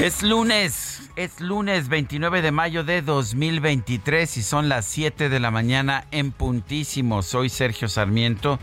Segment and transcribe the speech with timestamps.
[0.00, 5.50] Es lunes, es lunes 29 de mayo de 2023 y son las 7 de la
[5.50, 7.22] mañana en puntísimo.
[7.22, 8.58] Soy Sergio Sarmiento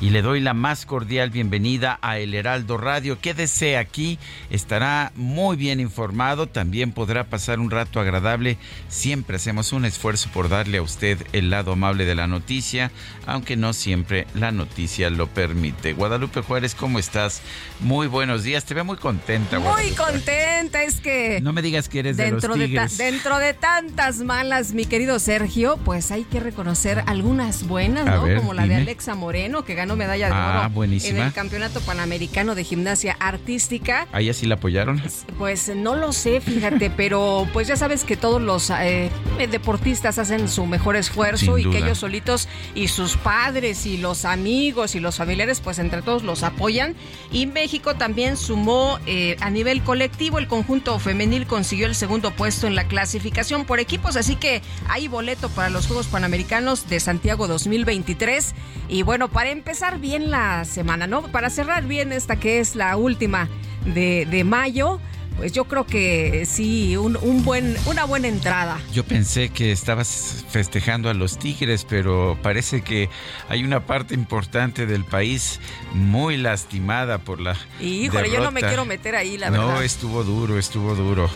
[0.00, 3.20] y le doy la más cordial bienvenida a El Heraldo Radio.
[3.20, 8.56] Quédese aquí, estará muy bien informado, también podrá pasar un rato agradable.
[8.88, 12.90] Siempre hacemos un esfuerzo por darle a usted el lado amable de la noticia,
[13.26, 15.92] aunque no siempre la noticia lo permite.
[15.92, 17.42] Guadalupe Juárez, ¿cómo estás?
[17.80, 19.58] Muy buenos días, te veo muy contenta.
[19.58, 19.96] Muy Guadalupe.
[19.96, 21.40] contenta, es que...
[21.42, 22.96] No me digas que eres de los Dentro de, ta- tigres.
[22.96, 28.22] dentro de tantas malas, mi querido Sergio, pues hay que reconocer algunas buenas, A ¿no?
[28.24, 28.76] ver, Como la dime.
[28.76, 31.18] de Alexa Moreno, que ganó medalla de Ah, oro buenísima.
[31.20, 34.06] en el Campeonato Panamericano de Gimnasia Artística.
[34.12, 35.02] ¿A ella sí la apoyaron?
[35.38, 39.10] Pues no lo sé, fíjate, pero pues ya sabes que todos los eh,
[39.50, 44.24] deportistas hacen su mejor esfuerzo Sin y que ellos solitos y sus padres y los
[44.24, 46.94] amigos y los familiares, pues entre todos los apoyan.
[47.32, 52.66] Y México también sumó eh, a nivel colectivo, el conjunto femenil consiguió el segundo puesto
[52.66, 57.48] en la clasificación por equipos, así que hay boleto para los Juegos Panamericanos de Santiago
[57.48, 58.54] 2023.
[58.88, 59.69] Y bueno, para empezar
[60.00, 61.22] bien la semana, ¿no?
[61.22, 63.48] Para cerrar bien esta que es la última
[63.86, 65.00] de, de mayo,
[65.36, 68.78] pues yo creo que sí, un, un buen, una buena entrada.
[68.92, 73.08] Yo pensé que estabas festejando a los Tigres, pero parece que
[73.48, 75.60] hay una parte importante del país
[75.94, 78.66] muy lastimada por la híjole, yo no me derrota.
[78.68, 79.84] quiero meter ahí, la no, verdad.
[79.84, 81.30] estuvo duro, estuvo duro.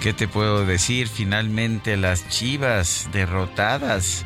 [0.00, 1.08] ¿Qué te puedo decir?
[1.08, 4.24] Finalmente las Chivas derrotadas.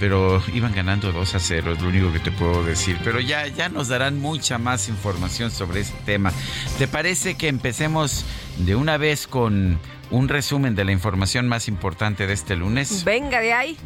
[0.00, 2.98] Pero iban ganando 2 a 0, es lo único que te puedo decir.
[3.04, 6.32] Pero ya, ya nos darán mucha más información sobre ese tema.
[6.78, 8.24] ¿Te parece que empecemos
[8.58, 9.78] de una vez con
[10.10, 13.04] un resumen de la información más importante de este lunes?
[13.04, 13.76] Venga de ahí.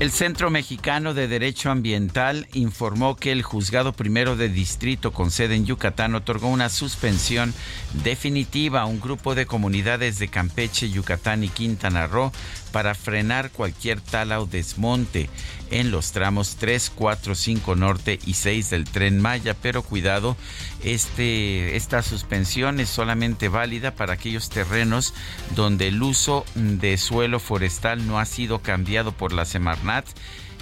[0.00, 5.54] El Centro Mexicano de Derecho Ambiental informó que el juzgado primero de distrito con sede
[5.54, 7.54] en Yucatán otorgó una suspensión
[8.02, 12.32] definitiva a un grupo de comunidades de Campeche, Yucatán y Quintana Roo
[12.72, 15.30] para frenar cualquier tala o desmonte
[15.74, 19.54] en los tramos 3, 4, 5 norte y 6 del tren Maya.
[19.60, 20.36] Pero cuidado,
[20.84, 25.14] este, esta suspensión es solamente válida para aquellos terrenos
[25.56, 30.06] donde el uso de suelo forestal no ha sido cambiado por la Semarnat.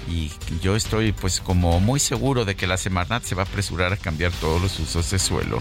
[0.08, 3.92] Y yo estoy pues como muy seguro de que la Semarnat se va a apresurar
[3.92, 5.60] a cambiar todos los usos de suelo.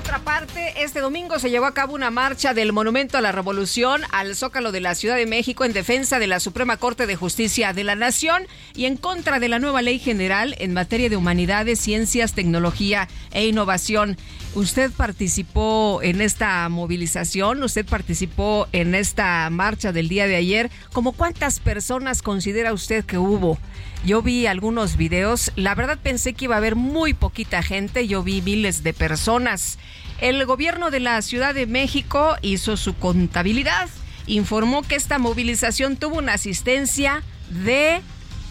[0.00, 4.00] Otra parte, este domingo se llevó a cabo una marcha del Monumento a la Revolución
[4.12, 7.74] al Zócalo de la Ciudad de México en defensa de la Suprema Corte de Justicia
[7.74, 8.44] de la Nación
[8.74, 13.46] y en contra de la nueva ley general en materia de humanidades, ciencias, tecnología e
[13.46, 14.16] innovación.
[14.54, 17.62] ¿Usted participó en esta movilización?
[17.62, 20.70] ¿Usted participó en esta marcha del día de ayer?
[20.94, 23.58] ¿Cómo cuántas personas considera usted que hubo?
[24.04, 28.22] Yo vi algunos videos, la verdad pensé que iba a haber muy poquita gente, yo
[28.22, 29.78] vi miles de personas.
[30.20, 33.90] El gobierno de la Ciudad de México hizo su contabilidad,
[34.26, 38.00] informó que esta movilización tuvo una asistencia de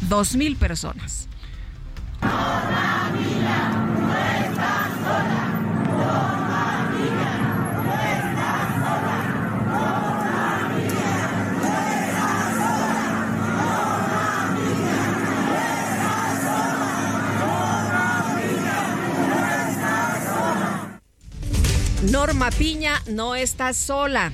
[0.07, 1.27] 2.000 personas.
[22.03, 24.31] Norma Piña no está sola.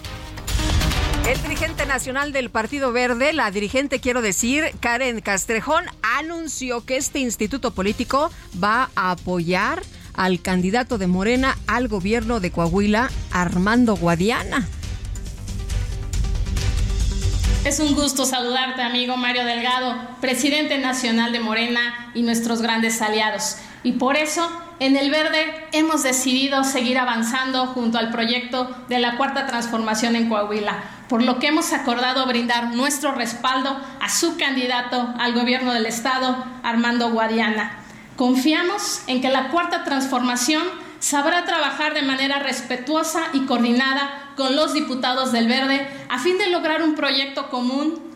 [1.29, 7.19] El dirigente nacional del Partido Verde, la dirigente quiero decir, Karen Castrejón, anunció que este
[7.19, 8.31] instituto político
[8.63, 9.83] va a apoyar
[10.15, 14.67] al candidato de Morena al gobierno de Coahuila, Armando Guadiana.
[17.65, 23.57] Es un gusto saludarte, amigo Mario Delgado, presidente nacional de Morena y nuestros grandes aliados.
[23.89, 24.47] Y por eso,
[24.81, 30.29] en el Verde hemos decidido seguir avanzando junto al proyecto de la Cuarta Transformación en
[30.29, 35.87] Coahuila, por lo que hemos acordado brindar nuestro respaldo a su candidato al gobierno del
[35.87, 37.79] Estado, Armando Guadiana.
[38.17, 40.65] Confiamos en que la Cuarta Transformación
[40.99, 46.51] sabrá trabajar de manera respetuosa y coordinada con los diputados del Verde a fin de
[46.51, 48.08] lograr un proyecto común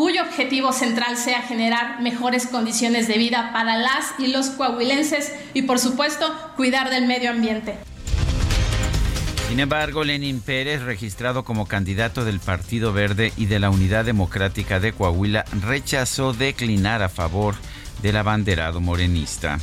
[0.00, 5.60] cuyo objetivo central sea generar mejores condiciones de vida para las y los coahuilenses y
[5.60, 6.24] por supuesto
[6.56, 7.76] cuidar del medio ambiente.
[9.50, 14.80] Sin embargo, Lenin Pérez, registrado como candidato del Partido Verde y de la Unidad Democrática
[14.80, 17.54] de Coahuila, rechazó declinar a favor
[18.00, 19.58] del abanderado morenista.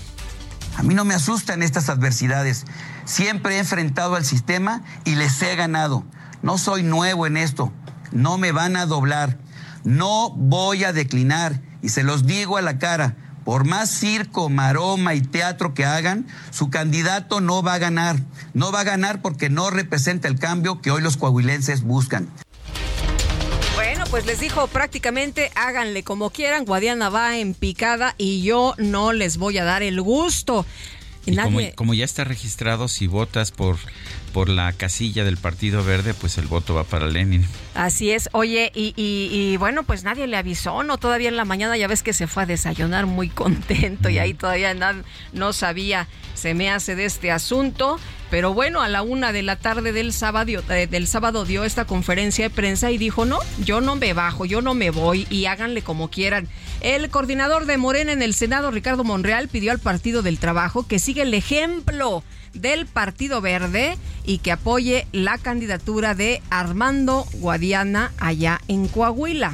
[0.76, 2.68] A mí no me asustan estas adversidades.
[3.06, 6.06] Siempre he enfrentado al sistema y les he ganado.
[6.44, 7.74] No soy nuevo en esto.
[8.12, 9.47] No me van a doblar.
[9.88, 13.16] No voy a declinar y se los digo a la cara.
[13.46, 18.18] Por más circo, maroma y teatro que hagan, su candidato no va a ganar.
[18.54, 22.30] No va a ganar porque no representa el cambio que hoy los coahuilenses buscan.
[23.76, 29.14] Bueno, pues les dijo prácticamente háganle como quieran, Guadiana va en picada y yo no
[29.14, 30.66] les voy a dar el gusto.
[31.78, 33.78] como, ya está registrado, si votas por
[34.28, 37.46] por la casilla del Partido Verde, pues el voto va para Lenin.
[37.74, 38.30] Así es.
[38.32, 40.98] Oye, y, bueno, pues nadie le avisó, ¿no?
[40.98, 44.34] Todavía en la mañana ya ves que se fue a desayunar muy contento y ahí
[44.34, 44.76] todavía
[45.34, 48.00] no sabía, se me hace de este asunto.
[48.30, 51.86] Pero bueno, a la una de la tarde del sábado, eh, del sábado dio esta
[51.86, 55.46] conferencia de prensa y dijo, no, yo no me bajo, yo no me voy y
[55.46, 56.50] háganle como quieran.
[56.82, 61.00] El coordinador de Morena en el Senado, Ricardo Monreal, pidió al Partido del Trabajo que
[61.00, 62.22] siga el ejemplo
[62.62, 69.54] del Partido Verde y que apoye la candidatura de Armando Guadiana allá en Coahuila.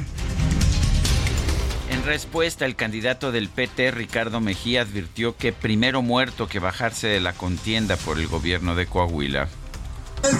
[1.90, 7.20] En respuesta, el candidato del PT, Ricardo Mejía, advirtió que primero muerto que bajarse de
[7.20, 9.48] la contienda por el gobierno de Coahuila.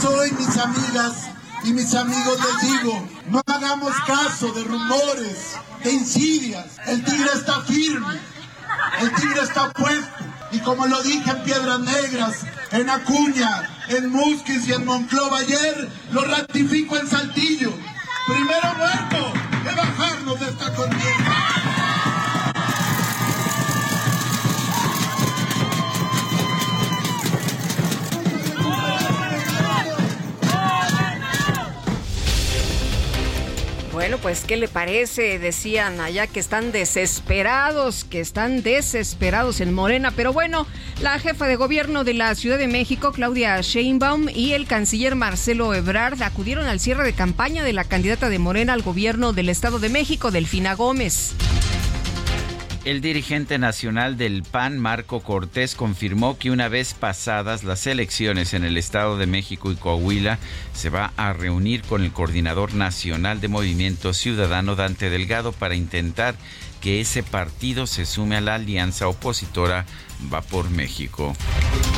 [0.00, 1.30] Soy mis amigas
[1.64, 6.78] y mis amigos les digo, no hagamos caso de rumores, de insidias.
[6.86, 8.18] El tigre está firme,
[9.00, 10.24] el tigre está puesto.
[10.52, 15.88] Y como lo dije en Piedras Negras, en Acuña, en Musquis y en Monclova ayer,
[16.12, 17.72] lo ratifico en Saltillo.
[18.26, 21.23] Primero muerto que bajarnos de esta contienda.
[33.94, 35.38] Bueno, pues, ¿qué le parece?
[35.38, 40.10] Decían allá que están desesperados, que están desesperados en Morena.
[40.10, 40.66] Pero bueno,
[41.00, 45.72] la jefa de gobierno de la Ciudad de México, Claudia Sheinbaum, y el canciller Marcelo
[45.74, 49.78] Ebrard acudieron al cierre de campaña de la candidata de Morena al gobierno del Estado
[49.78, 51.32] de México, Delfina Gómez.
[52.84, 58.62] El dirigente nacional del PAN, Marco Cortés, confirmó que una vez pasadas las elecciones en
[58.62, 60.38] el Estado de México y Coahuila,
[60.74, 66.34] se va a reunir con el coordinador nacional de Movimiento Ciudadano, Dante Delgado, para intentar
[66.82, 69.86] que ese partido se sume a la alianza opositora
[70.32, 71.34] Va por México.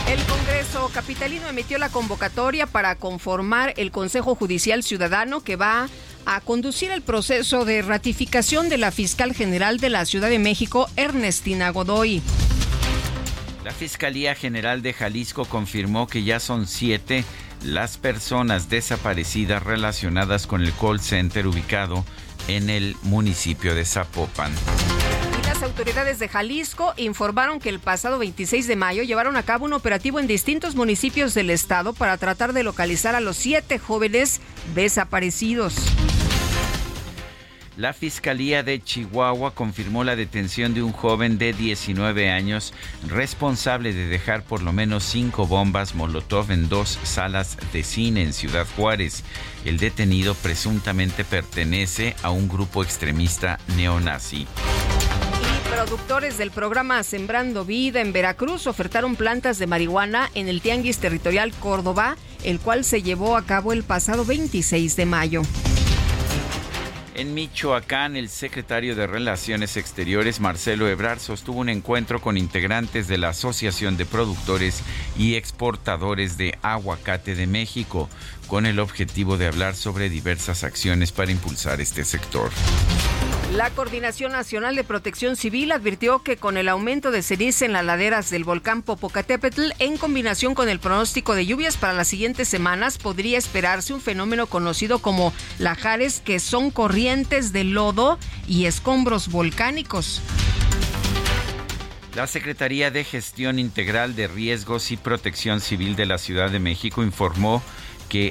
[0.09, 5.89] El Congreso Capitalino emitió la convocatoria para conformar el Consejo Judicial Ciudadano que va a
[6.45, 11.71] conducir el proceso de ratificación de la fiscal general de la Ciudad de México, Ernestina
[11.71, 12.21] Godoy.
[13.65, 17.25] La Fiscalía General de Jalisco confirmó que ya son siete
[17.65, 22.05] las personas desaparecidas relacionadas con el call center ubicado
[22.49, 24.53] en el municipio de Zapopan.
[25.47, 29.73] las autoridades de Jalisco informaron que el pasado 26 de mayo llevaron a cabo un
[29.73, 34.41] operativo en distintos municipios del estado para tratar de localizar a los siete jóvenes
[34.75, 35.75] desaparecidos.
[37.77, 42.73] La Fiscalía de Chihuahua confirmó la detención de un joven de 19 años
[43.07, 48.33] responsable de dejar por lo menos cinco bombas Molotov en dos salas de cine en
[48.33, 49.25] Ciudad Juárez.
[49.67, 54.47] El detenido presuntamente pertenece a un grupo extremista neonazi
[55.77, 61.53] productores del programa Sembrando Vida en Veracruz ofertaron plantas de marihuana en el Tianguis Territorial
[61.53, 65.43] Córdoba, el cual se llevó a cabo el pasado 26 de mayo.
[67.19, 73.17] En Michoacán, el secretario de Relaciones Exteriores, Marcelo Ebrard, sostuvo un encuentro con integrantes de
[73.17, 74.83] la Asociación de Productores
[75.17, 78.11] y Exportadores de Aguacate de México,
[78.49, 82.51] con el objetivo de hablar sobre diversas acciones para impulsar este sector.
[83.57, 87.87] La Coordinación Nacional de Protección Civil advirtió que con el aumento de ceniza en las
[87.87, 92.99] laderas del volcán Popocatépetl, en combinación con el pronóstico de lluvias para las siguientes semanas,
[92.99, 100.21] podría esperarse un fenómeno conocido como lajares, que son corrientes de lodo y escombros volcánicos.
[102.15, 107.03] La Secretaría de Gestión Integral de Riesgos y Protección Civil de la Ciudad de México
[107.03, 107.63] informó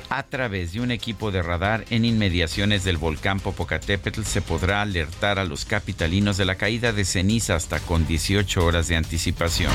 [0.09, 5.37] a través de un equipo de radar en inmediaciones del volcán Popocatépetl se podrá alertar
[5.37, 9.71] a los capitalinos de la caída de ceniza hasta con 18 horas de anticipación.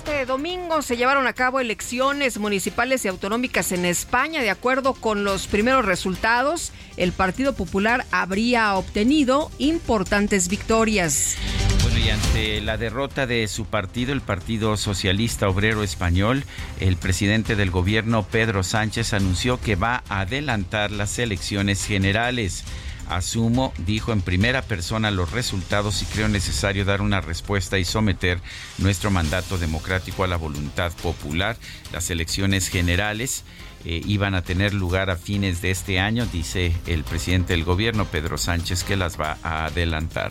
[0.00, 4.40] Este domingo se llevaron a cabo elecciones municipales y autonómicas en España.
[4.40, 11.36] De acuerdo con los primeros resultados, el Partido Popular habría obtenido importantes victorias.
[11.82, 16.44] Bueno, y ante la derrota de su partido, el Partido Socialista Obrero Español,
[16.80, 22.64] el presidente del gobierno, Pedro Sánchez, anunció que va a adelantar las elecciones generales.
[23.10, 28.40] Asumo, dijo en primera persona los resultados y creo necesario dar una respuesta y someter
[28.78, 31.56] nuestro mandato democrático a la voluntad popular.
[31.92, 33.44] Las elecciones generales
[33.84, 38.04] eh, iban a tener lugar a fines de este año, dice el presidente del gobierno,
[38.04, 40.30] Pedro Sánchez, que las va a adelantar.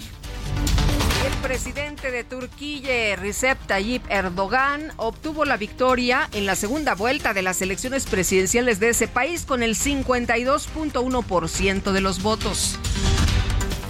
[1.26, 7.42] El presidente de Turquía, Recep Tayyip Erdogan, obtuvo la victoria en la segunda vuelta de
[7.42, 12.80] las elecciones presidenciales de ese país con el 52.1% de los votos.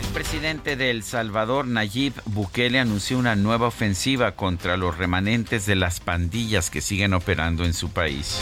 [0.01, 5.75] El presidente de El Salvador, Nayib Bukele, anunció una nueva ofensiva contra los remanentes de
[5.75, 8.39] las pandillas que siguen operando en su país.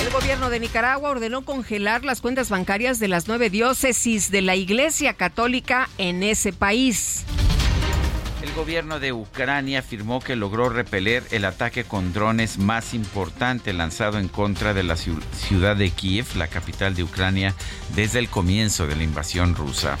[0.00, 4.54] El gobierno de Nicaragua ordenó congelar las cuentas bancarias de las nueve diócesis de la
[4.54, 7.24] Iglesia Católica en ese país.
[8.52, 14.18] El gobierno de Ucrania afirmó que logró repeler el ataque con drones más importante lanzado
[14.18, 17.54] en contra de la ciudad de Kiev, la capital de Ucrania,
[17.96, 19.96] desde el comienzo de la invasión rusa.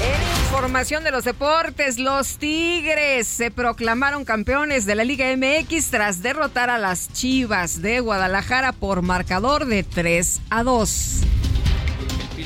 [0.00, 6.22] En información de los deportes, los Tigres se proclamaron campeones de la Liga MX tras
[6.22, 11.20] derrotar a las Chivas de Guadalajara por marcador de 3 a 2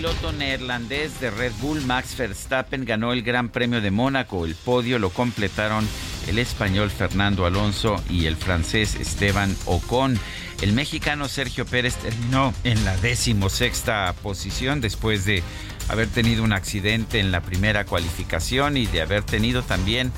[0.00, 4.47] piloto neerlandés de Red Bull, Max Verstappen, ganó el Gran Premio de Mónaco.
[4.47, 5.87] El podio lo completaron
[6.26, 10.19] el español Fernando Alonso y el francés Esteban Ocon.
[10.62, 15.42] El mexicano Sergio Pérez terminó en la decimosexta posición después de
[15.90, 20.12] haber tenido un accidente en la primera cualificación y de haber tenido también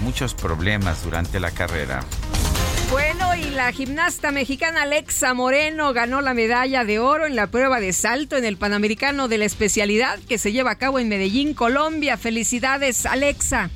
[0.00, 2.00] muchos problemas durante la carrera.
[2.90, 7.80] Bueno, y la gimnasta mexicana Alexa Moreno ganó la medalla de oro en la prueba
[7.80, 11.52] de salto en el Panamericano de la especialidad que se lleva a cabo en Medellín,
[11.52, 12.16] Colombia.
[12.16, 13.70] Felicidades, Alexa.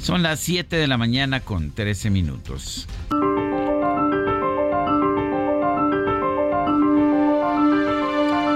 [0.00, 2.88] Son las 7 de la mañana con 13 minutos.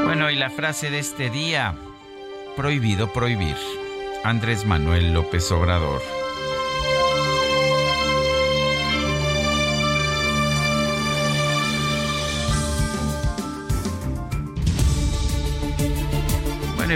[0.05, 1.75] Bueno, y la frase de este día,
[2.57, 3.57] prohibido prohibir.
[4.25, 6.18] Andrés Manuel López Obrador.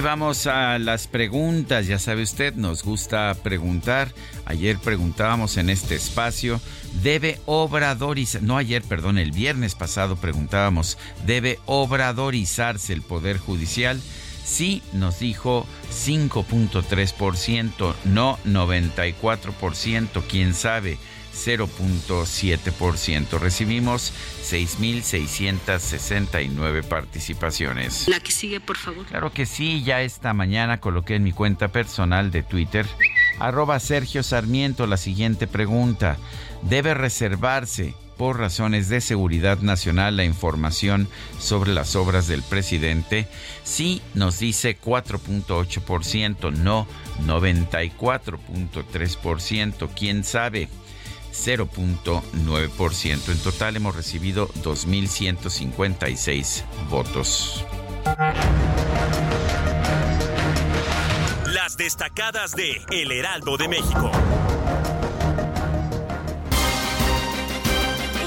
[0.00, 1.87] Vamos a las preguntas.
[1.87, 4.12] Ya sabe usted, nos gusta preguntar.
[4.46, 6.61] Ayer preguntábamos en este espacio,
[7.02, 8.42] ¿debe obradorizar?
[8.42, 14.00] No ayer, perdón, el viernes pasado preguntábamos, ¿debe obradorizarse el Poder Judicial?
[14.44, 20.99] Sí, nos dijo 5.3%, no 94%, quién sabe.
[21.34, 23.38] 0.7%.
[23.38, 24.12] Recibimos
[24.42, 28.08] 6.669 participaciones.
[28.08, 29.06] La que sigue, por favor.
[29.06, 32.86] Claro que sí, ya esta mañana coloqué en mi cuenta personal de Twitter
[33.38, 36.16] Arroba Sergio Sarmiento, la siguiente pregunta.
[36.62, 41.08] ¿Debe reservarse por razones de seguridad nacional la información
[41.40, 43.26] sobre las obras del presidente?
[43.64, 46.86] Sí, nos dice 4.8%, no
[47.26, 50.68] 94.3%, quién sabe.
[51.32, 53.28] 0.9%.
[53.30, 57.64] En total hemos recibido 2.156 votos.
[61.46, 64.10] Las destacadas de El Heraldo de México.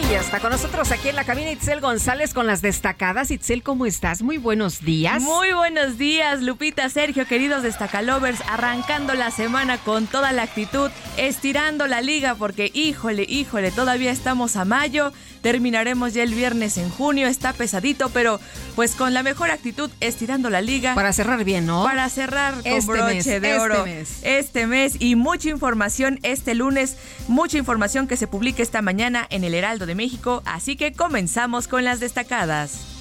[0.07, 3.31] Y está con nosotros aquí en la cabina Itzel González con las destacadas.
[3.31, 4.21] Itzel, ¿cómo estás?
[4.21, 5.23] Muy buenos días.
[5.23, 11.87] Muy buenos días, Lupita, Sergio, queridos destacalovers, arrancando la semana con toda la actitud, estirando
[11.87, 15.11] la liga porque, híjole, híjole, todavía estamos a mayo
[15.45, 18.39] Terminaremos ya el viernes en junio, está pesadito, pero
[18.75, 20.95] pues con la mejor actitud estirando la liga.
[20.95, 21.83] Para cerrar bien, ¿no?
[21.83, 24.21] Para cerrar con este broche de este oro mes.
[24.23, 26.97] este mes y mucha información este lunes,
[27.27, 31.67] mucha información que se publica esta mañana en el Heraldo de México, así que comenzamos
[31.67, 32.94] con las destacadas.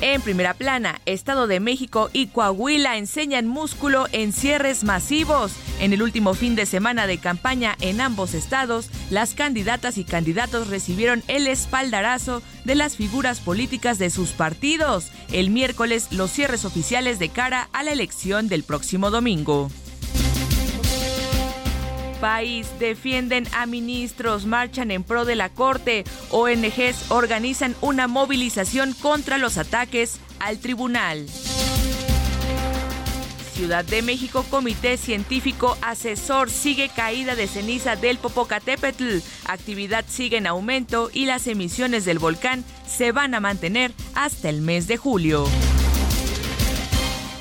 [0.00, 5.52] En primera plana, Estado de México y Coahuila enseñan músculo en cierres masivos.
[5.80, 10.68] En el último fin de semana de campaña en ambos estados, las candidatas y candidatos
[10.68, 15.10] recibieron el espaldarazo de las figuras políticas de sus partidos.
[15.32, 19.68] El miércoles, los cierres oficiales de cara a la elección del próximo domingo
[22.20, 29.38] país defienden a ministros, marchan en pro de la Corte, ONGs organizan una movilización contra
[29.38, 31.26] los ataques al tribunal.
[33.58, 39.18] Ciudad de México, Comité Científico Asesor sigue caída de ceniza del Popocatépetl.
[39.46, 44.60] Actividad sigue en aumento y las emisiones del volcán se van a mantener hasta el
[44.60, 45.44] mes de julio.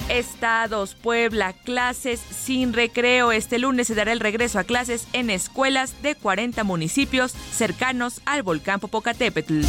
[0.09, 3.31] Estados, Puebla, clases sin recreo.
[3.31, 8.43] Este lunes se dará el regreso a clases en escuelas de 40 municipios cercanos al
[8.43, 9.61] volcán Popocatépetl.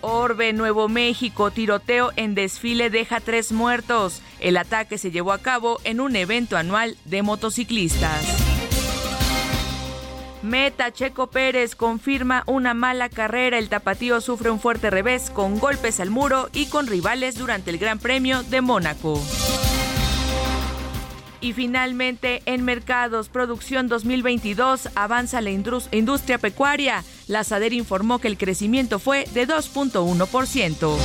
[0.00, 4.22] Orbe, Nuevo México, tiroteo en desfile deja tres muertos.
[4.40, 8.59] El ataque se llevó a cabo en un evento anual de motociclistas.
[10.42, 13.58] Meta Checo Pérez confirma una mala carrera.
[13.58, 17.78] El tapatío sufre un fuerte revés con golpes al muro y con rivales durante el
[17.78, 19.20] Gran Premio de Mónaco.
[21.42, 27.02] Y finalmente, en mercados, producción 2022 avanza la indus- industria pecuaria.
[27.28, 30.96] La SADER informó que el crecimiento fue de 2.1%.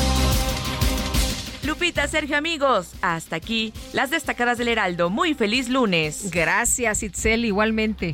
[1.63, 5.09] Lupita, Sergio, amigos, hasta aquí las destacadas del Heraldo.
[5.09, 6.29] Muy feliz lunes.
[6.31, 8.13] Gracias, Itzel, igualmente.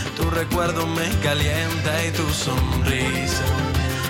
[0.15, 3.43] tu recuerdo me calienta y tu sonrisa.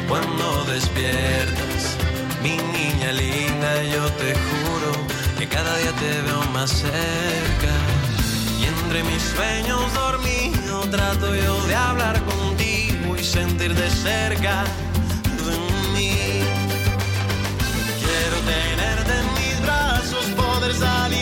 [0.08, 1.98] Cuando despiertas,
[2.44, 4.92] mi niña linda, yo te juro
[5.38, 7.74] que cada día te veo más cerca.
[8.60, 14.64] Y entre mis sueños dormido trato yo de hablar contigo y sentir de cerca
[15.46, 15.58] de
[15.94, 16.44] mí.
[18.02, 21.21] Quiero tenerte en mis brazos, poder salir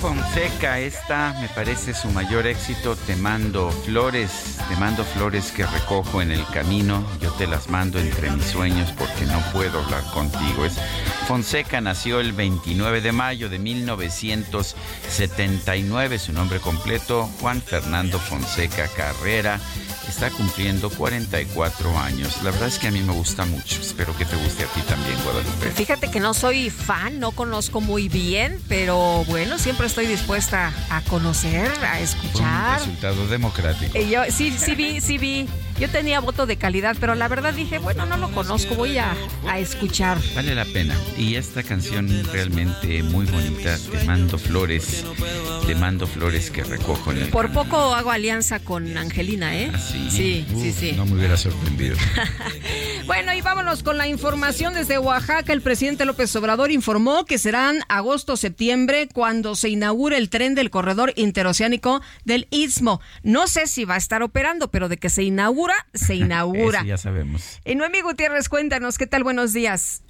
[0.00, 2.94] Fonseca, esta me parece su mayor éxito.
[2.94, 7.04] Te mando flores, te mando flores que recojo en el camino.
[7.20, 10.64] Yo te las mando entre mis sueños porque no puedo hablar contigo.
[10.64, 10.78] Es
[11.26, 16.18] Fonseca nació el 29 de mayo de 1979.
[16.18, 19.58] Su nombre completo, Juan Fernando Fonseca Carrera.
[20.08, 22.38] Está cumpliendo 44 años.
[22.42, 23.80] La verdad es que a mí me gusta mucho.
[23.80, 25.70] Espero que te guste a ti también, Guadalupe.
[25.70, 31.02] Fíjate que no soy fan, no conozco muy bien, pero bueno, siempre estoy dispuesta a
[31.02, 32.78] conocer, a Fue un escuchar.
[32.80, 33.96] resultado democrático.
[33.96, 35.46] Eh, Yo sí, sí vi, sí vi
[35.78, 39.14] Yo tenía voto de calidad, pero la verdad dije, bueno, no lo conozco, voy a,
[39.46, 40.18] a escuchar.
[40.34, 40.96] Vale la pena.
[41.16, 45.04] Y esta canción realmente muy bonita, Te mando flores,
[45.66, 49.70] Te mando flores que recojo en el Por poco hago alianza con Angelina, ¿eh?
[49.72, 50.08] ¿Ah, sí?
[50.10, 50.92] Sí, sí, Uf, sí.
[50.92, 51.96] No me hubiera sorprendido.
[53.06, 55.54] Bueno, y vámonos con la información desde Oaxaca.
[55.54, 61.14] El presidente López Obrador informó que serán agosto-septiembre cuando se inaugure el tren del corredor
[61.16, 63.00] interoceánico del Istmo.
[63.22, 65.22] No sé si va a estar operando, pero de que se
[65.94, 66.80] se inaugura.
[66.80, 67.60] Eso ya sabemos.
[67.64, 69.24] Y Noemí Gutiérrez, cuéntanos, ¿qué tal?
[69.24, 70.02] Buenos días.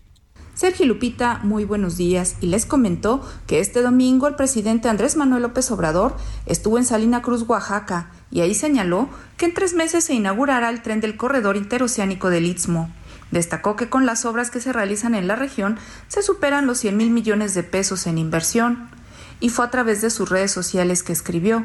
[0.59, 5.43] Sergio Lupita, muy buenos días y les comentó que este domingo el presidente Andrés Manuel
[5.43, 6.17] López Obrador
[6.47, 10.83] estuvo en Salina Cruz, Oaxaca, y ahí señaló que en tres meses se inaugurará el
[10.83, 12.91] tren del corredor interoceánico del Istmo.
[13.31, 16.97] Destacó que con las obras que se realizan en la región se superan los 100
[16.97, 18.91] mil millones de pesos en inversión.
[19.39, 21.65] Y fue a través de sus redes sociales que escribió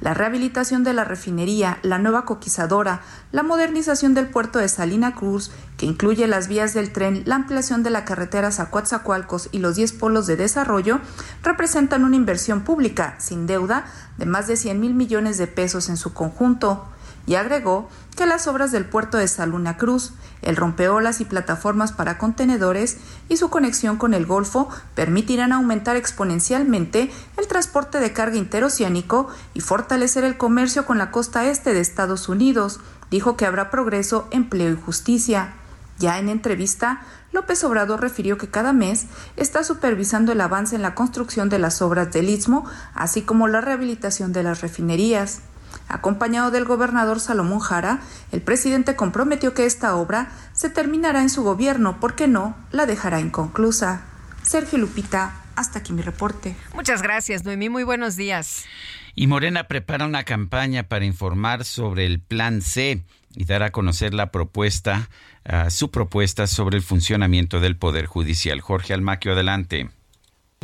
[0.00, 3.00] la rehabilitación de la refinería, la nueva coquizadora,
[3.32, 7.82] la modernización del puerto de Salina Cruz, que incluye las vías del tren, la ampliación
[7.82, 11.00] de la carretera Zacuatzacualcos y los 10 polos de desarrollo,
[11.42, 13.86] representan una inversión pública, sin deuda,
[14.18, 16.86] de más de 100 mil millones de pesos en su conjunto.
[17.26, 22.18] Y agregó que las obras del puerto de Saluna Cruz, el rompeolas y plataformas para
[22.18, 22.98] contenedores
[23.28, 29.60] y su conexión con el Golfo permitirán aumentar exponencialmente el transporte de carga interoceánico y
[29.60, 32.80] fortalecer el comercio con la costa este de Estados Unidos.
[33.10, 35.54] Dijo que habrá progreso, empleo y justicia.
[35.98, 40.94] Ya en entrevista, López Obrador refirió que cada mes está supervisando el avance en la
[40.94, 45.40] construcción de las obras del Istmo, así como la rehabilitación de las refinerías.
[45.88, 48.00] Acompañado del gobernador Salomón Jara,
[48.32, 53.20] el presidente comprometió que esta obra se terminará en su gobierno, porque no la dejará
[53.20, 54.02] inconclusa.
[54.42, 56.56] Sergio Lupita, hasta aquí mi reporte.
[56.74, 57.68] Muchas gracias, Noemí.
[57.68, 58.64] Muy buenos días.
[59.14, 64.14] Y Morena prepara una campaña para informar sobre el Plan C y dar a conocer
[64.14, 65.08] la propuesta,
[65.44, 68.60] uh, su propuesta sobre el funcionamiento del Poder Judicial.
[68.60, 69.90] Jorge Almaquio, adelante.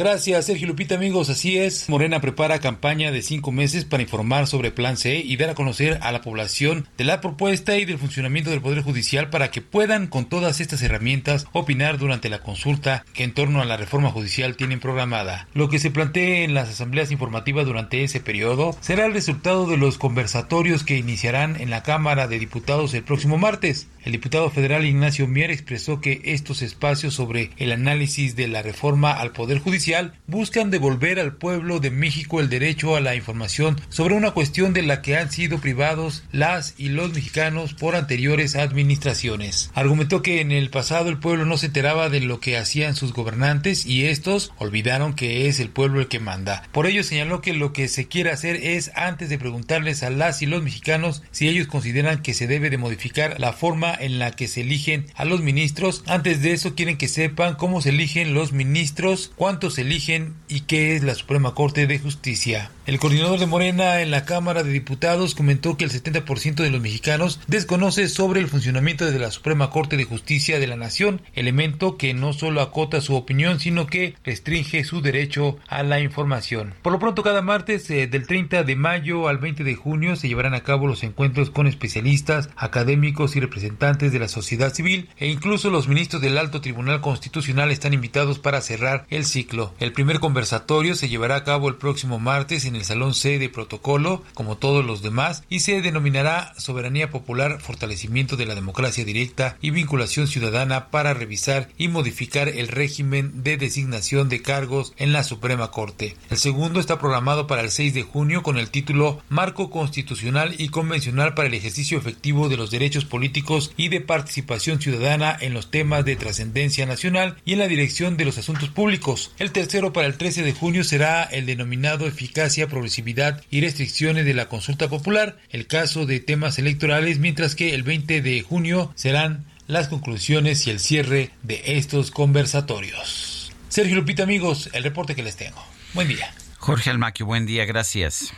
[0.00, 1.28] Gracias, Sergio Lupita, amigos.
[1.28, 5.50] Así es, Morena prepara campaña de cinco meses para informar sobre Plan C y dar
[5.50, 9.50] a conocer a la población de la propuesta y del funcionamiento del Poder Judicial para
[9.50, 13.76] que puedan, con todas estas herramientas, opinar durante la consulta que en torno a la
[13.76, 15.48] reforma judicial tienen programada.
[15.52, 19.76] Lo que se plantee en las asambleas informativas durante ese periodo será el resultado de
[19.76, 23.86] los conversatorios que iniciarán en la Cámara de Diputados el próximo martes.
[24.02, 29.12] El diputado federal Ignacio Mier expresó que estos espacios sobre el análisis de la reforma
[29.12, 29.89] al Poder Judicial
[30.26, 34.83] buscan devolver al pueblo de México el derecho a la información sobre una cuestión de
[34.83, 39.70] la que han sido privados las y los mexicanos por anteriores administraciones.
[39.74, 43.12] Argumentó que en el pasado el pueblo no se enteraba de lo que hacían sus
[43.12, 46.62] gobernantes y estos olvidaron que es el pueblo el que manda.
[46.72, 50.42] Por ello señaló que lo que se quiere hacer es antes de preguntarles a las
[50.42, 54.31] y los mexicanos si ellos consideran que se debe de modificar la forma en la
[54.31, 56.05] que se eligen a los ministros.
[56.07, 60.97] Antes de eso quieren que sepan cómo se eligen los ministros, cuántos eligen y qué
[60.97, 62.71] es la Suprema Corte de Justicia.
[62.87, 66.81] El coordinador de Morena en la Cámara de Diputados comentó que el 70% de los
[66.81, 71.97] mexicanos desconoce sobre el funcionamiento de la Suprema Corte de Justicia de la Nación, elemento
[71.97, 76.75] que no solo acota su opinión, sino que restringe su derecho a la información.
[76.83, 80.29] Por lo pronto, cada martes eh, del 30 de mayo al 20 de junio se
[80.29, 85.29] llevarán a cabo los encuentros con especialistas, académicos y representantes de la sociedad civil e
[85.29, 89.60] incluso los ministros del Alto Tribunal Constitucional están invitados para cerrar el ciclo.
[89.79, 93.49] El primer conversatorio se llevará a cabo el próximo martes en el Salón C de
[93.49, 99.57] Protocolo, como todos los demás, y se denominará Soberanía Popular, Fortalecimiento de la Democracia Directa
[99.61, 105.25] y Vinculación Ciudadana para revisar y modificar el régimen de designación de cargos en la
[105.25, 106.16] Suprema Corte.
[106.31, 110.68] El segundo está programado para el 6 de junio con el título Marco Constitucional y
[110.68, 115.70] Convencional para el ejercicio efectivo de los derechos políticos y de participación ciudadana en los
[115.70, 119.33] temas de trascendencia nacional y en la dirección de los asuntos públicos.
[119.52, 124.48] Tercero para el 13 de junio será el denominado eficacia, progresividad y restricciones de la
[124.48, 129.88] consulta popular, el caso de temas electorales, mientras que el 20 de junio serán las
[129.88, 133.52] conclusiones y el cierre de estos conversatorios.
[133.68, 135.64] Sergio Lupita, amigos, el reporte que les tengo.
[135.94, 136.34] Buen día.
[136.58, 138.32] Jorge Almaquio, buen día, gracias.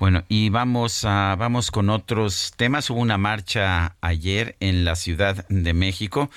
[0.00, 2.90] Bueno, y vamos a, vamos con otros temas.
[2.90, 6.30] Hubo una marcha ayer en la Ciudad de México.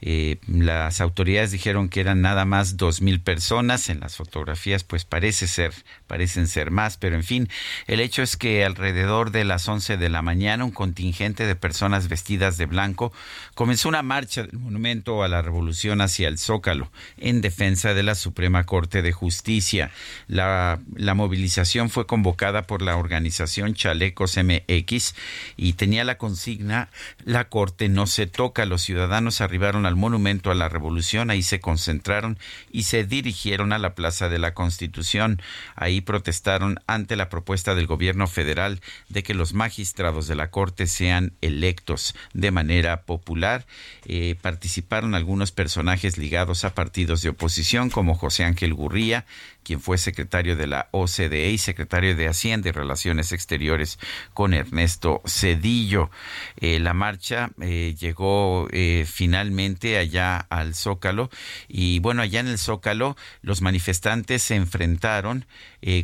[0.00, 3.88] Eh, las autoridades dijeron que eran nada más dos mil personas.
[3.88, 5.72] En las fotografías, pues parece ser,
[6.06, 7.48] parecen ser más, pero en fin,
[7.86, 12.08] el hecho es que alrededor de las 11 de la mañana, un contingente de personas
[12.08, 13.12] vestidas de blanco
[13.54, 18.14] comenzó una marcha del monumento a la revolución hacia el Zócalo en defensa de la
[18.14, 19.90] Suprema Corte de Justicia.
[20.26, 25.14] La, la movilización fue convocada por la organización Chalecos MX
[25.56, 26.90] y tenía la consigna
[27.24, 28.66] La Corte no se toca.
[28.66, 32.38] Los ciudadanos arribaron al Monumento a la Revolución, ahí se concentraron
[32.70, 35.40] y se dirigieron a la Plaza de la Constitución.
[35.74, 40.86] Ahí protestaron ante la propuesta del gobierno federal de que los magistrados de la Corte
[40.86, 43.66] sean electos de manera popular.
[44.04, 49.26] Eh, participaron algunos personajes ligados a partidos de oposición como José Ángel Gurría,
[49.68, 53.98] quien fue secretario de la OCDE y secretario de Hacienda y Relaciones Exteriores
[54.32, 56.10] con Ernesto Cedillo.
[56.56, 61.28] Eh, la marcha eh, llegó eh, finalmente allá al Zócalo
[61.68, 65.44] y bueno, allá en el Zócalo los manifestantes se enfrentaron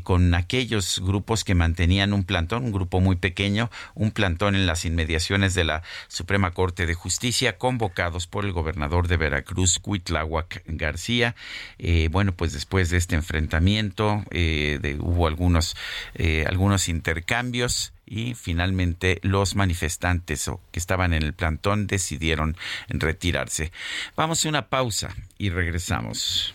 [0.03, 4.85] con aquellos grupos que mantenían un plantón, un grupo muy pequeño, un plantón en las
[4.85, 11.35] inmediaciones de la Suprema Corte de Justicia, convocados por el gobernador de Veracruz, Cuitláhuac García.
[12.11, 15.77] bueno, pues después de este enfrentamiento, eh, hubo algunos,
[16.15, 22.57] eh, algunos intercambios y finalmente los manifestantes que estaban en el plantón decidieron
[22.89, 23.73] retirarse.
[24.17, 26.55] Vamos a una pausa y regresamos.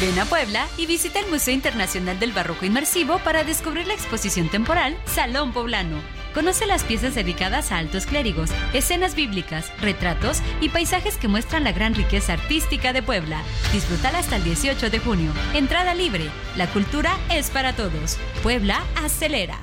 [0.00, 4.48] Ven a Puebla y visita el Museo Internacional del Barroco Inmersivo para descubrir la exposición
[4.48, 5.98] temporal Salón Poblano.
[6.32, 11.72] Conoce las piezas dedicadas a altos clérigos, escenas bíblicas, retratos y paisajes que muestran la
[11.72, 13.42] gran riqueza artística de Puebla.
[13.74, 15.32] Disfrútala hasta el 18 de junio.
[15.52, 16.30] Entrada libre.
[16.56, 18.16] La cultura es para todos.
[18.42, 19.58] Puebla acelera.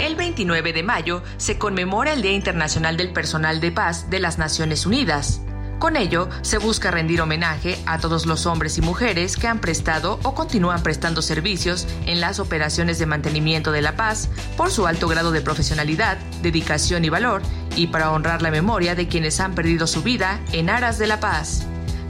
[0.00, 4.36] El 29 de mayo se conmemora el Día Internacional del Personal de Paz de las
[4.36, 5.42] Naciones Unidas.
[5.78, 10.18] Con ello, se busca rendir homenaje a todos los hombres y mujeres que han prestado
[10.22, 15.08] o continúan prestando servicios en las operaciones de mantenimiento de la paz por su alto
[15.08, 17.42] grado de profesionalidad, dedicación y valor,
[17.76, 21.20] y para honrar la memoria de quienes han perdido su vida en aras de la
[21.20, 21.66] paz.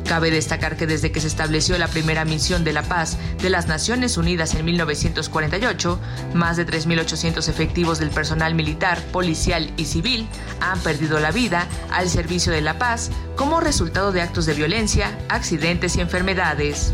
[0.06, 3.68] Cabe destacar que desde que se estableció la primera misión de la paz de las
[3.68, 5.98] Naciones Unidas en 1948,
[6.34, 10.28] más de 3.800 efectivos del personal militar, policial y civil
[10.60, 15.18] han perdido la vida al servicio de la paz como resultado de actos de violencia,
[15.28, 16.92] accidentes y enfermedades.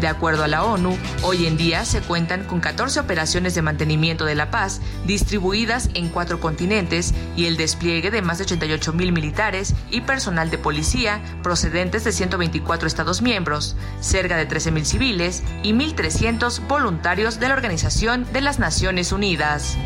[0.00, 4.26] De acuerdo a la ONU, hoy en día se cuentan con 14 operaciones de mantenimiento
[4.26, 9.12] de la paz distribuidas en cuatro continentes y el despliegue de más de 88 mil
[9.12, 15.42] militares y personal de policía procedentes de 124 Estados miembros, cerca de 13 mil civiles
[15.62, 19.78] y 1.300 voluntarios de la Organización de las Naciones Unidas.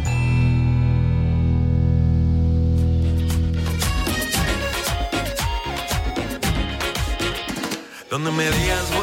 [8.18, 8.50] Me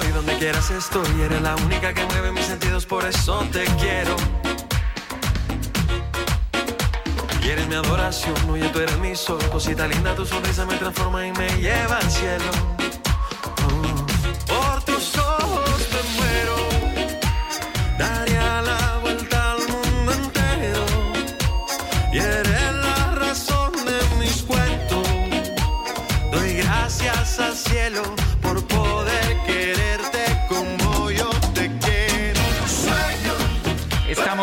[0.07, 1.21] voy, donde quieras estoy.
[1.21, 4.15] Eres la única que mueve mis sentidos, por eso te quiero.
[7.43, 9.39] Y eres mi adoración, oye, tú eres mi sol.
[9.51, 12.76] Cosita linda, tu sonrisa me transforma y me lleva al cielo.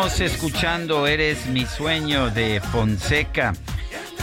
[0.05, 3.53] Estamos escuchando Eres mi sueño de Fonseca.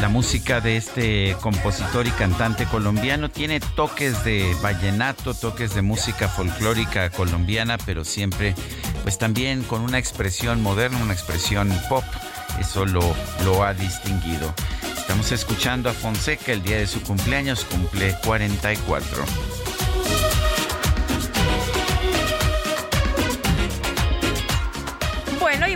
[0.01, 6.29] La música de este compositor y cantante colombiano tiene toques de vallenato, toques de música
[6.29, 8.55] folclórica colombiana, pero siempre
[9.03, 12.05] pues también con una expresión moderna, una expresión pop.
[12.61, 13.03] Eso lo,
[13.45, 14.55] lo ha distinguido.
[14.97, 19.62] Estamos escuchando a Fonseca el día de su cumpleaños, cumple 44.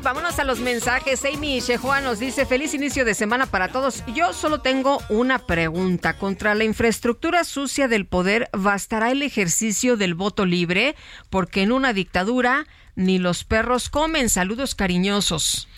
[0.06, 1.24] Vámonos a los mensajes.
[1.24, 4.04] Amy Shehoa nos dice, feliz inicio de semana para todos.
[4.14, 6.16] Yo solo tengo una pregunta.
[6.16, 10.94] Contra la infraestructura sucia del poder, ¿bastará el ejercicio del voto libre?
[11.28, 14.28] Porque en una dictadura ni los perros comen.
[14.28, 15.68] Saludos cariñosos.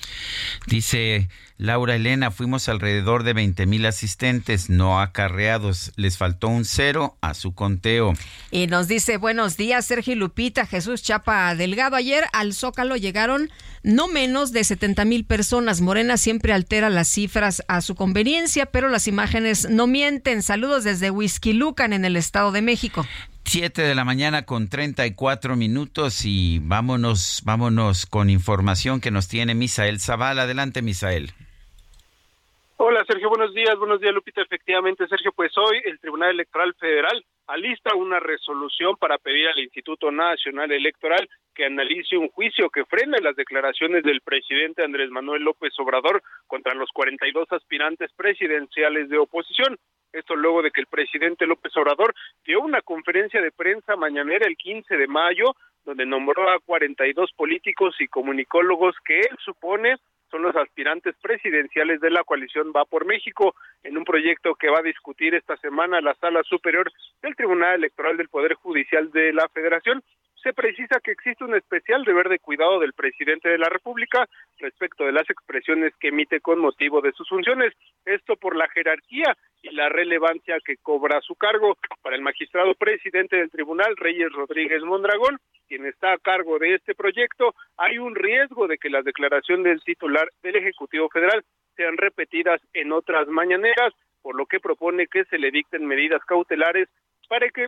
[0.67, 1.29] Dice
[1.59, 5.93] Laura Elena, fuimos alrededor de 20 mil asistentes no acarreados.
[5.97, 8.15] Les faltó un cero a su conteo.
[8.53, 11.97] Y nos dice, buenos días, Sergio Lupita, Jesús Chapa Delgado.
[11.97, 13.51] Ayer al Zócalo llegaron
[13.83, 15.81] no menos de 70 mil personas.
[15.81, 20.45] Morena siempre altera las cifras a su conveniencia, pero las imágenes no mienten.
[20.45, 23.05] Saludos desde Whisky Lucan en el Estado de México.
[23.49, 29.55] 7 de la mañana con 34 minutos y vámonos, vámonos con información que nos tiene
[29.55, 30.43] Misael Zavala.
[30.43, 31.31] Adelante, Misael.
[32.77, 34.43] Hola Sergio, buenos días, buenos días Lupita.
[34.43, 40.13] Efectivamente, Sergio, pues hoy el Tribunal Electoral Federal alista una resolución para pedir al Instituto
[40.13, 45.73] Nacional Electoral que analice un juicio que frene las declaraciones del presidente Andrés Manuel López
[45.79, 49.79] Obrador contra los 42 aspirantes presidenciales de oposición.
[50.13, 54.57] Esto luego de que el presidente López Obrador dio una conferencia de prensa mañanera el
[54.57, 59.97] 15 de mayo, donde nombró a 42 políticos y comunicólogos que él supone
[60.31, 64.81] son los aspirantes presidenciales de la coalición Va por México en un proyecto que va
[64.81, 66.91] a discutir esta semana la Sala Superior
[67.23, 70.03] del Tribunal Electoral del Poder Judicial de la Federación.
[70.43, 75.05] Se precisa que existe un especial deber de cuidado del presidente de la República respecto
[75.05, 77.75] de las expresiones que emite con motivo de sus funciones.
[78.05, 81.77] Esto por la jerarquía y la relevancia que cobra su cargo.
[82.03, 86.95] Para el magistrado presidente del tribunal, Reyes Rodríguez Mondragón, quien está a cargo de este
[86.95, 91.45] proyecto, hay un riesgo de que las declaraciones del titular del Ejecutivo Federal
[91.77, 96.89] sean repetidas en otras mañaneras, por lo que propone que se le dicten medidas cautelares
[97.29, 97.67] para que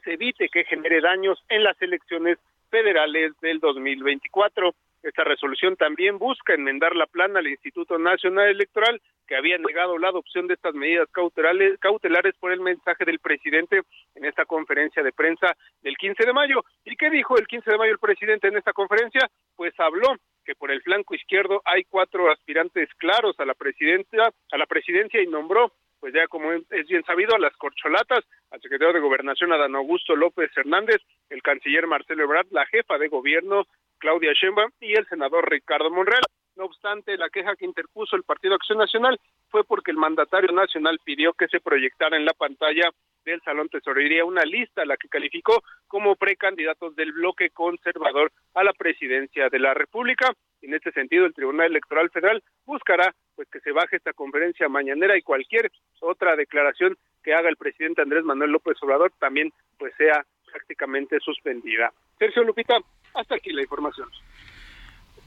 [0.00, 2.38] se evite que genere daños en las elecciones
[2.70, 4.74] federales del 2024.
[5.02, 10.08] Esta resolución también busca enmendar la plana al Instituto Nacional Electoral, que había negado la
[10.08, 13.80] adopción de estas medidas cautelares, cautelares por el mensaje del presidente
[14.14, 16.64] en esta conferencia de prensa del 15 de mayo.
[16.84, 19.30] ¿Y qué dijo el 15 de mayo el presidente en esta conferencia?
[19.56, 24.58] Pues habló que por el flanco izquierdo hay cuatro aspirantes claros a la presidencia, a
[24.58, 28.94] la presidencia y nombró pues ya como es bien sabido, a las corcholatas, al secretario
[28.94, 33.66] de Gobernación Adán Augusto López Hernández, el canciller Marcelo Ebrard, la jefa de gobierno
[33.98, 36.22] Claudia Sheinbaum y el senador Ricardo Monreal.
[36.56, 40.98] No obstante, la queja que interpuso el Partido Acción Nacional fue porque el mandatario nacional
[41.04, 42.90] pidió que se proyectara en la pantalla
[43.24, 48.72] del Salón Tesorería una lista la que calificó como precandidatos del bloque conservador a la
[48.72, 50.32] presidencia de la República.
[50.62, 55.16] En este sentido, el Tribunal Electoral Federal buscará pues que se baje esta conferencia mañanera
[55.16, 60.24] y cualquier otra declaración que haga el presidente Andrés Manuel López Obrador también pues sea
[60.50, 61.92] prácticamente suspendida.
[62.18, 62.78] Sergio Lupita,
[63.14, 64.08] hasta aquí la información.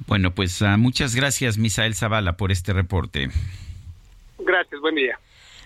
[0.08, 3.29] Bueno, pues uh, muchas gracias, Misael Zavala, por este reporte.
[4.39, 5.17] Gracias, buen día.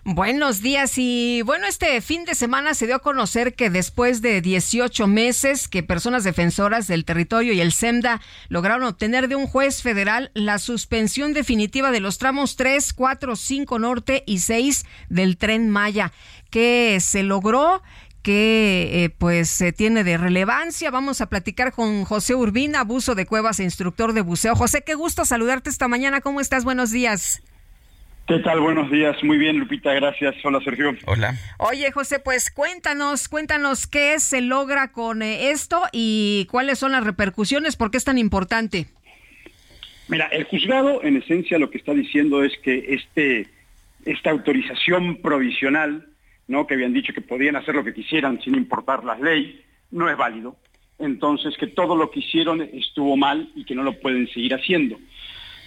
[0.09, 4.39] Buenos días y bueno, este fin de semana se dio a conocer que después de
[4.39, 9.81] 18 meses que personas defensoras del territorio y el SEMDA lograron obtener de un juez
[9.81, 15.69] federal la suspensión definitiva de los tramos 3, 4, 5 norte y 6 del tren
[15.69, 16.13] Maya,
[16.51, 17.83] que se logró
[18.21, 20.89] que eh, pues se tiene de relevancia.
[20.89, 24.55] Vamos a platicar con José Urbina, abuso de cuevas instructor de buceo.
[24.55, 26.21] José, qué gusto saludarte esta mañana.
[26.21, 26.63] ¿Cómo estás?
[26.63, 27.41] Buenos días.
[28.27, 28.59] ¿Qué tal?
[28.59, 29.23] Buenos días.
[29.23, 29.93] Muy bien, Lupita.
[29.93, 30.35] Gracias.
[30.43, 30.93] Hola, Sergio.
[31.05, 31.33] Hola.
[31.59, 37.05] Oye, José, pues cuéntanos, cuéntanos qué se logra con eh, esto y cuáles son las
[37.05, 38.87] repercusiones, por qué es tan importante.
[40.09, 43.47] Mira, el juzgado, en esencia, lo que está diciendo es que este,
[44.03, 46.05] esta autorización provisional
[46.49, 46.67] ¿no?
[46.67, 50.17] que habían dicho que podían hacer lo que quisieran sin importar la ley, no es
[50.17, 50.57] válido.
[50.99, 54.97] Entonces, que todo lo que hicieron estuvo mal y que no lo pueden seguir haciendo.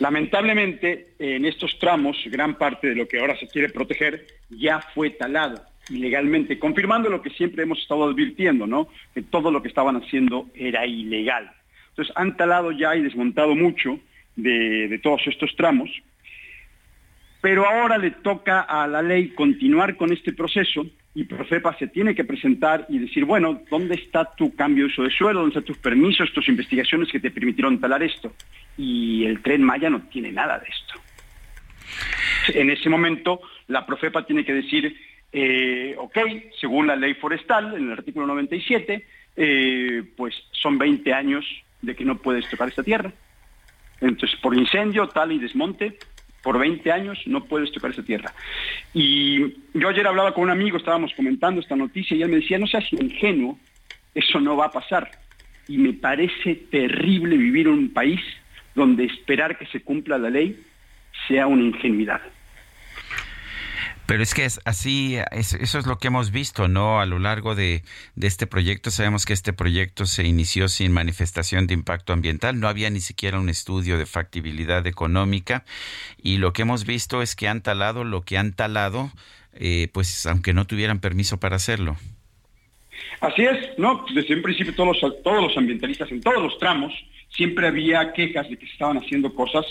[0.00, 5.10] Lamentablemente, en estos tramos, gran parte de lo que ahora se quiere proteger ya fue
[5.10, 8.88] talado ilegalmente, confirmando lo que siempre hemos estado advirtiendo, ¿no?
[9.14, 11.50] Que todo lo que estaban haciendo era ilegal.
[11.90, 13.98] Entonces, han talado ya y desmontado mucho
[14.36, 15.90] de, de todos estos tramos
[17.40, 22.14] pero ahora le toca a la ley continuar con este proceso y Profepa se tiene
[22.14, 25.40] que presentar y decir, bueno, ¿dónde está tu cambio de uso de suelo?
[25.40, 28.32] ¿Dónde están tus permisos, tus investigaciones que te permitieron talar esto?
[28.76, 31.00] Y el tren Maya no tiene nada de esto.
[32.54, 34.96] En ese momento, la Profepa tiene que decir,
[35.32, 36.18] eh, ok,
[36.60, 39.04] según la ley forestal, en el artículo 97,
[39.36, 41.44] eh, pues son 20 años
[41.82, 43.12] de que no puedes tocar esta tierra.
[44.00, 45.98] Entonces, por incendio, tal y desmonte,
[46.42, 48.32] por 20 años no puedes tocar esa tierra.
[48.94, 52.58] Y yo ayer hablaba con un amigo, estábamos comentando esta noticia y él me decía,
[52.58, 53.58] no seas ingenuo,
[54.14, 55.10] eso no va a pasar.
[55.68, 58.20] Y me parece terrible vivir en un país
[58.74, 60.58] donde esperar que se cumpla la ley
[61.28, 62.20] sea una ingenuidad.
[64.10, 67.00] Pero es que es así, eso es lo que hemos visto, ¿no?
[67.00, 67.84] A lo largo de,
[68.16, 72.66] de, este proyecto, sabemos que este proyecto se inició sin manifestación de impacto ambiental, no
[72.66, 75.64] había ni siquiera un estudio de factibilidad económica
[76.20, 79.12] y lo que hemos visto es que han talado lo que han talado,
[79.54, 81.96] eh, pues aunque no tuvieran permiso para hacerlo.
[83.20, 84.04] Así es, ¿no?
[84.12, 86.92] Desde un principio todos los, todos los ambientalistas en todos los tramos
[87.28, 89.64] siempre había quejas de que se estaban haciendo cosas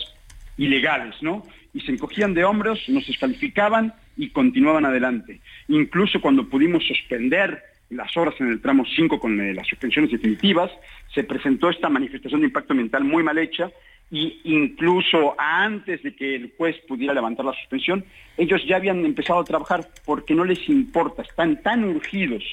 [0.57, 1.43] ilegales, ¿no?
[1.73, 5.39] Y se encogían de hombros, nos descalificaban y continuaban adelante.
[5.67, 10.71] Incluso cuando pudimos suspender las horas en el tramo 5 con eh, las suspensiones definitivas,
[11.13, 13.71] se presentó esta manifestación de impacto ambiental muy mal hecha
[14.11, 18.03] y incluso antes de que el juez pudiera levantar la suspensión,
[18.37, 22.43] ellos ya habían empezado a trabajar porque no les importa, están tan urgidos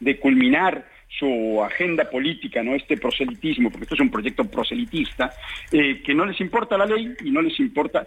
[0.00, 0.86] de culminar
[1.18, 5.32] su agenda política, no este proselitismo, porque esto es un proyecto proselitista,
[5.72, 8.06] eh, que no les importa la ley y no les importa,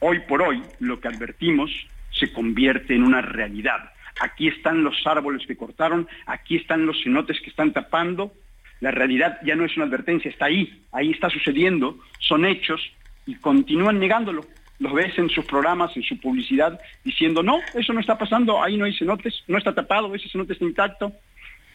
[0.00, 1.70] hoy por hoy, lo que advertimos
[2.10, 3.92] se convierte en una realidad.
[4.20, 8.32] Aquí están los árboles que cortaron, aquí están los cenotes que están tapando.
[8.80, 12.80] La realidad ya no es una advertencia, está ahí, ahí está sucediendo, son hechos
[13.26, 14.44] y continúan negándolo.
[14.78, 18.76] Los ves en sus programas, en su publicidad, diciendo, no, eso no está pasando, ahí
[18.76, 21.12] no hay cenotes, no está tapado, ese cenote está intacto.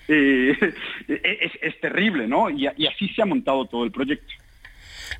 [0.07, 0.73] Eh,
[1.61, 2.49] es, terrible, ¿no?
[2.49, 4.33] y así se ha montado todo el proyecto.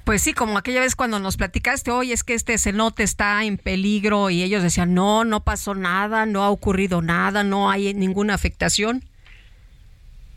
[0.03, 3.57] Pues sí, como aquella vez cuando nos platicaste, hoy es que este cenote está en
[3.57, 8.33] peligro y ellos decían, no, no pasó nada, no ha ocurrido nada, no hay ninguna
[8.33, 9.03] afectación.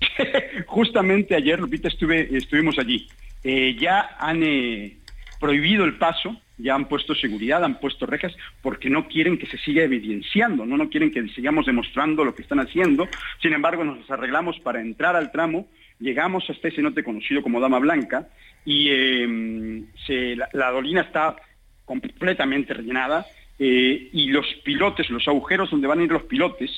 [0.67, 3.09] Justamente ayer, Lupita, estuve, estuvimos allí.
[3.43, 4.97] Eh, ya han eh,
[5.41, 9.59] prohibido el paso, ya han puesto seguridad, han puesto rejas, porque no quieren que se
[9.59, 13.09] siga evidenciando, no, no quieren que sigamos demostrando lo que están haciendo.
[13.43, 15.67] Sin embargo, nos arreglamos para entrar al tramo,
[15.99, 18.29] llegamos a este cenote conocido como Dama Blanca,
[18.65, 19.87] y em,
[20.53, 21.37] la, dolina está
[21.85, 23.27] completamente rellenada
[23.59, 26.71] eh, y los pilotes, los agujeros donde van a ir los pilotes,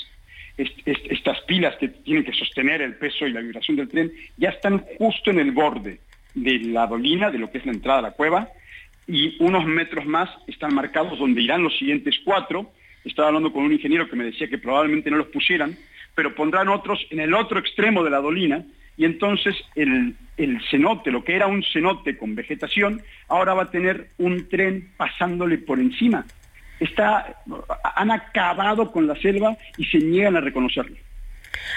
[0.57, 4.85] estas pilas que tienen que sostener el peso y la vibración del tren, ya están
[4.99, 6.01] justo en el borde
[6.35, 8.49] de la dolina, de lo que es la entrada a la cueva,
[9.07, 12.71] y unos metros más están marcados donde irán los siguientes cuatro.
[13.05, 15.77] Estaba hablando con un ingeniero que me decía que probablemente no los pusieran,
[16.15, 18.65] pero pondrán otros en el otro extremo de la dolina,
[18.99, 23.71] y entonces el, el cenote, lo que era un cenote con vegetación, ahora va a
[23.71, 26.27] tener un tren pasándole por encima.
[26.81, 27.41] Está,
[27.97, 30.97] han acabado con la selva y se niegan a reconocerlo.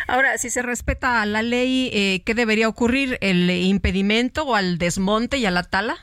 [0.08, 3.18] Ahora, si se respeta la ley, eh, ¿qué debería ocurrir?
[3.22, 5.96] ¿El impedimento o al desmonte y a la tala?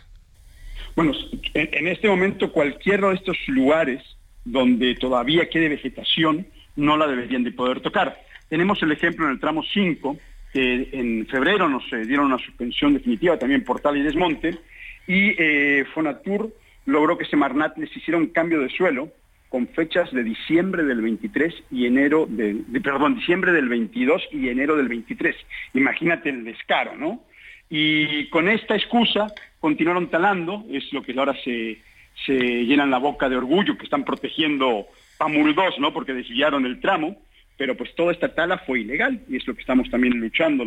[0.95, 1.13] Bueno,
[1.55, 4.03] en, este momento cualquiera de estos lugares
[4.45, 6.47] donde todavía quede vegetación
[6.77, 8.21] no la deberían de poder tocar.
[8.49, 10.17] Tenemos el ejemplo en el tramo 5,
[10.59, 14.59] que en febrero nos eh, dieron una suspensión definitiva también por tal y desmonte,
[15.07, 16.53] y eh, Fonatur
[16.85, 19.09] logró que Semarnat les hiciera un cambio de suelo
[19.49, 24.77] con fechas de diciembre del 23 y enero de, perdón, diciembre del 22 y enero
[24.77, 25.37] del 23.
[25.75, 27.23] Imagínate el descaro, ¿no?
[27.71, 29.29] Y con esta excusa
[29.61, 31.79] continuaron talando, es lo que ahora se,
[32.27, 34.89] se llenan la boca de orgullo, que están protegiendo
[35.19, 35.93] Pamul ¿no?
[35.93, 37.17] Porque desviaron el tramo
[37.59, 40.65] pero pues toda esta tala fue ilegal y es lo que estamos también luchando.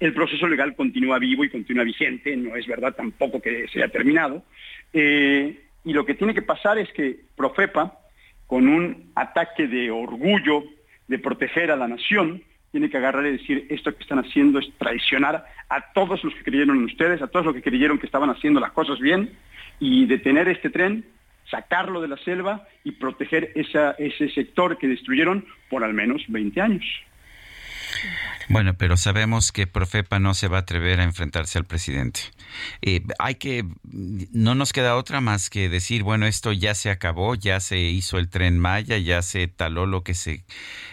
[0.00, 3.92] el proceso legal continúa vivo y continúa vigente, no es verdad tampoco que se haya
[3.92, 4.42] terminado.
[4.94, 7.98] Eh, y lo que tiene que pasar es que Profepa,
[8.46, 10.64] con un ataque de orgullo
[11.06, 12.42] de proteger a la nación,
[12.72, 16.44] tiene que agarrar y decir, esto que están haciendo es traicionar a todos los que
[16.44, 19.30] creyeron en ustedes, a todos los que creyeron que estaban haciendo las cosas bien,
[19.78, 21.04] y detener este tren
[21.50, 26.84] sacarlo de la selva y proteger ese sector que destruyeron por al menos 20 años.
[28.48, 32.20] Bueno, pero sabemos que Profepa no se va a atrever a enfrentarse al presidente.
[32.80, 37.34] Eh, hay que, no nos queda otra más que decir, bueno, esto ya se acabó,
[37.34, 40.44] ya se hizo el tren Maya, ya se taló lo que se,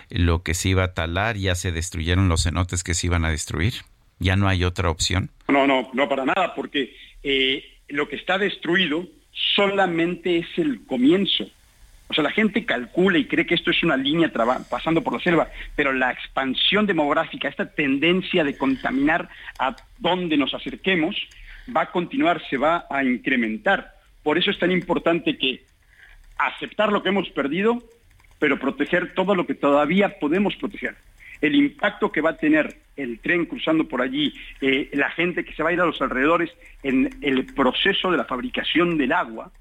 [0.09, 3.29] lo que se iba a talar, ya se destruyeron los cenotes que se iban a
[3.29, 3.73] destruir.
[4.19, 5.29] Ya no hay otra opción.
[5.47, 11.49] No, no, no para nada, porque eh, lo que está destruido solamente es el comienzo.
[12.07, 14.31] O sea, la gente calcula y cree que esto es una línea
[14.69, 20.53] pasando por la selva, pero la expansión demográfica, esta tendencia de contaminar a donde nos
[20.53, 21.15] acerquemos,
[21.75, 23.95] va a continuar, se va a incrementar.
[24.21, 25.63] Por eso es tan importante que
[26.37, 27.83] aceptar lo que hemos perdido,
[28.37, 30.95] pero proteger todo lo que todavía podemos proteger
[31.43, 35.53] el impacto que va a tener el tren cruzando por allí, eh, la gente que
[35.53, 36.49] se va a ir a los alrededores
[36.83, 39.51] en el proceso de la fabricación del agua,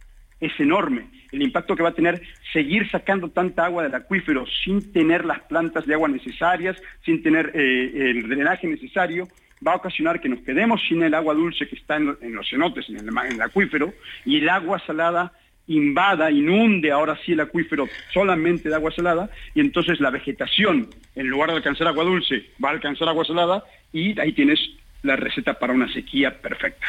[0.40, 1.06] es enorme.
[1.32, 2.22] El impacto que va a tener
[2.52, 7.50] seguir sacando tanta agua del acuífero sin tener las plantas de agua necesarias, sin tener
[7.54, 9.26] eh, el drenaje necesario,
[9.66, 12.88] va a ocasionar que nos quedemos sin el agua dulce que está en, los cenotes,
[12.88, 13.92] en el, en el, acuífero,
[14.24, 15.32] y el agua salada
[15.68, 21.28] invada, inunde ahora sí el acuífero solamente de agua salada y entonces la vegetación, en
[21.28, 24.58] lugar de alcanzar agua dulce, va a alcanzar agua salada y ahí tienes
[25.02, 26.86] la receta para una sequía perfecta.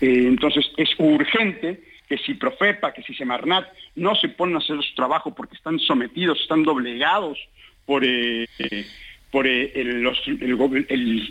[0.00, 4.82] Eh, entonces es urgente que si Profepa, que si Semarnat no se ponen a hacer
[4.82, 7.38] su trabajo porque están sometidos, están doblegados
[7.84, 8.46] por, eh,
[9.30, 10.06] por eh, el,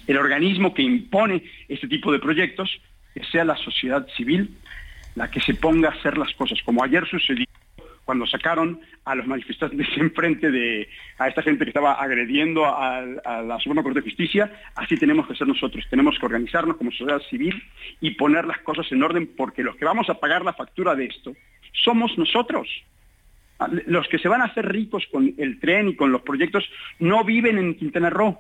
[0.08, 2.70] el, organismo que impone este tipo de proyectos,
[3.14, 4.56] que sea la sociedad civil
[5.18, 7.48] la que se ponga a hacer las cosas, como ayer sucedió
[8.06, 10.88] cuando sacaron a los manifestantes enfrente de
[11.18, 15.36] a esta gente que estaba agrediendo a, la Suprema Corte de Justicia, así tenemos que
[15.36, 15.84] ser nosotros.
[15.90, 17.62] Tenemos que organizarnos como sociedad civil
[18.00, 21.06] y poner las cosas en orden porque los que vamos a pagar la factura de
[21.06, 21.34] esto
[21.84, 22.70] somos nosotros.
[23.88, 26.64] Los que se van a hacer ricos con el tren y con los proyectos
[27.00, 28.38] no viven en Quintana Roo.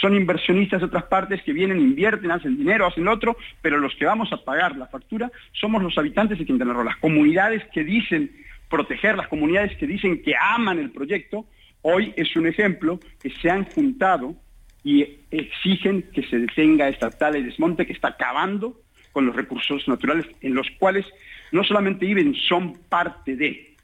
[0.00, 4.06] Son inversionistas de otras partes que vienen, invierten, hacen dinero, hacen otro, pero los que
[4.06, 8.30] vamos a pagar la factura somos los habitantes de Quintana Roo, las comunidades que dicen
[8.70, 11.44] proteger las comunidades que dicen que aman el proyecto,
[11.82, 14.36] hoy es un ejemplo que se han juntado
[14.84, 18.80] y exigen que se detenga esta tala y desmonte que está acabando
[19.12, 21.04] con los recursos naturales en los cuales
[21.52, 23.74] no solamente viven, son parte de.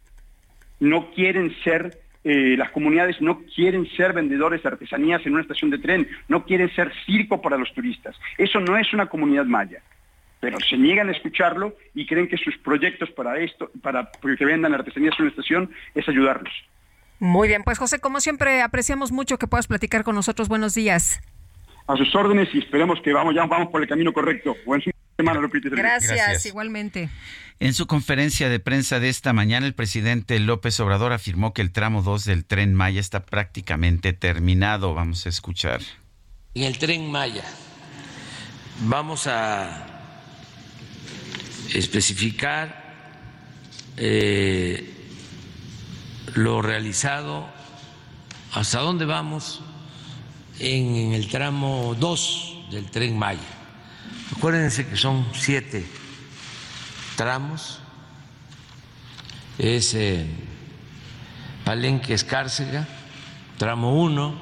[0.78, 5.70] No quieren ser, eh, las comunidades no quieren ser vendedores de artesanías en una estación
[5.70, 8.16] de tren, no quieren ser circo para los turistas.
[8.36, 9.80] Eso no es una comunidad maya
[10.38, 14.74] pero se niegan a escucharlo y creen que sus proyectos para esto, para que vendan
[14.74, 16.52] artesanías en una estación, es ayudarlos.
[17.18, 20.48] Muy bien, pues José, como siempre, apreciamos mucho que puedas platicar con nosotros.
[20.48, 21.20] Buenos días.
[21.86, 24.54] A sus órdenes y esperemos que vamos, ya vamos por el camino correcto.
[24.66, 24.82] Buen
[25.16, 25.70] semana, Lupita.
[25.70, 27.08] Gracias, Gracias, igualmente.
[27.58, 31.72] En su conferencia de prensa de esta mañana, el presidente López Obrador afirmó que el
[31.72, 34.92] tramo 2 del tren Maya está prácticamente terminado.
[34.92, 35.80] Vamos a escuchar.
[36.54, 37.44] En el tren Maya
[38.84, 39.86] vamos a
[41.72, 42.84] especificar
[43.96, 44.92] eh,
[46.34, 47.48] lo realizado,
[48.52, 49.62] hasta dónde vamos
[50.58, 53.40] en, el tramo 2 del tren Maya.
[54.36, 55.86] Acuérdense que son siete
[57.16, 57.80] tramos,
[59.58, 60.26] es eh,
[61.64, 62.86] Palenque Escárcega,
[63.56, 64.34] tramo 1,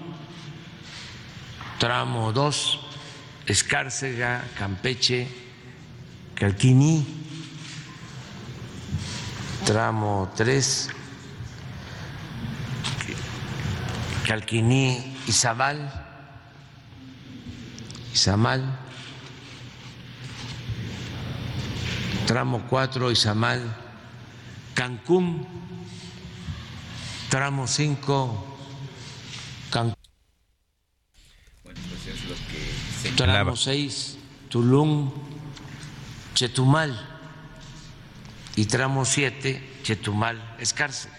[1.78, 2.80] tramo 2,
[3.46, 5.28] Escárcega, Campeche,
[6.34, 7.06] Calquiní,
[9.64, 10.90] tramo 3,
[14.26, 15.92] Calquiní, Izabal,
[18.12, 18.84] Izamal,
[22.26, 23.76] tramo 4, Izamal,
[24.74, 25.46] Cancún,
[27.28, 28.56] tramo 5,
[29.70, 29.94] Cancún,
[33.16, 34.18] tramo 6,
[34.48, 35.10] Tulum,
[36.34, 37.10] Chetumal.
[38.56, 41.10] Y tramo 7, Chetumal, Escárcel.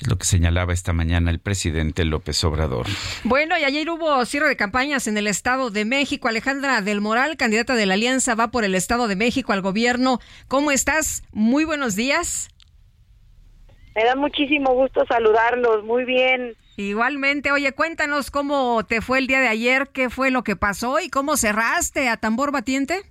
[0.00, 2.86] Es lo que señalaba esta mañana el presidente López Obrador.
[3.24, 6.28] Bueno, y ayer hubo cierre de campañas en el Estado de México.
[6.28, 10.20] Alejandra del Moral, candidata de la Alianza, va por el Estado de México al gobierno.
[10.46, 11.22] ¿Cómo estás?
[11.32, 12.48] Muy buenos días.
[13.94, 15.84] Me da muchísimo gusto saludarlos.
[15.84, 16.54] Muy bien.
[16.76, 21.00] Igualmente, oye, cuéntanos cómo te fue el día de ayer, qué fue lo que pasó
[21.00, 23.02] y cómo cerraste a tambor batiente.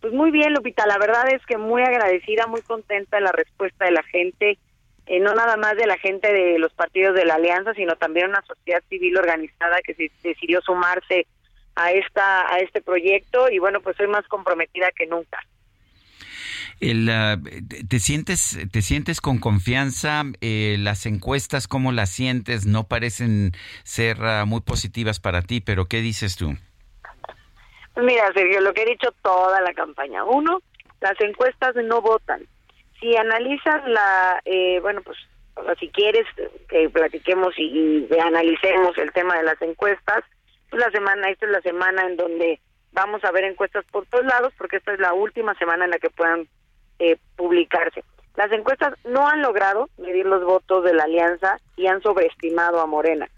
[0.00, 3.84] Pues muy bien, Lupita, la verdad es que muy agradecida, muy contenta de la respuesta
[3.84, 4.58] de la gente,
[5.06, 8.28] eh, no nada más de la gente de los partidos de la Alianza, sino también
[8.28, 11.26] una sociedad civil organizada que se decidió sumarse
[11.74, 15.38] a esta a este proyecto y bueno, pues soy más comprometida que nunca.
[16.80, 17.38] El, ah,
[17.88, 20.24] ¿te, sientes, ¿Te sientes con confianza?
[20.40, 22.66] Eh, las encuestas, ¿cómo las sientes?
[22.66, 23.52] No parecen
[23.84, 26.56] ser ah, muy positivas para ti, pero ¿qué dices tú?
[27.94, 30.24] Pues mira, Sergio, lo que he dicho toda la campaña.
[30.24, 30.60] Uno,
[31.00, 32.46] las encuestas no votan.
[33.02, 35.18] Si analizan la, eh, bueno, pues
[35.80, 36.24] si quieres
[36.68, 40.22] que platiquemos y, analicemos el tema de las encuestas,
[40.70, 42.60] pues la semana, esta es la semana en donde
[42.92, 45.98] vamos a ver encuestas por todos lados, porque esta es la última semana en la
[45.98, 46.46] que puedan
[47.00, 48.04] eh, publicarse.
[48.36, 52.86] Las encuestas no han logrado medir los votos de la alianza y han sobreestimado a
[52.86, 53.28] Morena.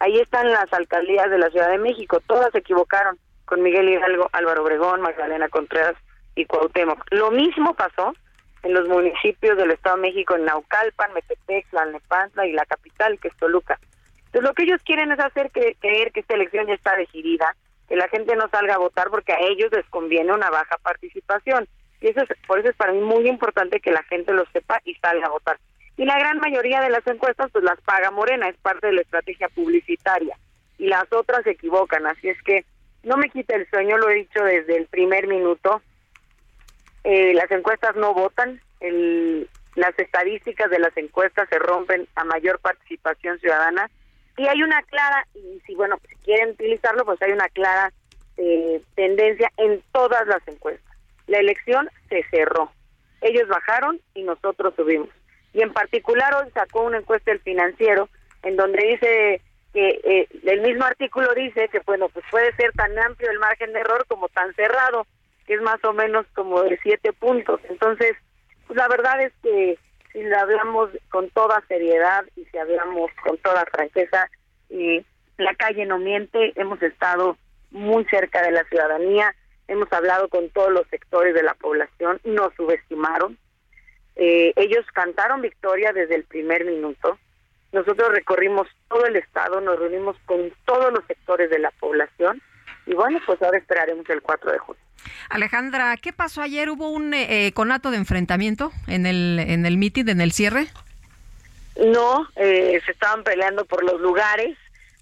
[0.00, 4.28] Ahí están las alcaldías de la Ciudad de México, todas se equivocaron con Miguel Hidalgo,
[4.32, 5.94] Álvaro Obregón, Magdalena Contreras
[6.34, 7.04] y Cuauhtémoc.
[7.12, 8.14] Lo mismo pasó
[8.62, 13.28] en los municipios del Estado de México, en Naucalpan, Metepec, Tlalnepantla y la capital, que
[13.28, 13.78] es Toluca.
[14.26, 17.54] Entonces lo que ellos quieren es hacer creer que esta elección ya está decidida,
[17.88, 21.68] que la gente no salga a votar porque a ellos les conviene una baja participación.
[22.00, 24.80] Y eso es, por eso es para mí muy importante que la gente lo sepa
[24.84, 25.58] y salga a votar.
[25.96, 29.02] Y la gran mayoría de las encuestas pues las paga Morena, es parte de la
[29.02, 30.36] estrategia publicitaria.
[30.78, 32.64] Y las otras se equivocan, así es que
[33.02, 35.82] no me quita el sueño, lo he dicho desde el primer minuto.
[37.04, 38.60] Eh, las encuestas no votan,
[39.74, 43.90] las estadísticas de las encuestas se rompen a mayor participación ciudadana
[44.36, 47.92] y hay una clara, y si bueno, si quieren utilizarlo, pues hay una clara
[48.36, 50.96] eh, tendencia en todas las encuestas.
[51.26, 52.72] La elección se cerró.
[53.20, 55.08] Ellos bajaron y nosotros subimos.
[55.52, 58.08] Y en particular hoy sacó una encuesta el financiero
[58.42, 59.40] en donde dice
[59.72, 63.72] que eh, el mismo artículo dice que bueno pues puede ser tan amplio el margen
[63.72, 65.06] de error como tan cerrado
[65.46, 67.60] que es más o menos como de siete puntos.
[67.68, 68.16] Entonces
[68.66, 69.78] pues la verdad es que
[70.12, 74.30] si hablamos con toda seriedad y si hablamos con toda franqueza
[74.68, 75.04] y
[75.38, 77.36] la calle no miente hemos estado
[77.70, 79.34] muy cerca de la ciudadanía
[79.68, 83.38] hemos hablado con todos los sectores de la población nos subestimaron.
[84.16, 87.18] Eh, ellos cantaron victoria desde el primer minuto.
[87.72, 92.42] Nosotros recorrimos todo el estado, nos reunimos con todos los sectores de la población
[92.84, 94.81] y bueno, pues ahora esperaremos el 4 de junio.
[95.30, 96.70] Alejandra, ¿qué pasó ayer?
[96.70, 100.68] ¿Hubo un eh, eh, conato de enfrentamiento en el en el mitin, en el cierre?
[101.76, 104.56] No, eh, se estaban peleando por los lugares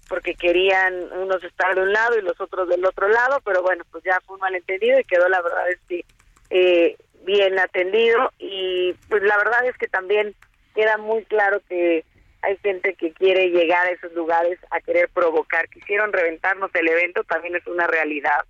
[0.07, 3.83] porque querían unos estar de un lado y los otros del otro lado, pero bueno,
[3.91, 6.05] pues ya fue un malentendido y quedó la verdad es que
[6.49, 10.35] eh, bien atendido y pues la verdad es que también
[10.75, 12.03] queda muy claro que
[12.41, 15.69] hay gente que quiere llegar a esos lugares a querer provocar.
[15.69, 18.41] Quisieron reventarnos el evento, también es una realidad.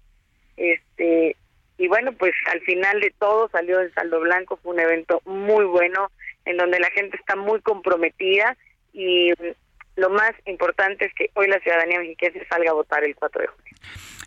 [0.62, 1.36] Este
[1.78, 5.66] y bueno, pues al final de todo salió el saldo blanco, fue un evento muy
[5.66, 6.12] bueno
[6.46, 8.56] en donde la gente está muy comprometida
[8.94, 9.34] y
[9.96, 13.48] lo más importante es que hoy la ciudadanía mexicana salga a votar el 4 de
[13.48, 13.74] junio.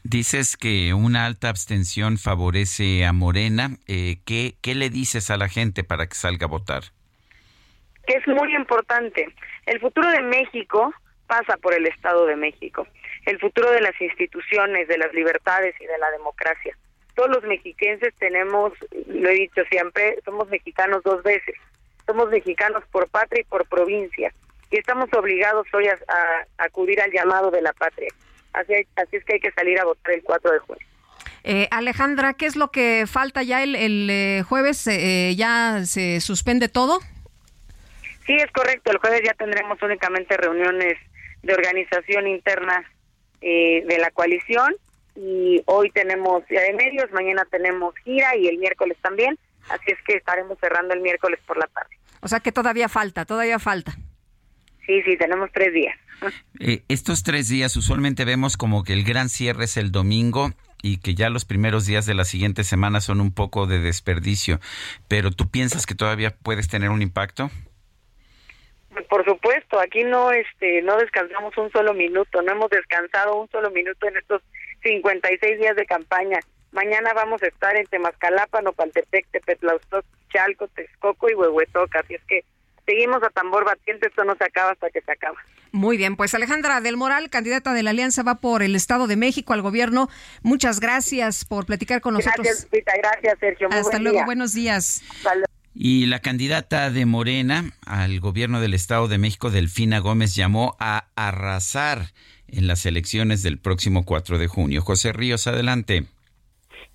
[0.03, 3.71] Dices que una alta abstención favorece a Morena.
[3.87, 6.83] Eh, ¿qué, ¿Qué le dices a la gente para que salga a votar?
[8.07, 9.29] Que es muy importante.
[9.67, 10.93] El futuro de México
[11.29, 12.87] pasa por el Estado de México.
[13.27, 16.77] El futuro de las instituciones, de las libertades y de la democracia.
[17.15, 18.73] Todos los mexiquenses tenemos,
[19.07, 21.55] lo he dicho siempre, somos mexicanos dos veces.
[22.07, 24.33] Somos mexicanos por patria y por provincia.
[24.71, 25.97] Y estamos obligados hoy a,
[26.59, 28.09] acudir al llamado de la patria.
[28.53, 30.87] Así, así, es que hay que salir a votar el 4 de junio.
[31.45, 34.87] Eh, Alejandra, ¿qué es lo que falta ya el, el eh, jueves?
[34.87, 37.01] Eh, ¿Ya se suspende todo?
[38.27, 38.91] Sí, es correcto.
[38.91, 40.99] El jueves ya tendremos únicamente reuniones
[41.43, 42.85] de organización interna
[43.47, 44.75] eh, de la coalición
[45.15, 49.39] y hoy tenemos Día de Medios, mañana tenemos gira y el miércoles también,
[49.69, 51.95] así es que estaremos cerrando el miércoles por la tarde.
[52.21, 53.93] O sea que todavía falta, todavía falta.
[54.87, 55.95] Sí, sí, tenemos tres días.
[56.61, 60.99] Eh, estos tres días usualmente vemos como que el gran cierre es el domingo y
[60.99, 64.61] que ya los primeros días de la siguiente semana son un poco de desperdicio,
[65.09, 67.51] pero ¿tú piensas que todavía puedes tener un impacto?
[69.09, 73.71] Por supuesto, aquí no este no descansamos un solo minuto, no hemos descansado un solo
[73.71, 74.43] minuto en estos
[74.83, 76.41] 56 días de campaña.
[76.73, 82.45] Mañana vamos a estar en Temascalapa, Nopaltepec, Tepetlaustoc, Chalco, Texcoco y Huehuetoca, así es que
[82.85, 85.39] seguimos a tambor batiente, esto no se acaba hasta que se acaba.
[85.73, 89.17] Muy bien, pues Alejandra del Moral, candidata de la Alianza, va por el Estado de
[89.17, 90.09] México al gobierno.
[90.43, 92.47] Muchas gracias por platicar con nosotros.
[92.47, 93.69] Gracias, Pita, gracias, Sergio.
[93.71, 95.03] Hasta luego, buenos días.
[95.75, 101.09] Y la candidata de Morena al gobierno del Estado de México, Delfina Gómez, llamó a
[101.17, 102.13] arrasar
[102.47, 104.83] en las elecciones del próximo 4 de junio.
[104.83, 106.07] José Ríos, adelante.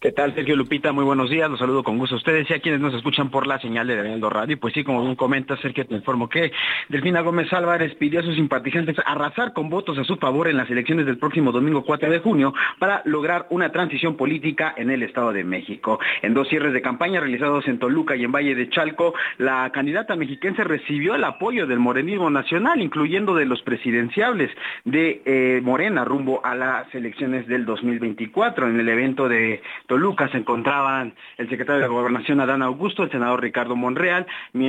[0.01, 0.93] ¿Qué tal, Sergio Lupita?
[0.93, 1.51] Muy buenos días.
[1.51, 3.95] Los saludo con gusto a ustedes y a quienes nos escuchan por la señal de
[3.95, 4.57] Heraldo Radio.
[4.57, 6.53] Pues sí, como bien comenta, Sergio, te informo que
[6.87, 10.69] Delfina Gómez Álvarez pidió a sus simpatizantes arrasar con votos a su favor en las
[10.69, 15.33] elecciones del próximo domingo 4 de junio para lograr una transición política en el Estado
[15.33, 15.99] de México.
[16.21, 20.15] En dos cierres de campaña realizados en Toluca y en Valle de Chalco, la candidata
[20.15, 24.49] mexiquense recibió el apoyo del morenismo nacional, incluyendo de los presidenciables
[24.85, 28.69] de eh, Morena rumbo a las elecciones del 2024.
[28.69, 33.41] En el evento de Toluca se encontraban el secretario de Gobernación Adán Augusto, el senador
[33.41, 34.27] Ricardo Monreal,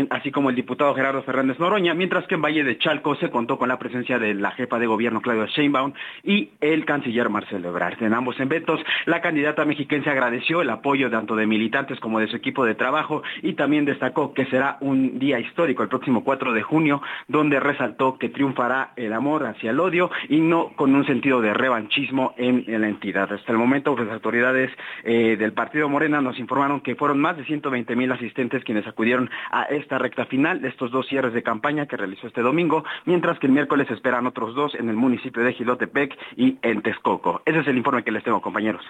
[0.08, 3.58] así como el diputado Gerardo Fernández Noroña, mientras que en Valle de Chalco se contó
[3.58, 5.92] con la presencia de la jefa de gobierno Claudia Sheinbaum
[6.24, 8.02] y el canciller Marcelo Ebrard.
[8.02, 12.36] En ambos eventos, la candidata mexiquense agradeció el apoyo tanto de militantes como de su
[12.36, 16.62] equipo de trabajo y también destacó que será un día histórico el próximo 4 de
[16.62, 21.42] junio, donde resaltó que triunfará el amor hacia el odio y no con un sentido
[21.42, 23.30] de revanchismo en, la entidad.
[23.30, 24.70] Hasta el momento, las autoridades
[25.04, 29.30] eh, del Partido Morena nos informaron que fueron más de 120 mil asistentes quienes acudieron
[29.50, 33.38] a esta recta final de estos dos cierres de campaña que realizó este domingo, mientras
[33.38, 37.42] que el miércoles esperan otros dos en el municipio de Gilotepec y en Texcoco.
[37.44, 38.84] Ese es el informe que les tengo, compañeros.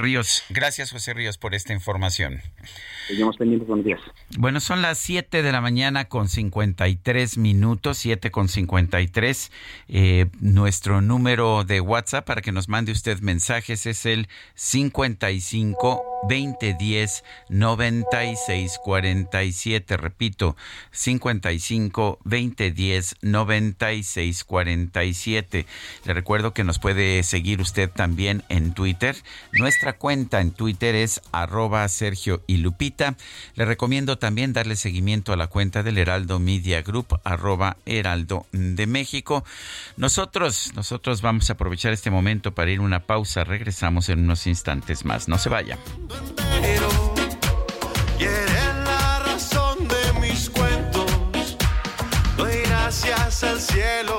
[0.00, 0.44] Ríos.
[0.48, 2.40] Gracias, José Ríos, por esta información.
[3.08, 4.00] Seguimos pendientes, buenos días.
[4.36, 9.50] Bueno, son las 7 de la mañana con 53 minutos, 7 con 53.
[9.88, 17.24] Eh, nuestro número de WhatsApp para que nos mande usted mensajes es el 55 2010
[17.48, 19.96] 9647.
[19.96, 20.56] Repito,
[20.90, 25.66] 55 2010 9647.
[26.04, 29.16] Le recuerdo que nos puede seguir usted también en Twitter.
[29.52, 33.16] Nuestra cuenta en Twitter es arroba Sergio y Lupita.
[33.54, 38.86] Le recomiendo también darle seguimiento a la cuenta del Heraldo Media Group, arroba Heraldo de
[38.86, 39.44] México.
[39.96, 43.44] Nosotros, nosotros vamos a aprovechar este momento para ir a una pausa.
[43.44, 45.28] Regresamos en unos instantes más.
[45.28, 45.78] No se vaya.
[48.84, 51.56] la razón de mis cuentos.
[52.36, 54.18] Doy gracias al cielo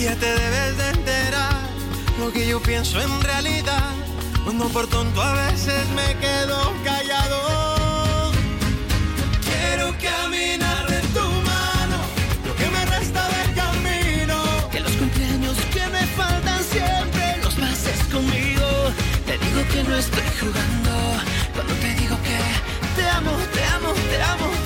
[0.00, 1.58] Ya te debes de enterar
[2.20, 3.90] lo que yo pienso en realidad.
[4.44, 8.30] Cuando por tonto a veces me quedo callado.
[9.42, 11.98] Quiero caminar en tu mano,
[12.46, 14.36] lo que me resta del camino.
[14.70, 18.68] Que los cumpleaños que me faltan siempre los pases conmigo.
[19.26, 20.92] Te digo que no estoy jugando
[21.54, 22.38] cuando te digo que
[22.94, 24.57] te amo, te amo, te amo,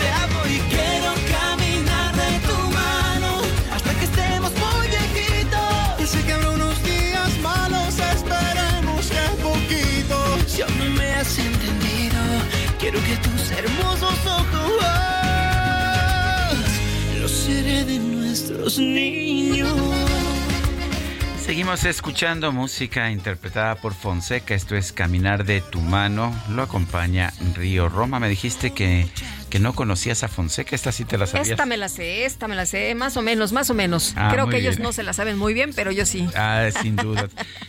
[21.45, 24.55] Seguimos escuchando música interpretada por Fonseca.
[24.55, 26.35] Esto es Caminar de tu mano.
[26.51, 28.19] Lo acompaña Río Roma.
[28.19, 29.07] Me dijiste que,
[29.51, 30.75] que no conocías a Fonseca.
[30.75, 31.51] Esta sí te la sabías.
[31.51, 34.15] Esta me la sé, esta me la sé, más o menos, más o menos.
[34.17, 36.27] Ah, Creo que ellos no se la saben muy bien, pero yo sí.
[36.35, 37.29] Ah, sin duda.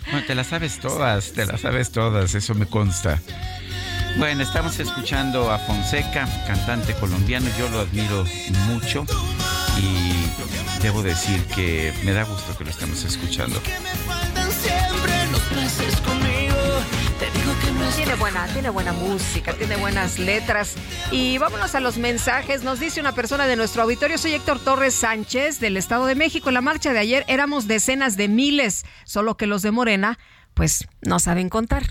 [0.09, 3.19] Bueno, te las sabes todas, te las sabes todas, eso me consta.
[4.17, 8.25] Bueno, estamos escuchando a Fonseca, cantante colombiano, yo lo admiro
[8.67, 9.05] mucho
[9.77, 13.59] y debo decir que me da gusto que lo estemos escuchando.
[14.61, 16.55] Siempre los pases conmigo.
[17.19, 20.75] Te digo que no Tiene buena, tiene buena música, tiene buenas letras.
[21.11, 22.63] Y vámonos a los mensajes.
[22.63, 26.49] Nos dice una persona de nuestro auditorio, soy Héctor Torres Sánchez del Estado de México.
[26.49, 30.19] En la marcha de ayer éramos decenas de miles, solo que los de Morena,
[30.53, 31.83] pues no saben contar.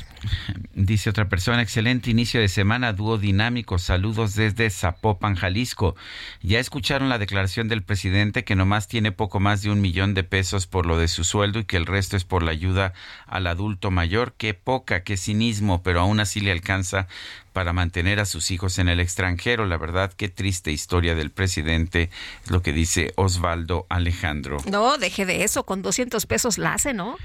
[0.74, 5.96] Dice otra persona, excelente inicio de semana, dúo dinámico, saludos desde Zapopan, Jalisco.
[6.42, 10.24] Ya escucharon la declaración del presidente que nomás tiene poco más de un millón de
[10.24, 12.92] pesos por lo de su sueldo y que el resto es por la ayuda
[13.26, 14.34] al adulto mayor.
[14.36, 17.06] Qué poca, qué cinismo, pero aún así le alcanza
[17.52, 19.66] para mantener a sus hijos en el extranjero.
[19.66, 22.10] La verdad, qué triste historia del presidente,
[22.44, 24.58] es lo que dice Osvaldo Alejandro.
[24.70, 27.16] No, deje de eso, con 200 pesos la hace, ¿no?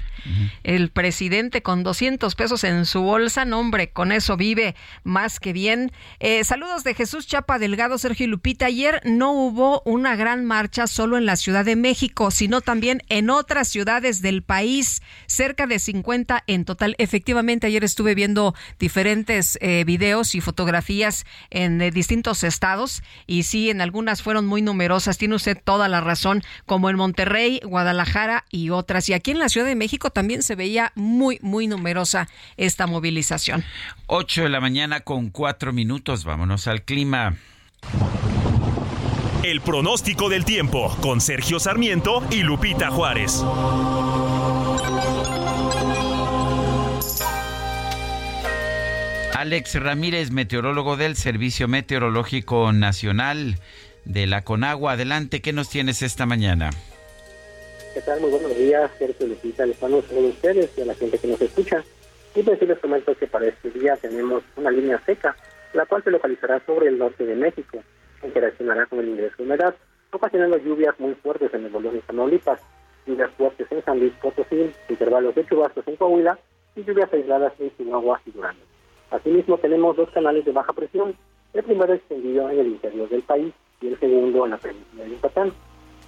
[0.64, 4.74] El presidente con 200 pesos en su bolsa, no hombre, con eso vive
[5.04, 5.92] más que bien.
[6.18, 8.66] Eh, saludos de Jesús Chapa Delgado, Sergio Lupita.
[8.66, 13.30] Ayer no hubo una gran marcha solo en la Ciudad de México, sino también en
[13.30, 16.96] otras ciudades del país, cerca de 50 en total.
[16.98, 23.70] Efectivamente, ayer estuve viendo diferentes eh, videos y fotografías en eh, distintos estados y sí,
[23.70, 25.18] en algunas fueron muy numerosas.
[25.18, 29.08] Tiene usted toda la razón, como en Monterrey, Guadalajara y otras.
[29.08, 33.64] Y aquí en la Ciudad de México también se veía muy, muy numerosa esta movilización.
[34.06, 36.24] 8 de la mañana con cuatro minutos.
[36.24, 37.36] Vámonos al clima.
[39.42, 43.44] El pronóstico del tiempo con Sergio Sarmiento y Lupita Juárez.
[49.38, 53.60] Alex Ramírez, meteorólogo del Servicio Meteorológico Nacional
[54.04, 54.92] de la Conagua.
[54.92, 56.70] Adelante, ¿qué nos tienes esta mañana?
[57.94, 58.20] ¿Qué tal?
[58.20, 59.64] Muy buenos días, Sergio Lupita.
[59.64, 61.84] Les mando a ustedes y a la gente que nos escucha.
[62.38, 65.34] Y pues sí les comento que para este día tenemos una línea seca,
[65.72, 67.82] la cual se localizará sobre el norte de México.
[68.22, 69.74] Interaccionará con el ingreso de humedad,
[70.12, 72.60] ocasionando lluvias muy fuertes en el volumen de Tamaulipas,
[73.08, 76.38] lluvias fuertes en San Luis Potosí, intervalos de chubascos en Coahuila
[76.76, 78.62] y lluvias aisladas en Chihuahua y Durango.
[79.10, 81.16] Asimismo, tenemos dos canales de baja presión,
[81.54, 85.10] el primero extendido en el interior del país y el segundo en la península de
[85.10, 85.52] Yucatán.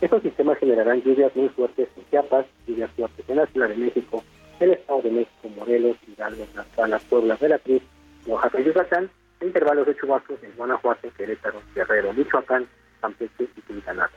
[0.01, 4.22] Estos sistemas generarán lluvias muy fuertes en Chiapas, lluvias fuertes en la Ciudad de México,
[4.61, 7.83] el Estado de México, Morelos, Hidalgo, Tlaxcala, Puebla, Veracruz,
[8.27, 12.69] Oaxaca y Yucatán, e intervalos de chubascos en Guanajuato, Querétaro, Guerrero, Michoacán,
[13.01, 14.11] Campeche y Quintana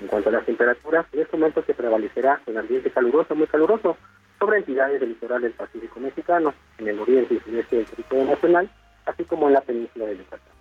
[0.00, 3.96] En cuanto a las temperaturas, en este momento se prevalecerá un ambiente caluroso, muy caluroso,
[4.40, 8.68] sobre entidades del litoral del Pacífico mexicano, en el oriente y sureste del territorio nacional,
[9.06, 10.54] así como en la península de Yucatán.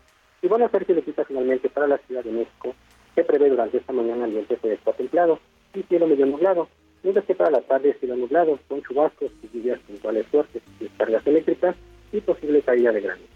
[0.43, 2.75] Y bueno, Sergio le quita finalmente para la Ciudad de México,
[3.15, 5.39] se prevé durante esta mañana ambiente estar templado
[5.73, 6.67] y cielo medio nublado,
[7.03, 11.75] mientras que para la tarde cielo nublado, con chubascos y lluvias puntuales fuertes, descargas eléctricas
[12.11, 13.27] y posible caída de granizo.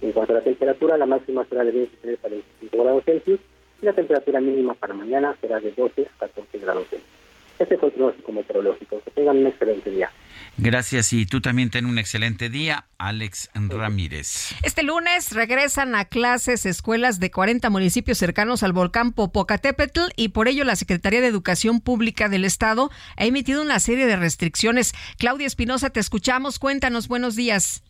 [0.00, 3.40] En cuanto a la temperatura, la máxima será de 23 a 25 grados Celsius
[3.82, 7.25] y la temperatura mínima para mañana será de 12 a 14 grados Celsius.
[7.58, 9.00] Este fue el pronóstico meteorológico.
[9.04, 10.10] Que tengan un excelente día.
[10.58, 14.54] Gracias y tú también ten un excelente día, Alex Ramírez.
[14.62, 20.48] Este lunes regresan a clases escuelas de 40 municipios cercanos al volcán Popocatépetl y por
[20.48, 24.94] ello la Secretaría de Educación Pública del Estado ha emitido una serie de restricciones.
[25.18, 26.58] Claudia Espinosa, te escuchamos.
[26.58, 27.82] Cuéntanos, buenos días.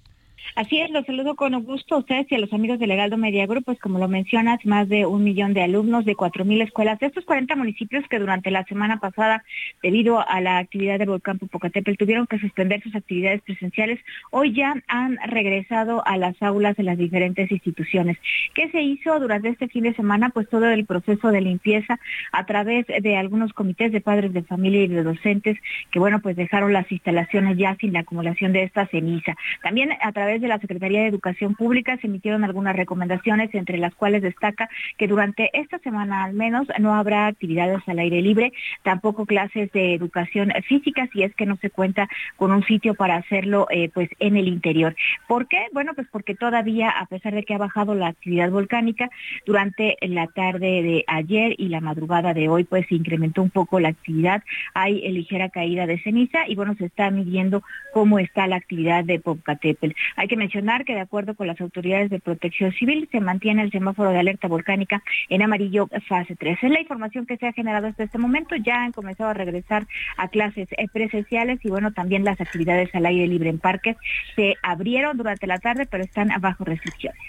[0.54, 3.46] Así es, los saludo con gusto a ustedes y a los amigos del Legaldo Media
[3.46, 6.98] Group, pues como lo mencionas, más de un millón de alumnos de cuatro mil escuelas
[6.98, 9.44] de estos 40 municipios que durante la semana pasada,
[9.82, 14.74] debido a la actividad del volcán Popocatépetl, tuvieron que suspender sus actividades presenciales, hoy ya
[14.86, 18.16] han regresado a las aulas de las diferentes instituciones.
[18.54, 20.30] ¿Qué se hizo durante este fin de semana?
[20.30, 21.98] Pues todo el proceso de limpieza
[22.32, 25.58] a través de algunos comités de padres de familia y de docentes
[25.90, 29.34] que, bueno, pues dejaron las instalaciones ya sin la acumulación de esta ceniza.
[29.62, 33.94] También a través de la Secretaría de Educación Pública se emitieron algunas recomendaciones, entre las
[33.94, 34.68] cuales destaca
[34.98, 39.94] que durante esta semana al menos no habrá actividades al aire libre, tampoco clases de
[39.94, 44.08] educación física, si es que no se cuenta con un sitio para hacerlo eh, pues
[44.18, 44.94] en el interior.
[45.26, 45.66] ¿Por qué?
[45.72, 49.10] Bueno, pues porque todavía, a pesar de que ha bajado la actividad volcánica,
[49.44, 53.80] durante la tarde de ayer y la madrugada de hoy, pues se incrementó un poco
[53.80, 54.42] la actividad,
[54.74, 57.62] hay ligera caída de ceniza y bueno, se está midiendo
[57.92, 59.94] cómo está la actividad de Popocatépetl.
[60.16, 63.70] Hay que mencionar que de acuerdo con las autoridades de protección civil se mantiene el
[63.70, 66.58] semáforo de alerta volcánica en amarillo fase 3.
[66.62, 68.56] Es la información que se ha generado hasta este momento.
[68.56, 73.06] Ya han comenzado a regresar a clases eh, presenciales y bueno, también las actividades al
[73.06, 73.96] aire libre en parques
[74.34, 77.20] se abrieron durante la tarde, pero están bajo restricciones.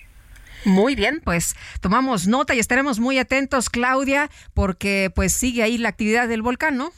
[0.66, 5.90] Muy bien, pues tomamos nota y estaremos muy atentos, Claudia, porque pues sigue ahí la
[5.90, 6.92] actividad del volcán, ¿no?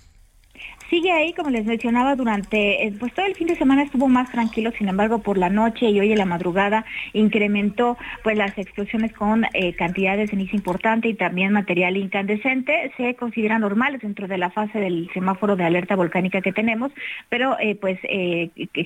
[0.89, 4.31] Sigue ahí, como les mencionaba, durante, eh, pues todo el fin de semana estuvo más
[4.31, 9.13] tranquilo, sin embargo, por la noche y hoy en la madrugada incrementó pues las explosiones
[9.13, 14.37] con eh, cantidades de ceniza importante y también material incandescente, se consideran normales dentro de
[14.37, 16.91] la fase del semáforo de alerta volcánica que tenemos,
[17.29, 17.99] pero eh, pues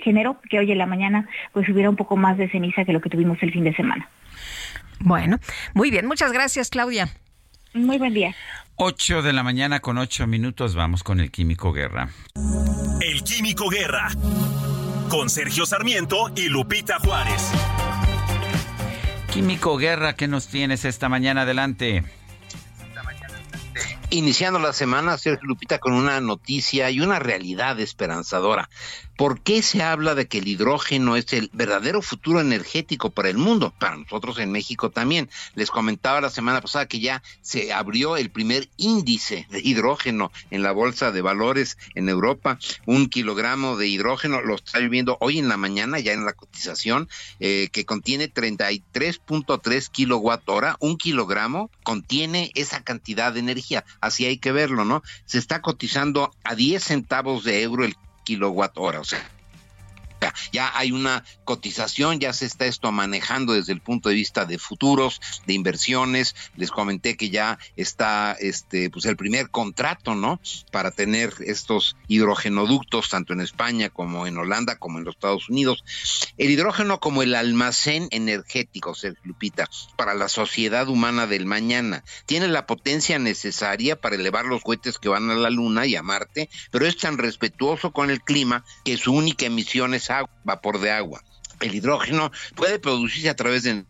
[0.04, 3.01] generó que hoy en la mañana pues hubiera un poco más de ceniza que lo
[3.01, 4.10] que tuvimos el fin de semana.
[4.99, 5.38] Bueno,
[5.74, 7.10] muy bien, muchas gracias Claudia.
[7.74, 8.36] Muy buen día.
[8.76, 12.09] 8 de la mañana con 8 minutos vamos con el Químico Guerra.
[13.01, 14.09] El Químico Guerra
[15.09, 17.51] con Sergio Sarmiento y Lupita Juárez.
[19.32, 21.41] Químico Guerra, ¿qué nos tienes esta mañana?
[21.41, 22.03] Adelante.
[24.14, 28.70] Iniciando la semana, Sergio Lupita, con una noticia y una realidad esperanzadora.
[29.18, 33.38] ¿Por qué se habla de que el hidrógeno es el verdadero futuro energético para el
[33.38, 33.74] mundo?
[33.80, 35.30] Para nosotros en México también.
[35.55, 40.61] Les comentaba la semana pasada que ya se abrió el primer índice de hidrógeno en
[40.61, 42.59] la bolsa de valores en Europa.
[42.86, 47.07] Un kilogramo de hidrógeno lo está viviendo hoy en la mañana, ya en la cotización,
[47.39, 50.76] eh, que contiene 33.3 kilowatt hora.
[50.80, 53.86] Un kilogramo contiene esa cantidad de energía.
[54.04, 55.01] Así hay que verlo, ¿no?
[55.26, 57.95] Se está cotizando a 10 centavos de euro el
[58.26, 58.99] kilowatt hora.
[58.99, 59.26] O sea,
[60.51, 64.59] ya hay una cotización, ya se está esto manejando desde el punto de vista de
[64.59, 66.36] futuros, de inversiones.
[66.55, 70.39] Les comenté que ya está este pues el primer contrato, ¿no?
[70.71, 75.84] Para tener estos hidrogenoductos tanto en España como en Holanda como en los Estados Unidos.
[76.38, 82.03] El hidrógeno como el almacén energético, Sergio Lupita, para la sociedad humana del mañana.
[82.26, 86.03] Tiene la potencia necesaria para elevar los cohetes que van a la Luna y a
[86.03, 90.80] Marte, pero es tan respetuoso con el clima que su única emisión es agua, vapor
[90.80, 91.22] de agua.
[91.59, 93.86] El hidrógeno puede producirse a través de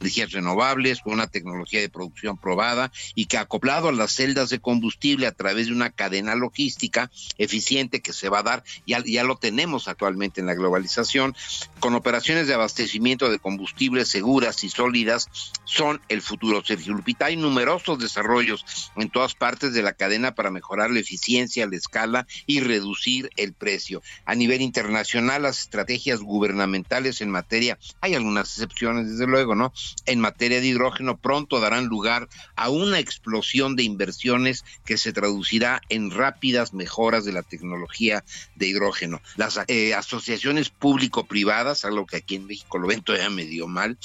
[0.00, 4.58] energías renovables, con una tecnología de producción probada y que acoplado a las celdas de
[4.58, 9.24] combustible a través de una cadena logística eficiente que se va a dar, ya, ya
[9.24, 11.34] lo tenemos actualmente en la globalización,
[11.80, 15.28] con operaciones de abastecimiento de combustibles seguras y sólidas,
[15.64, 16.64] son el futuro.
[16.64, 18.64] Sergio Lupita, hay numerosos desarrollos
[18.96, 23.52] en todas partes de la cadena para mejorar la eficiencia, la escala y reducir el
[23.52, 24.02] precio.
[24.24, 29.72] A nivel internacional, las estrategias gubernamentales en materia, hay algunas excepciones, desde luego, ¿no?
[30.06, 35.80] En materia de hidrógeno pronto darán lugar a una explosión de inversiones que se traducirá
[35.88, 38.24] en rápidas mejoras de la tecnología
[38.54, 39.20] de hidrógeno.
[39.36, 43.98] Las eh, asociaciones público-privadas, algo que aquí en México lo ven todavía medio mal,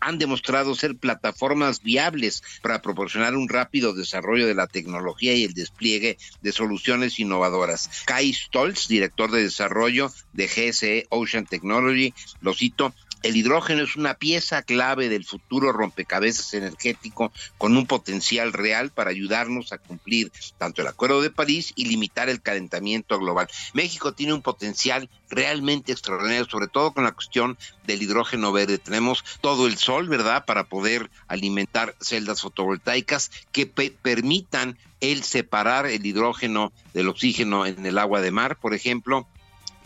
[0.00, 5.54] han demostrado ser plataformas viables para proporcionar un rápido desarrollo de la tecnología y el
[5.54, 7.90] despliegue de soluciones innovadoras.
[8.06, 14.14] Kai Stolz, director de desarrollo de GSE Ocean Technology, lo cito, el hidrógeno es una
[14.14, 20.82] pieza clave del futuro rompecabezas energético con un potencial real para ayudarnos a cumplir tanto
[20.82, 23.48] el Acuerdo de París y limitar el calentamiento global.
[23.72, 28.78] México tiene un potencial realmente extraordinario, sobre todo con la cuestión del hidrógeno verde.
[28.78, 36.06] Tenemos todo el sol, ¿verdad?, para poder alimentar celdas fotovoltaicas que permitan el separar el
[36.06, 39.26] hidrógeno del oxígeno en el agua de mar, por ejemplo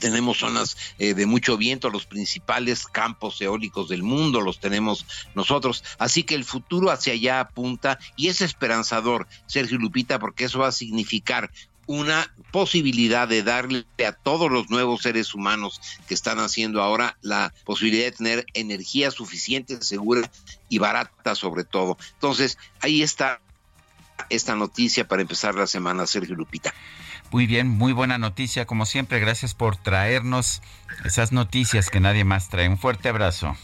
[0.00, 5.84] tenemos zonas eh, de mucho viento, los principales campos eólicos del mundo los tenemos nosotros,
[5.98, 10.68] así que el futuro hacia allá apunta y es esperanzador, Sergio Lupita, porque eso va
[10.68, 11.50] a significar
[11.86, 17.52] una posibilidad de darle a todos los nuevos seres humanos que están haciendo ahora la
[17.64, 20.30] posibilidad de tener energía suficiente, segura
[20.68, 21.98] y barata sobre todo.
[22.12, 23.40] Entonces, ahí está
[24.28, 26.72] esta noticia para empezar la semana, Sergio Lupita.
[27.30, 28.66] Muy bien, muy buena noticia.
[28.66, 30.62] Como siempre, gracias por traernos
[31.04, 32.68] esas noticias que nadie más trae.
[32.68, 33.56] Un fuerte abrazo.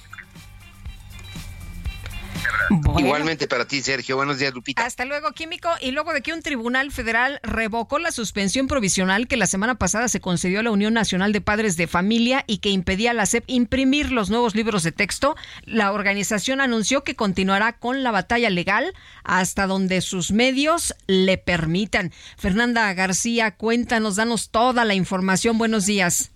[2.98, 4.16] Igualmente para ti, Sergio.
[4.16, 4.84] Buenos días, Lupita.
[4.84, 5.68] Hasta luego, Químico.
[5.80, 10.08] Y luego de que un tribunal federal revocó la suspensión provisional que la semana pasada
[10.08, 13.26] se concedió a la Unión Nacional de Padres de Familia y que impedía a la
[13.26, 18.50] SEP imprimir los nuevos libros de texto, la organización anunció que continuará con la batalla
[18.50, 18.94] legal
[19.24, 22.12] hasta donde sus medios le permitan.
[22.36, 25.58] Fernanda García, cuéntanos, danos toda la información.
[25.58, 26.32] Buenos días.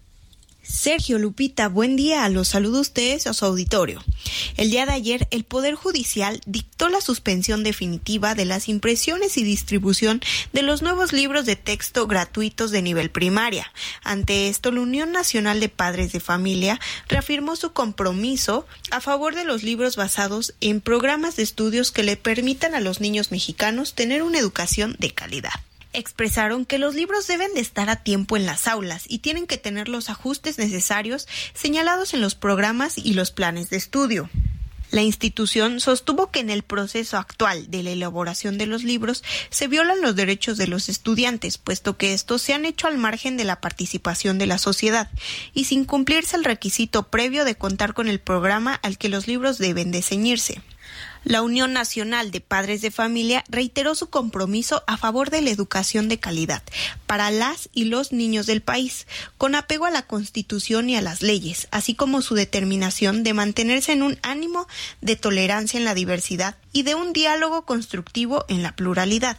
[0.70, 2.28] Sergio Lupita, buen día.
[2.28, 4.04] Los saludo ustedes a su auditorio.
[4.56, 9.42] El día de ayer, el Poder Judicial dictó la suspensión definitiva de las impresiones y
[9.42, 10.20] distribución
[10.52, 13.72] de los nuevos libros de texto gratuitos de nivel primaria.
[14.04, 19.44] Ante esto, la Unión Nacional de Padres de Familia reafirmó su compromiso a favor de
[19.44, 24.22] los libros basados en programas de estudios que le permitan a los niños mexicanos tener
[24.22, 25.50] una educación de calidad
[25.92, 29.58] expresaron que los libros deben de estar a tiempo en las aulas y tienen que
[29.58, 34.30] tener los ajustes necesarios señalados en los programas y los planes de estudio.
[34.90, 39.68] La institución sostuvo que en el proceso actual de la elaboración de los libros se
[39.68, 43.44] violan los derechos de los estudiantes, puesto que estos se han hecho al margen de
[43.44, 45.08] la participación de la sociedad
[45.54, 49.58] y sin cumplirse el requisito previo de contar con el programa al que los libros
[49.58, 50.60] deben de ceñirse.
[51.24, 56.08] La Unión Nacional de Padres de Familia reiteró su compromiso a favor de la educación
[56.08, 56.62] de calidad
[57.06, 59.06] para las y los niños del país,
[59.36, 63.92] con apego a la Constitución y a las leyes, así como su determinación de mantenerse
[63.92, 64.66] en un ánimo
[65.02, 69.36] de tolerancia en la diversidad y de un diálogo constructivo en la pluralidad.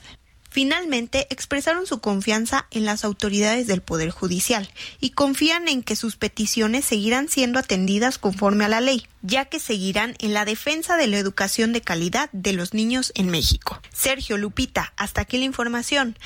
[0.51, 6.17] Finalmente, expresaron su confianza en las autoridades del Poder Judicial y confían en que sus
[6.17, 11.07] peticiones seguirán siendo atendidas conforme a la ley, ya que seguirán en la defensa de
[11.07, 13.81] la educación de calidad de los niños en México.
[13.93, 16.17] Sergio Lupita, hasta aquí la información.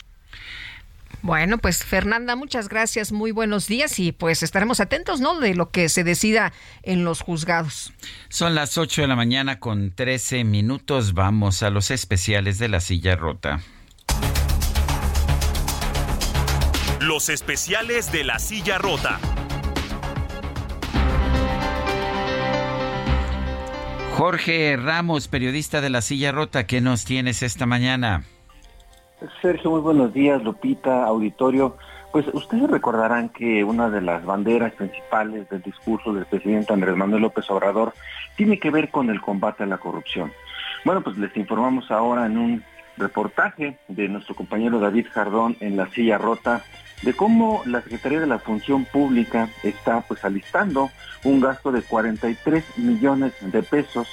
[1.21, 5.39] Bueno, pues Fernanda, muchas gracias, muy buenos días y pues estaremos atentos, ¿no?
[5.39, 6.51] De lo que se decida
[6.81, 7.93] en los juzgados.
[8.29, 12.79] Son las 8 de la mañana con 13 minutos, vamos a los especiales de la
[12.79, 13.61] silla rota.
[17.05, 19.19] Los especiales de la silla rota.
[24.15, 28.23] Jorge Ramos, periodista de la silla rota, ¿qué nos tienes esta mañana?
[29.39, 31.77] Sergio, muy buenos días, Lupita, auditorio.
[32.11, 37.21] Pues ustedes recordarán que una de las banderas principales del discurso del presidente Andrés Manuel
[37.21, 37.93] López Obrador
[38.35, 40.33] tiene que ver con el combate a la corrupción.
[40.83, 42.63] Bueno, pues les informamos ahora en un
[42.97, 46.63] reportaje de nuestro compañero David Jardón en La Silla Rota
[47.01, 50.91] de cómo la Secretaría de la Función Pública está pues alistando
[51.23, 54.07] un gasto de 43 millones de pesos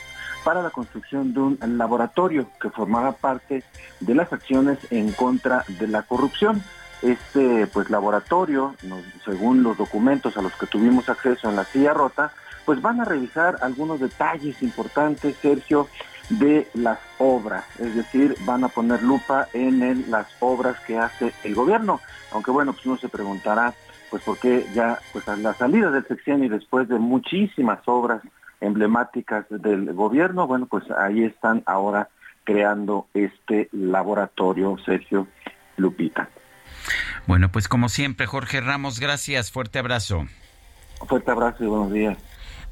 [0.45, 3.63] para la construcción de un laboratorio que formaba parte
[4.01, 6.63] de las acciones en contra de la corrupción.
[7.01, 8.77] Este pues laboratorio,
[9.25, 12.33] según los documentos a los que tuvimos acceso en la silla rota,
[12.65, 15.89] pues van a revisar algunos detalles importantes, Sergio,
[16.39, 21.55] de las obras, es decir, van a poner lupa en las obras que hace el
[21.55, 22.01] gobierno,
[22.33, 23.75] aunque bueno, pues uno se preguntará,
[24.11, 28.23] pues por qué ya, pues a la salida del sexenio y después de muchísimas obras
[28.61, 32.09] emblemáticas del gobierno, bueno, pues ahí están ahora
[32.45, 35.27] creando este laboratorio, Sergio
[35.77, 36.31] Lupita.
[37.27, 40.27] Bueno, pues como siempre, Jorge Ramos, gracias, fuerte abrazo.
[41.07, 42.19] Fuerte abrazo y buenos días.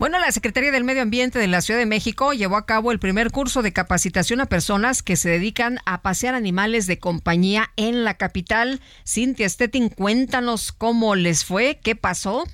[0.01, 2.98] Bueno, la Secretaría del Medio Ambiente de la Ciudad de México llevó a cabo el
[2.98, 8.03] primer curso de capacitación a personas que se dedican a pasear animales de compañía en
[8.03, 8.80] la capital.
[9.07, 12.44] Cintia Stettin, cuéntanos cómo les fue, qué pasó.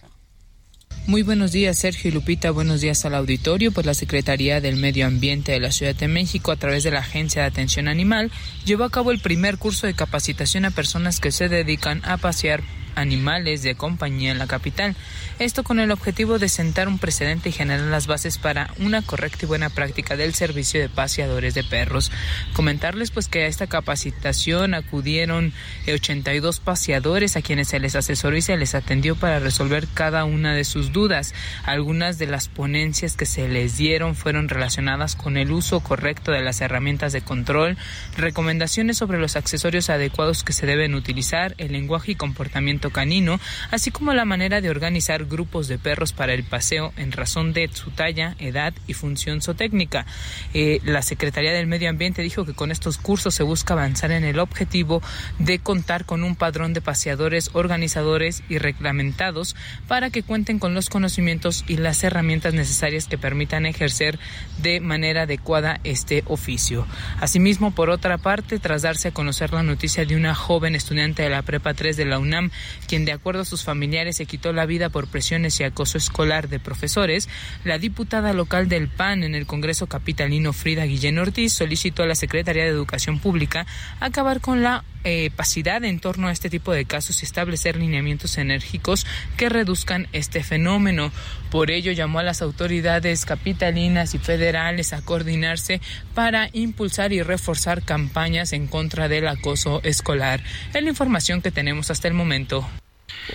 [1.06, 2.50] Muy buenos días, Sergio y Lupita.
[2.50, 3.70] Buenos días al auditorio.
[3.70, 6.98] Pues la Secretaría del Medio Ambiente de la Ciudad de México, a través de la
[6.98, 8.32] Agencia de Atención Animal,
[8.64, 12.64] llevó a cabo el primer curso de capacitación a personas que se dedican a pasear
[12.96, 14.96] animales de compañía en la capital.
[15.38, 19.44] Esto con el objetivo de sentar un precedente y generar las bases para una correcta
[19.44, 22.10] y buena práctica del servicio de paseadores de perros.
[22.54, 25.52] Comentarles pues que a esta capacitación acudieron
[25.86, 30.54] 82 paseadores a quienes se les asesoró y se les atendió para resolver cada una
[30.54, 31.34] de sus dudas.
[31.64, 36.42] Algunas de las ponencias que se les dieron fueron relacionadas con el uso correcto de
[36.42, 37.76] las herramientas de control,
[38.16, 43.90] recomendaciones sobre los accesorios adecuados que se deben utilizar, el lenguaje y comportamiento canino, así
[43.90, 47.90] como la manera de organizar grupos de perros para el paseo en razón de su
[47.90, 50.06] talla, edad y función zootécnica.
[50.54, 54.24] Eh, la Secretaría del Medio Ambiente dijo que con estos cursos se busca avanzar en
[54.24, 55.02] el objetivo
[55.38, 59.56] de contar con un padrón de paseadores, organizadores y reglamentados
[59.88, 64.18] para que cuenten con los conocimientos y las herramientas necesarias que permitan ejercer
[64.62, 66.86] de manera adecuada este oficio.
[67.20, 71.30] Asimismo, por otra parte, tras darse a conocer la noticia de una joven estudiante de
[71.30, 72.50] la Prepa 3 de la UNAM
[72.86, 76.48] quien de acuerdo a sus familiares se quitó la vida por presiones y acoso escolar
[76.48, 77.28] de profesores,
[77.64, 82.14] la diputada local del PAN en el Congreso Capitalino Frida Guillén Ortiz solicitó a la
[82.14, 83.66] Secretaría de Educación Pública
[84.00, 88.38] acabar con la eh, opacidad en torno a este tipo de casos y establecer lineamientos
[88.38, 91.12] enérgicos que reduzcan este fenómeno.
[91.52, 95.80] Por ello llamó a las autoridades capitalinas y federales a coordinarse
[96.12, 100.42] para impulsar y reforzar campañas en contra del acoso escolar.
[100.74, 102.68] Es la información que tenemos hasta el momento.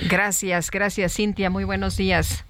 [0.10, 2.44] Gracias, gracias Cintia, muy buenos días.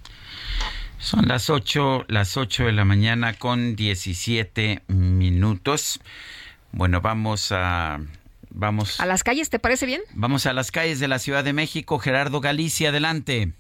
[0.97, 5.99] Son las 8, las 8 de la mañana con 17 minutos.
[6.72, 7.99] Bueno, vamos a
[8.52, 10.02] vamos a las calles, ¿te parece bien?
[10.14, 11.99] Vamos a las calles de la Ciudad de México.
[11.99, 13.54] Gerardo Galicia, adelante.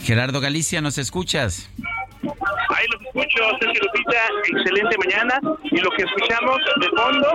[0.00, 1.68] Gerardo Galicia, ¿nos escuchas?
[2.22, 5.40] Ahí los escucho, Sergio Lupita, excelente mañana.
[5.64, 7.28] Y lo que escuchamos de fondo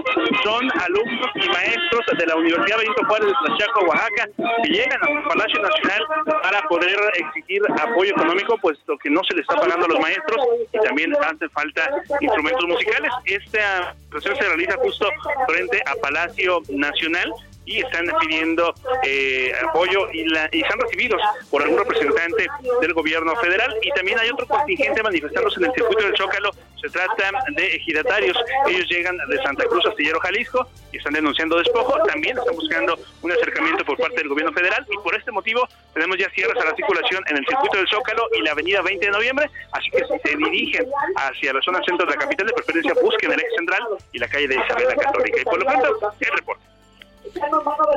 [0.44, 4.28] son alumnos y maestros de la Universidad Benito Juárez de Tlachaco, Oaxaca,
[4.64, 6.02] que llegan al Palacio Nacional
[6.44, 10.46] para poder exigir apoyo económico, puesto que no se les está pagando a los maestros
[10.72, 11.90] y también hace falta
[12.22, 13.12] instrumentos musicales.
[13.26, 15.10] Esta sesión se realiza justo
[15.48, 17.34] frente a Palacio Nacional
[17.66, 22.48] y están pidiendo eh, apoyo y, la, y están recibidos por algún representante
[22.82, 26.52] del gobierno federal y también hay otro contingente manifestándose en el circuito del Zócalo.
[26.82, 28.38] Se trata de ejidatarios.
[28.68, 31.98] Ellos llegan de Santa Cruz, Astillero, Jalisco y están denunciando despojo.
[32.06, 36.18] También están buscando un acercamiento por parte del gobierno federal y por este motivo tenemos
[36.18, 39.12] ya cierres a la circulación en el circuito del Zócalo y la avenida 20 de
[39.12, 39.50] noviembre.
[39.72, 40.86] Así que si se dirigen
[41.18, 44.28] hacia la zona centro de la capital, de preferencia busquen el eje central y la
[44.28, 45.42] calle de Isabel la Católica.
[45.42, 46.75] Y por lo tanto, el reporte.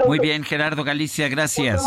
[0.06, 1.82] Muy bien, Gerardo Galicia, gracias.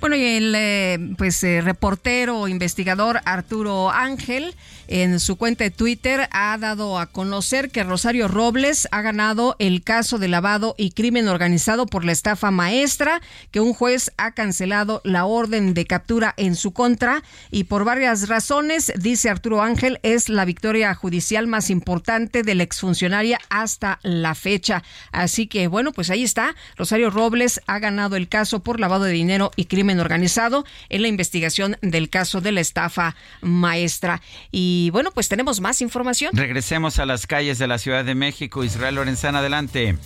[0.00, 4.54] Bueno, y el eh, pues eh, reportero investigador Arturo Ángel
[4.88, 9.82] en su cuenta de Twitter ha dado a conocer que Rosario Robles ha ganado el
[9.82, 15.00] caso de lavado y crimen organizado por la estafa maestra, que un juez ha cancelado
[15.04, 20.28] la orden de captura en su contra y por varias razones, dice Arturo Ángel, es
[20.28, 24.82] la victoria judicial más importante de la exfuncionaria hasta la fecha.
[25.12, 26.54] Así que bueno, pues ahí está.
[26.76, 31.08] Rosario Robles ha ganado el caso por lavado de dinero y crimen organizado en la
[31.08, 34.20] investigación del caso de la estafa maestra.
[34.50, 36.30] Y bueno, pues tenemos más información.
[36.34, 38.64] Regresemos a las calles de la Ciudad de México.
[38.64, 39.96] Israel Lorenzana, adelante.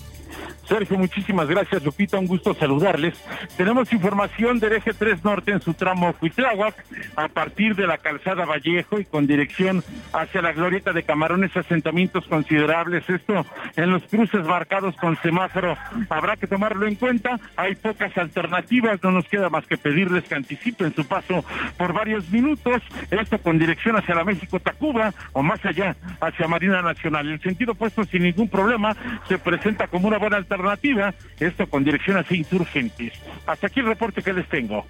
[0.66, 3.14] Sergio, muchísimas gracias, Lupita, un gusto saludarles.
[3.56, 6.74] Tenemos información del eje 3 Norte en su tramo Cuitláhuac,
[7.16, 9.82] a partir de la calzada Vallejo y con dirección
[10.12, 13.09] hacia la glorieta de Camarones, asentamientos considerables.
[13.09, 13.46] Esto
[13.76, 15.76] en los cruces marcados con semáforo.
[16.10, 17.38] Habrá que tomarlo en cuenta.
[17.56, 21.44] Hay pocas alternativas, no nos queda más que pedirles que anticipen su paso
[21.76, 22.82] por varios minutos.
[23.10, 27.28] Esto con dirección hacia la México-Tacuba o más allá, hacia Marina Nacional.
[27.28, 28.94] El sentido puesto sin ningún problema
[29.28, 33.12] se presenta como una buena alternativa esto con dirección a insurgentes.
[33.47, 34.86] Hasta aquí el reporte que les tengo.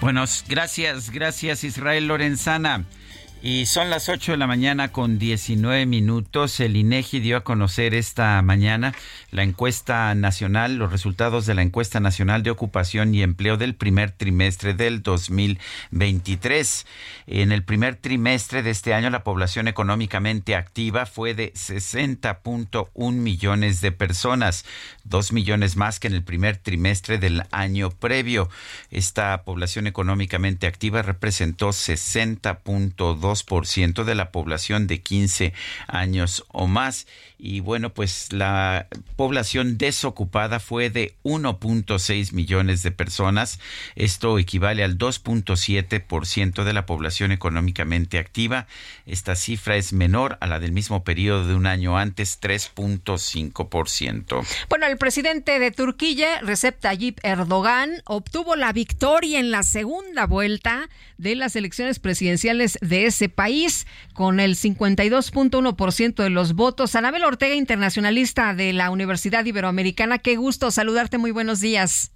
[0.00, 2.84] Bueno, gracias, gracias Israel Lorenzana.
[3.46, 6.60] Y son las 8 de la mañana con 19 minutos.
[6.60, 8.94] El INEGI dio a conocer esta mañana
[9.32, 14.12] la encuesta nacional, los resultados de la encuesta nacional de ocupación y empleo del primer
[14.12, 16.86] trimestre del 2023.
[17.26, 23.82] En el primer trimestre de este año, la población económicamente activa fue de 60.1 millones
[23.82, 24.64] de personas,
[25.04, 28.48] dos millones más que en el primer trimestre del año previo.
[28.90, 33.33] Esta población económicamente activa representó 60.2
[33.66, 35.52] ciento de la población de 15
[35.86, 37.06] años o más.
[37.46, 43.60] Y bueno, pues la población desocupada fue de 1.6 millones de personas.
[43.96, 48.66] Esto equivale al 2.7% de la población económicamente activa.
[49.04, 54.46] Esta cifra es menor a la del mismo periodo de un año antes, 3.5%.
[54.70, 60.88] Bueno, el presidente de Turquía, Recep Tayyip Erdogan, obtuvo la victoria en la segunda vuelta
[61.18, 66.94] de las elecciones presidenciales de ese país con el 52.1% de los votos.
[66.94, 71.18] Anabel Ortega, internacionalista de la Universidad Iberoamericana, qué gusto saludarte.
[71.18, 72.12] Muy buenos días.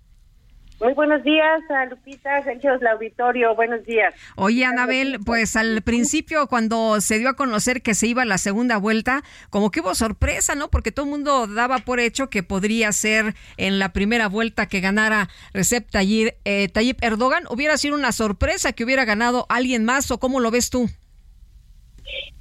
[0.81, 4.15] Muy buenos días, Lupita, Sergio, el auditorio, buenos días.
[4.36, 8.39] Oye, Anabel, pues al principio cuando se dio a conocer que se iba a la
[8.39, 10.70] segunda vuelta, como que hubo sorpresa, ¿no?
[10.70, 14.78] Porque todo el mundo daba por hecho que podría ser en la primera vuelta que
[14.78, 17.43] ganara Recep Tayyip, eh, Tayyip Erdogan.
[17.51, 20.89] ¿Hubiera sido una sorpresa que hubiera ganado alguien más o cómo lo ves tú?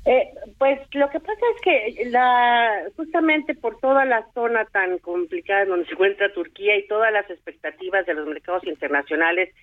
[0.06, 5.65] Eh, pues lo que pasa es que la justamente por toda la zona tan complicada
[5.65, 9.53] donde se encuentra Turquía y todas las expectativas de los mercados internacionales,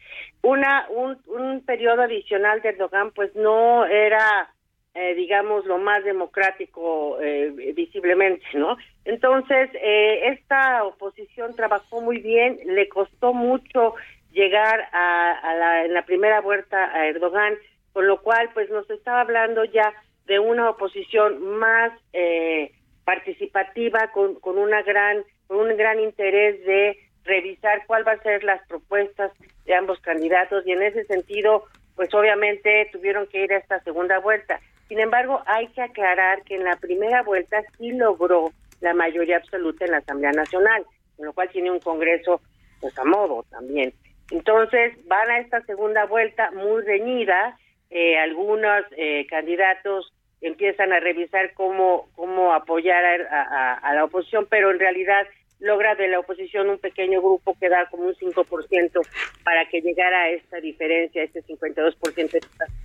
[0.42, 4.50] una un, un periodo adicional de Erdogan pues no era
[4.96, 8.76] eh, digamos lo más democrático eh, visiblemente, ¿no?
[9.04, 13.94] Entonces eh, esta oposición trabajó muy bien, le costó mucho
[14.32, 17.54] llegar a, a la, en la primera vuelta a Erdogan,
[17.94, 19.94] con lo cual pues nos estaba hablando ya
[20.26, 22.72] de una oposición más eh,
[23.04, 28.42] participativa con, con una gran con un gran interés de revisar cuál va a ser
[28.42, 29.30] las propuestas
[29.64, 30.66] de ambos candidatos.
[30.66, 31.64] Y en ese sentido
[31.94, 34.60] pues obviamente tuvieron que ir a esta segunda vuelta.
[34.88, 38.50] Sin embargo hay que aclarar que en la primera vuelta sí logró
[38.80, 40.84] la mayoría absoluta en la Asamblea Nacional
[41.16, 42.40] con lo cual tiene un Congreso
[42.80, 43.94] pues a modo también.
[44.32, 47.56] Entonces van a esta segunda vuelta muy reñida
[47.94, 54.80] eh, algunos eh, candidatos empiezan a revisar cómo, cómo apoyar a, la oposición, pero en
[54.80, 55.28] realidad
[55.60, 59.00] logra de la oposición un pequeño grupo que da como un 5%
[59.44, 62.40] para que llegara a esta diferencia, este 52% de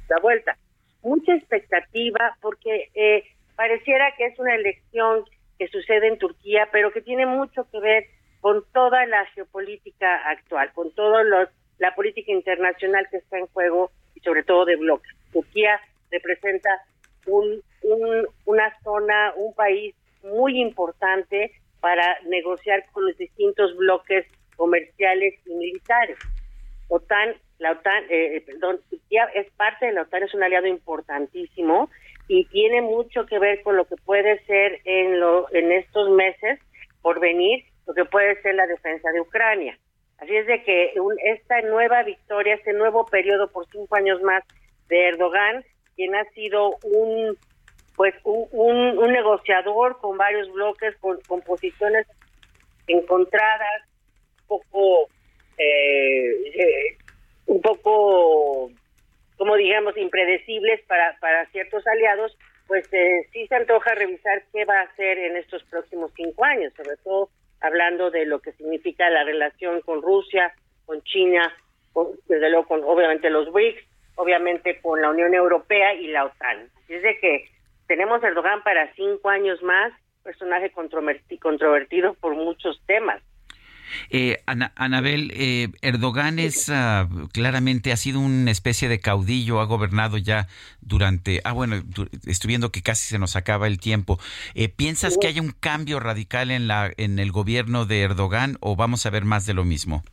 [0.09, 0.55] la vuelta.
[1.01, 3.23] Mucha expectativa porque eh,
[3.55, 5.25] pareciera que es una elección
[5.57, 8.05] que sucede en Turquía, pero que tiene mucho que ver
[8.41, 11.23] con toda la geopolítica actual, con toda
[11.79, 13.91] la política internacional que está en juego
[14.23, 15.11] sobre todo de bloques.
[15.31, 15.79] Turquía
[16.11, 16.69] representa
[17.25, 17.61] un,
[18.45, 24.25] una zona, un país muy importante para negociar con los distintos bloques
[24.55, 26.17] comerciales y militares.
[26.89, 30.67] OTAN, la OTAN, eh, eh, perdón, Turquía es parte de la OTAN, es un aliado
[30.67, 31.89] importantísimo
[32.27, 36.59] y tiene mucho que ver con lo que puede ser en, lo, en estos meses
[37.01, 39.77] por venir, lo que puede ser la defensa de Ucrania.
[40.21, 40.93] Así es de que
[41.25, 44.43] esta nueva victoria, este nuevo periodo por cinco años más
[44.89, 45.63] de Erdogan,
[45.95, 47.37] quien ha sido un
[47.95, 52.07] pues un, negociador con varios bloques, con, posiciones
[52.87, 53.83] encontradas,
[54.41, 55.09] un poco
[55.57, 56.97] eh, eh,
[57.47, 58.71] un poco
[59.35, 62.37] como digamos impredecibles para para ciertos aliados
[62.67, 66.73] pues eh, sí se antoja revisar qué va a hacer en estos próximos cinco años
[66.75, 67.29] sobre todo
[67.61, 70.53] hablando de lo que significa la relación con Rusia
[70.85, 71.53] con China
[72.27, 73.83] desde luego con obviamente los BRICS
[74.15, 76.69] obviamente con la Unión Europea y la OTAN.
[76.83, 77.45] Así es de que
[77.87, 83.21] tenemos a Erdogan para cinco años más personaje controvertido por muchos temas
[84.09, 90.17] eh, Anabel, eh, Erdogan es ah, claramente ha sido una especie de caudillo, ha gobernado
[90.17, 90.47] ya
[90.81, 91.81] durante, ah bueno,
[92.45, 94.19] viendo que casi se nos acaba el tiempo.
[94.55, 98.75] Eh, ¿Piensas que hay un cambio radical en la en el gobierno de Erdogan o
[98.75, 100.03] vamos a ver más de lo mismo?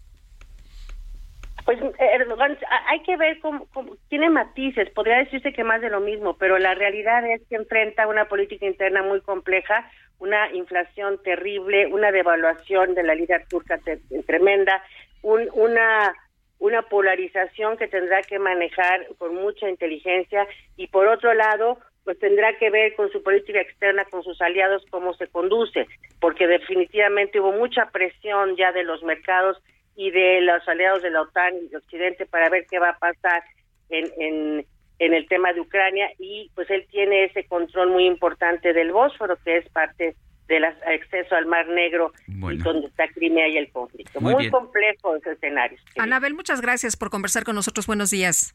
[1.65, 3.67] Pues Erdogan, hay que ver cómo,
[4.09, 8.07] tiene matices, podría decirse que más de lo mismo, pero la realidad es que enfrenta
[8.07, 13.79] una política interna muy compleja, una inflación terrible, una devaluación de la lira turca
[14.27, 14.83] tremenda,
[15.23, 16.15] una
[16.59, 22.57] una polarización que tendrá que manejar con mucha inteligencia y por otro lado pues tendrá
[22.57, 25.89] que ver con su política externa, con sus aliados, cómo se conduce,
[26.21, 29.61] porque definitivamente hubo mucha presión ya de los mercados
[29.97, 32.99] y de los aliados de la OTAN y de Occidente para ver qué va a
[32.99, 33.43] pasar
[33.89, 34.67] en, en,
[34.99, 39.37] en el tema de Ucrania y pues él tiene ese control muy importante del Bósforo
[39.45, 40.17] que es parte
[40.49, 44.21] del acceso al Mar Negro y donde está Crimea y el conflicto.
[44.21, 45.79] Muy, complejo ese escenario.
[45.99, 47.87] Anabel, muchas gracias por conversar con nosotros.
[47.87, 48.55] Buenos días.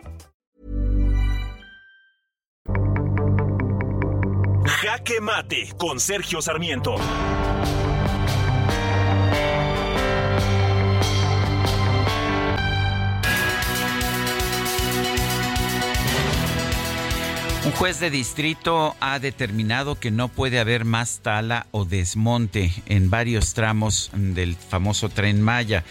[5.01, 6.95] Jaque Mate con Sergio Sarmiento.
[17.65, 23.09] Un juez de distrito ha determinado que no puede haber más tala o desmonte en
[23.09, 25.83] varios tramos del famoso tren Maya.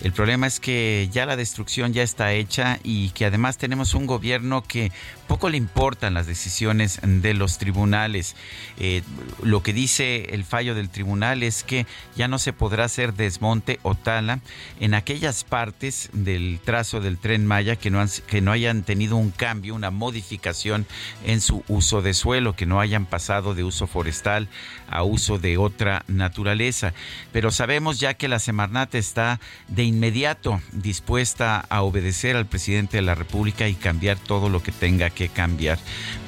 [0.00, 4.06] El problema es que ya la destrucción ya está hecha y que además tenemos un
[4.06, 4.90] gobierno que
[5.28, 8.36] poco le importan las decisiones de los tribunales.
[8.78, 9.02] Eh,
[9.42, 11.86] lo que dice el fallo del tribunal es que
[12.16, 14.40] ya no se podrá hacer desmonte o tala
[14.80, 19.30] en aquellas partes del trazo del tren Maya que no, que no hayan tenido un
[19.30, 20.86] cambio, una modificación
[21.24, 24.48] en su uso de suelo, que no hayan pasado de uso forestal
[24.88, 26.92] a uso de otra naturaleza.
[27.32, 33.02] Pero sabemos ya que la Semarnat está de inmediato dispuesta a obedecer al presidente de
[33.02, 35.78] la República y cambiar todo lo que tenga que cambiar.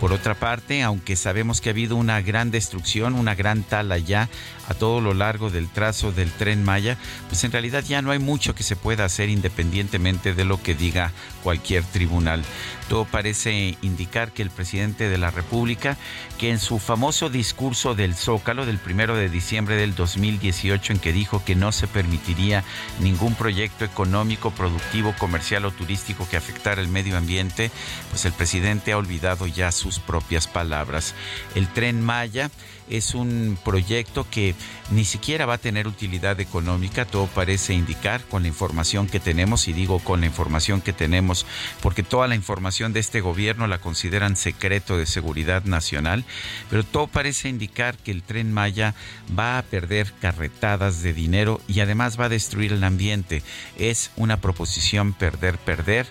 [0.01, 4.28] Por otra parte, aunque sabemos que ha habido una gran destrucción, una gran tala ya
[4.69, 6.97] a todo lo largo del trazo del tren Maya,
[7.28, 10.74] pues en realidad ya no hay mucho que se pueda hacer independientemente de lo que
[10.74, 11.12] diga
[11.43, 12.43] cualquier tribunal.
[12.89, 15.97] Todo parece indicar que el presidente de la República,
[16.39, 21.12] que en su famoso discurso del Zócalo del primero de diciembre del 2018, en que
[21.12, 22.65] dijo que no se permitiría
[23.01, 27.70] ningún proyecto económico, productivo, comercial o turístico que afectara el medio ambiente,
[28.11, 31.15] pues el presidente ha olvidado ya sus propias palabras.
[31.55, 32.51] El tren Maya
[32.89, 34.55] es un proyecto que
[34.90, 39.69] ni siquiera va a tener utilidad económica, todo parece indicar con la información que tenemos,
[39.69, 41.47] y digo con la información que tenemos,
[41.81, 46.24] porque toda la información de este gobierno la consideran secreto de seguridad nacional,
[46.70, 48.94] pero todo parece indicar que el tren Maya
[49.36, 53.43] va a perder carretadas de dinero y además va a destruir el ambiente.
[53.78, 56.06] Es una proposición perder-perder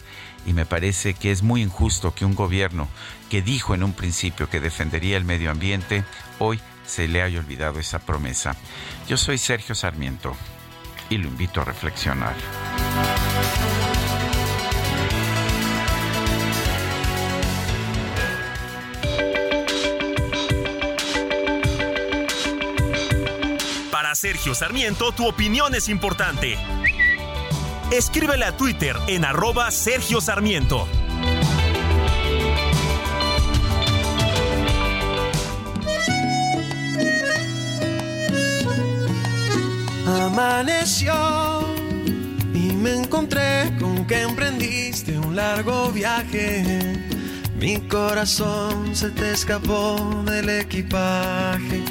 [0.46, 2.88] y me parece que es muy injusto que un gobierno
[3.34, 6.04] que dijo en un principio que defendería el medio ambiente,
[6.38, 8.56] hoy se le haya olvidado esa promesa.
[9.08, 10.38] Yo soy Sergio Sarmiento
[11.10, 12.36] y lo invito a reflexionar.
[23.90, 26.56] Para Sergio Sarmiento, tu opinión es importante.
[27.92, 30.88] Escríbele a Twitter en arroba Sergio Sarmiento.
[40.06, 41.14] Amaneció
[42.54, 47.00] y me encontré con que emprendiste un largo viaje.
[47.56, 51.82] Mi corazón se te escapó del equipaje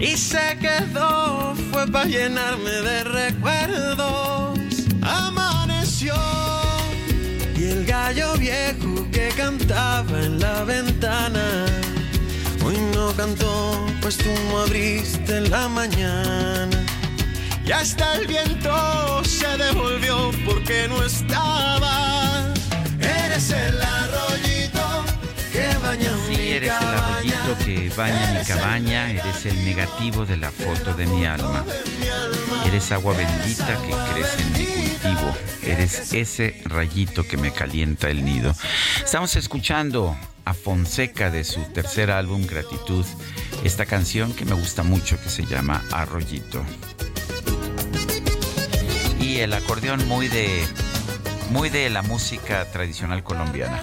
[0.00, 4.58] y se quedó, fue para llenarme de recuerdos.
[5.02, 6.14] Amaneció
[7.56, 11.66] y el gallo viejo que cantaba en la ventana.
[12.64, 16.97] Hoy no cantó, pues tú no abriste en la mañana.
[17.68, 22.54] Y hasta el viento se devolvió porque no estaba.
[22.98, 25.04] Eres el arroyito
[25.52, 30.38] que baña Sí, mi eres el arroyito que baña mi cabaña, eres el negativo de
[30.38, 31.62] la foto de mi alma.
[32.64, 35.36] Eres agua bendita que crece en mi cultivo.
[35.62, 38.54] Eres ese rayito que me calienta el nido.
[39.04, 40.16] Estamos escuchando
[40.46, 43.04] a Fonseca de su tercer álbum Gratitud,
[43.62, 46.64] esta canción que me gusta mucho que se llama Arroyito.
[49.38, 50.66] El acordeón muy de
[51.50, 53.82] muy de la música tradicional colombiana.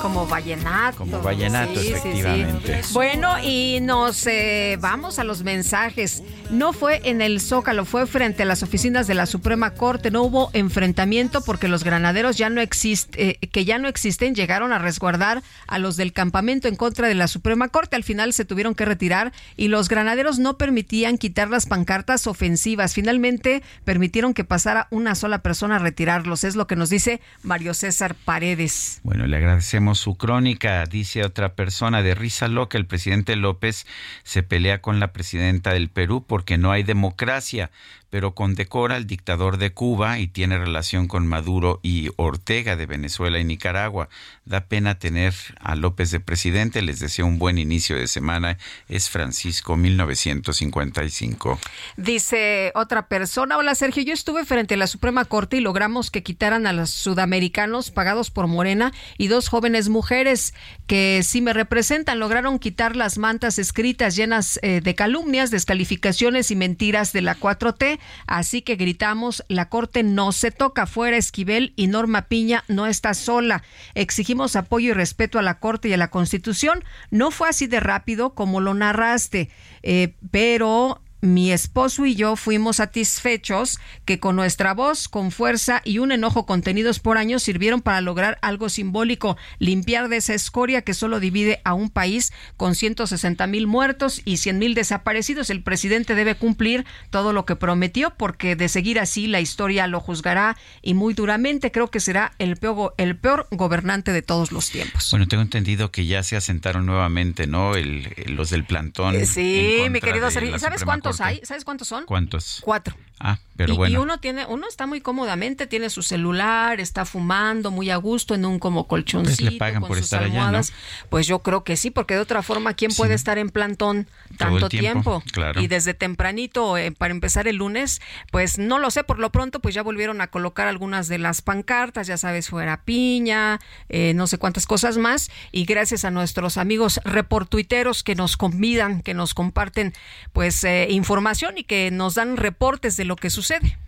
[0.00, 0.98] Como vallenato.
[0.98, 1.94] Como vallenato, Sí, sí, sí.
[1.98, 2.80] efectivamente.
[2.92, 6.22] Bueno, y nos eh, vamos a los mensajes.
[6.50, 10.10] No fue en el Zócalo, fue frente a las oficinas de la Suprema Corte.
[10.10, 14.72] No hubo enfrentamiento porque los granaderos ya no existe, eh, que ya no existen, llegaron
[14.72, 17.96] a resguardar a los del campamento en contra de la Suprema Corte.
[17.96, 22.94] Al final se tuvieron que retirar y los granaderos no permitían quitar las pancartas ofensivas.
[22.94, 26.44] Finalmente permitieron que pasara una sola persona a retirarlos.
[26.44, 29.00] Es lo que nos dice Mario César Paredes.
[29.02, 30.84] Bueno, le agradecemos su crónica.
[30.86, 33.86] Dice otra persona de risa loca, el presidente López
[34.22, 37.70] se pelea con la presidenta del Perú porque no hay democracia,
[38.10, 43.38] pero condecora al dictador de Cuba y tiene relación con Maduro y Ortega de Venezuela
[43.38, 44.08] y Nicaragua.
[44.44, 46.82] Da pena tener a López de presidente.
[46.82, 48.58] Les deseo un buen inicio de semana.
[48.88, 51.58] Es Francisco 1955.
[51.96, 56.22] Dice otra persona, hola Sergio, yo estuve frente a la Suprema Corte y logramos que
[56.22, 60.54] quitaran a los sudamericanos pagados por Morena y dos jóvenes mujeres
[60.86, 62.18] que sí me representan.
[62.18, 67.98] Lograron quitar las mantas escritas llenas eh, de calumnias, descalificaciones y mentiras de la 4T.
[68.26, 73.14] Así que gritamos, la Corte no se toca fuera Esquivel y Norma Piña no está
[73.14, 73.62] sola.
[73.94, 76.84] Exigimos apoyo y respeto a la Corte y a la Constitución.
[77.10, 79.50] No fue así de rápido como lo narraste,
[79.82, 85.98] eh, pero mi esposo y yo fuimos satisfechos que con nuestra voz, con fuerza y
[85.98, 90.94] un enojo contenidos por años sirvieron para lograr algo simbólico, limpiar de esa escoria que
[90.94, 95.50] solo divide a un país con 160 mil muertos y 100 mil desaparecidos.
[95.50, 100.00] El presidente debe cumplir todo lo que prometió porque de seguir así la historia lo
[100.00, 104.70] juzgará y muy duramente creo que será el peor, el peor gobernante de todos los
[104.70, 105.08] tiempos.
[105.10, 107.74] Bueno, tengo entendido que ya se asentaron nuevamente, ¿no?
[107.74, 109.14] El, los del plantón.
[109.14, 110.58] Eh, Sí, mi querido Sergio.
[110.58, 112.04] ¿Sabes Suprema ¿Sabes cuántos son?
[112.06, 112.60] ¿Cuántos?
[112.62, 112.96] Cuatro.
[113.26, 113.94] Ah, pero y, bueno.
[113.94, 118.34] y uno tiene, uno está muy cómodamente, tiene su celular, está fumando muy a gusto
[118.34, 119.44] en un como colchoncito.
[119.44, 120.40] Pues le pagan con por sus estar allá, ¿no?
[120.40, 120.74] almohadas.
[121.08, 124.68] Pues yo creo que sí, porque de otra forma, ¿quién puede estar en plantón tanto
[124.68, 125.58] tiempo, claro.
[125.62, 129.60] Y desde tempranito, eh, para empezar el lunes, pues no lo sé, por lo pronto,
[129.60, 134.26] pues ya volvieron a colocar algunas de las pancartas, ya sabes, fuera piña, eh, no
[134.26, 135.30] sé cuántas cosas más.
[135.50, 139.94] Y gracias a nuestros amigos reportuiteros que nos convidan, que nos comparten,
[140.34, 143.78] pues, eh, información y que nos dan reportes de lo que sucede.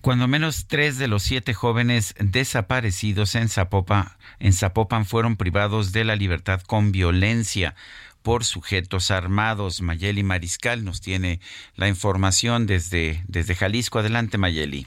[0.00, 6.04] Cuando menos tres de los siete jóvenes desaparecidos en Zapopan, en Zapopan fueron privados de
[6.04, 7.74] la libertad con violencia
[8.22, 9.80] por sujetos armados.
[9.80, 11.40] Mayeli Mariscal nos tiene
[11.74, 13.98] la información desde, desde Jalisco.
[13.98, 14.86] Adelante, Mayeli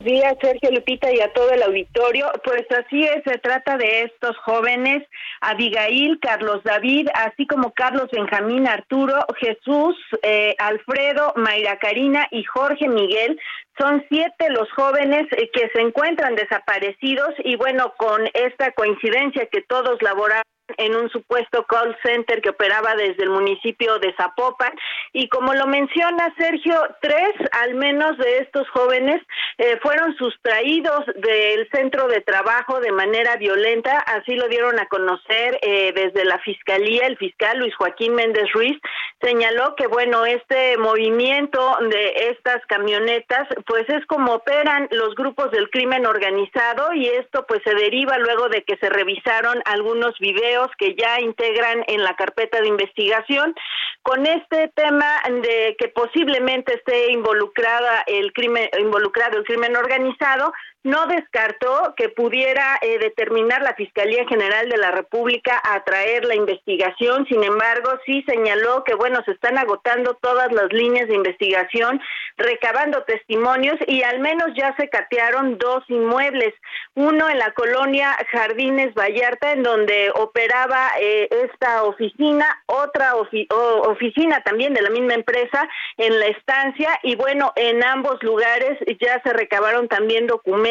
[0.00, 2.30] días, Sergio Lupita, y a todo el auditorio.
[2.44, 5.06] Pues así es, se trata de estos jóvenes,
[5.40, 12.88] Abigail, Carlos David, así como Carlos Benjamín, Arturo, Jesús, eh, Alfredo, Mayra Karina y Jorge
[12.88, 13.38] Miguel.
[13.78, 19.62] Son siete los jóvenes eh, que se encuentran desaparecidos y bueno, con esta coincidencia que
[19.62, 20.42] todos laboraron
[20.76, 24.72] en un supuesto call center que operaba desde el municipio de Zapopan.
[25.12, 29.22] Y como lo menciona Sergio, tres al menos de estos jóvenes
[29.58, 35.58] eh, fueron sustraídos del centro de trabajo de manera violenta, así lo dieron a conocer
[35.62, 38.78] eh, desde la fiscalía, el fiscal Luis Joaquín Méndez Ruiz
[39.20, 45.68] señaló que bueno, este movimiento de estas camionetas pues es como operan los grupos del
[45.70, 50.94] crimen organizado y esto pues se deriva luego de que se revisaron algunos videos que
[50.94, 53.54] ya integran en la carpeta de investigación
[54.02, 61.06] con este tema de que posiblemente esté involucrada el crimen involucrado el crimen organizado no
[61.06, 67.26] descartó que pudiera eh, determinar la Fiscalía General de la República a traer la investigación,
[67.26, 72.00] sin embargo, sí señaló que, bueno, se están agotando todas las líneas de investigación,
[72.38, 76.54] recabando testimonios y al menos ya se catearon dos inmuebles,
[76.94, 84.72] uno en la colonia Jardines Vallarta, en donde operaba eh, esta oficina, otra oficina también
[84.72, 86.98] de la misma empresa en la estancia.
[87.02, 90.69] Y, bueno, en ambos lugares ya se recabaron también documentos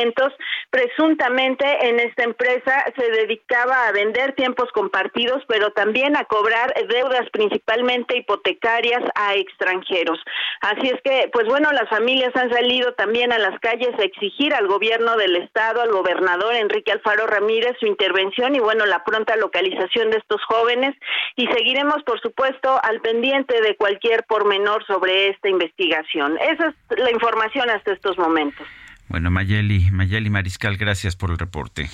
[0.70, 7.28] Presuntamente en esta empresa se dedicaba a vender tiempos compartidos, pero también a cobrar deudas
[7.32, 10.20] principalmente hipotecarias a extranjeros.
[10.62, 14.54] Así es que, pues bueno, las familias han salido también a las calles a exigir
[14.54, 19.36] al gobierno del estado, al gobernador Enrique Alfaro Ramírez su intervención y bueno, la pronta
[19.36, 20.96] localización de estos jóvenes
[21.36, 26.38] y seguiremos, por supuesto, al pendiente de cualquier pormenor sobre esta investigación.
[26.40, 28.68] Esa es la información hasta estos momentos.
[29.10, 31.90] Bueno, Mayeli, Mayeli Mariscal, gracias por el reporte.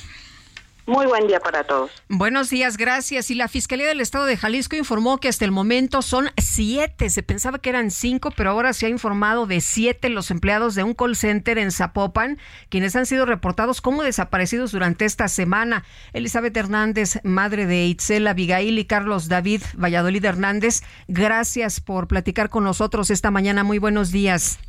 [0.87, 1.89] Muy buen día para todos.
[2.09, 3.31] Buenos días, gracias.
[3.31, 7.09] Y la Fiscalía del Estado de Jalisco informó que hasta el momento son siete.
[7.09, 10.83] Se pensaba que eran cinco, pero ahora se ha informado de siete los empleados de
[10.83, 12.37] un call center en Zapopan,
[12.69, 15.83] quienes han sido reportados como desaparecidos durante esta semana.
[16.13, 22.63] Elizabeth Hernández, madre de Itzel Abigail y Carlos David Valladolid Hernández, gracias por platicar con
[22.63, 23.63] nosotros esta mañana.
[23.63, 24.59] Muy buenos días.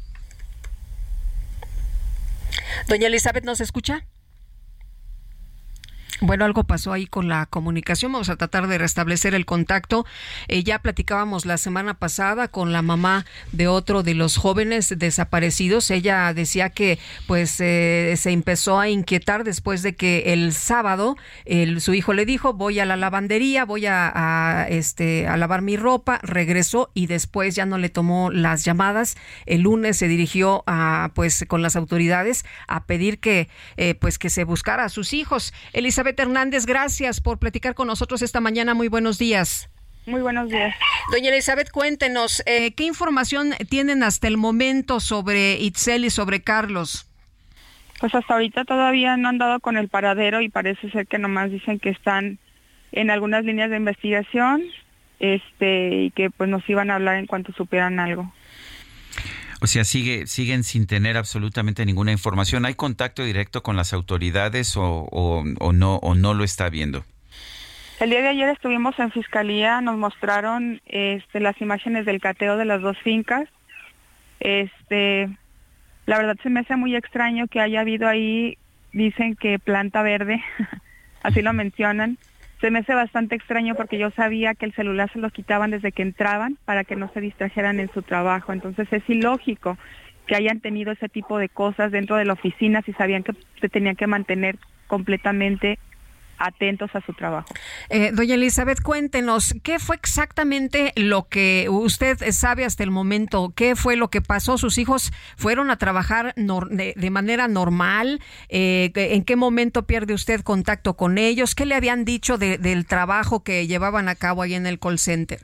[2.89, 4.07] Doña Elizabeth, ¿nos escucha?
[6.23, 8.11] Bueno, algo pasó ahí con la comunicación.
[8.11, 10.07] Vamos a tratar de restablecer el contacto.
[10.49, 15.91] Eh, ya platicábamos la semana pasada con la mamá de otro de los jóvenes desaparecidos.
[15.91, 21.17] Ella decía que pues eh, se empezó a inquietar después de que el sábado
[21.81, 26.19] su hijo le dijo voy a la lavandería, voy a, este a lavar mi ropa.
[26.23, 29.19] Regresó y después ya no le tomó las llamadas.
[29.45, 34.31] El lunes se dirigió a pues con las autoridades a pedir que eh, pues que
[34.31, 35.53] se buscara a sus hijos.
[35.75, 38.75] Elizabeth Elizabeth Hernández, gracias por platicar con nosotros esta mañana.
[38.75, 39.69] Muy buenos días.
[40.07, 40.73] Muy buenos días.
[41.11, 47.11] Doña Elizabeth, cuéntenos, eh, ¿qué información tienen hasta el momento sobre Itzel y sobre Carlos?
[47.99, 51.51] Pues hasta ahorita todavía no han dado con el paradero y parece ser que nomás
[51.51, 52.39] dicen que están
[52.93, 54.63] en algunas líneas de investigación
[55.19, 58.33] este y que pues nos iban a hablar en cuanto supieran algo.
[59.63, 62.67] O sea, sigue, siguen sin tener absolutamente ninguna información.
[62.67, 67.05] ¿Hay contacto directo con las autoridades o, o, no, o no lo está viendo?
[68.01, 72.67] El día de ayer estuvimos en fiscalía, nos mostraron este, las imágenes del cateo de
[72.67, 73.49] las dos fincas.
[74.41, 75.31] Este,
[76.05, 78.59] la verdad se me hace muy extraño que haya habido ahí,
[78.93, 80.45] dicen que planta verde,
[81.23, 82.19] así lo mencionan,
[82.67, 85.93] se me hace bastante extraño porque yo sabía que el celular se lo quitaban desde
[85.93, 88.53] que entraban para que no se distrajeran en su trabajo.
[88.53, 89.79] Entonces es ilógico
[90.27, 93.69] que hayan tenido ese tipo de cosas dentro de la oficina si sabían que se
[93.69, 95.79] tenían que mantener completamente
[96.39, 97.49] atentos a su trabajo.
[97.89, 103.53] Eh, doña Elizabeth, cuéntenos, ¿qué fue exactamente lo que usted sabe hasta el momento?
[103.55, 104.59] ¿Qué fue lo que pasó?
[104.59, 108.21] ¿Sus hijos fueron a trabajar de, manera normal?
[108.49, 111.55] Eh, ¿En qué momento pierde usted contacto con ellos?
[111.55, 115.41] ¿Qué le habían dicho del trabajo que llevaban a cabo ahí en el call center?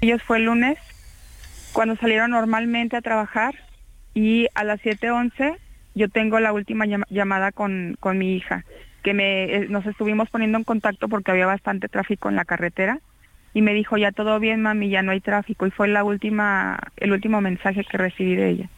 [0.00, 0.78] Ellos fue el lunes,
[1.72, 3.54] cuando salieron normalmente a trabajar
[4.12, 5.58] y a las 7.11
[5.94, 8.64] yo tengo la última llamada con, con mi hija,
[9.02, 13.00] que me, eh, nos estuvimos poniendo en contacto porque había bastante tráfico en la carretera
[13.52, 15.66] y me dijo, ya todo bien, mami, ya no hay tráfico.
[15.66, 18.68] Y fue la última, el último mensaje que recibí de ella.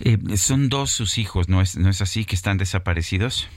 [0.00, 3.50] Eh, son dos sus hijos, ¿no es, ¿no es así que están desaparecidos?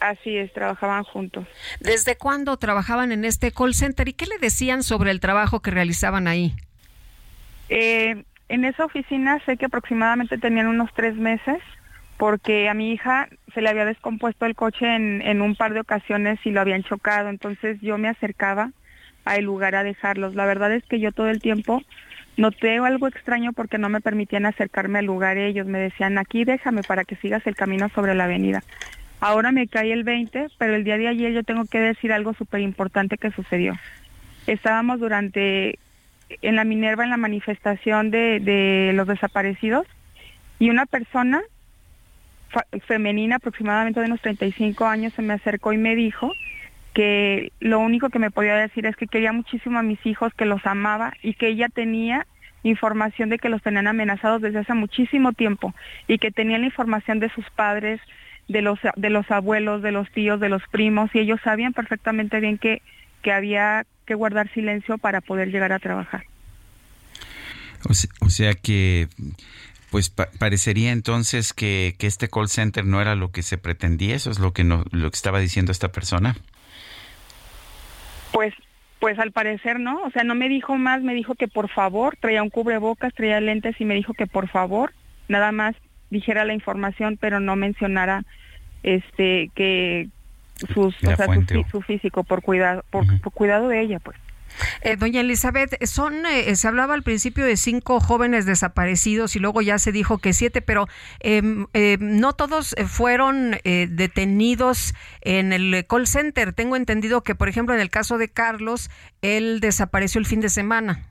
[0.00, 1.46] Así es, trabajaban juntos.
[1.80, 5.70] ¿Desde cuándo trabajaban en este call center y qué le decían sobre el trabajo que
[5.70, 6.54] realizaban ahí?
[7.68, 11.58] Eh, en esa oficina sé que aproximadamente tenían unos tres meses
[12.22, 15.80] porque a mi hija se le había descompuesto el coche en, en un par de
[15.80, 18.70] ocasiones y lo habían chocado, entonces yo me acercaba
[19.24, 20.36] al lugar a dejarlos.
[20.36, 21.82] La verdad es que yo todo el tiempo
[22.36, 26.84] noté algo extraño porque no me permitían acercarme al lugar ellos, me decían aquí déjame
[26.84, 28.62] para que sigas el camino sobre la avenida.
[29.18, 32.34] Ahora me cae el 20, pero el día de ayer yo tengo que decir algo
[32.34, 33.74] súper importante que sucedió.
[34.46, 35.80] Estábamos durante,
[36.40, 39.88] en la Minerva, en la manifestación de, de los desaparecidos,
[40.60, 41.42] y una persona
[42.86, 46.32] femenina, aproximadamente de unos 35 años, se me acercó y me dijo
[46.94, 50.44] que lo único que me podía decir es que quería muchísimo a mis hijos, que
[50.44, 52.26] los amaba y que ella tenía
[52.62, 55.74] información de que los tenían amenazados desde hace muchísimo tiempo
[56.06, 58.00] y que tenía la información de sus padres,
[58.48, 62.40] de los, de los abuelos, de los tíos, de los primos, y ellos sabían perfectamente
[62.40, 62.82] bien que,
[63.22, 66.24] que había que guardar silencio para poder llegar a trabajar.
[68.20, 69.08] O sea, que
[69.92, 74.30] pues parecería entonces que, que, este call center no era lo que se pretendía, eso
[74.30, 76.34] es lo que no, lo que estaba diciendo esta persona.
[78.32, 78.54] Pues
[79.00, 82.16] pues al parecer no, o sea, no me dijo más, me dijo que por favor,
[82.18, 84.94] traía un cubrebocas, traía lentes y me dijo que por favor,
[85.28, 85.76] nada más
[86.08, 88.24] dijera la información, pero no mencionara
[88.82, 90.08] este que
[90.72, 91.26] sus, o sea,
[91.70, 93.04] su, físico por cuidado por,
[93.34, 94.16] cuidado de ella, pues.
[94.82, 99.62] Eh, doña Elizabeth, son eh, se hablaba al principio de cinco jóvenes desaparecidos y luego
[99.62, 100.88] ya se dijo que siete, pero
[101.20, 106.52] em, eh, no todos fueron detenidos en el call center.
[106.52, 108.90] Tengo entendido que, por ejemplo, en el caso de Carlos,
[109.22, 111.06] él desapareció el fin de semana.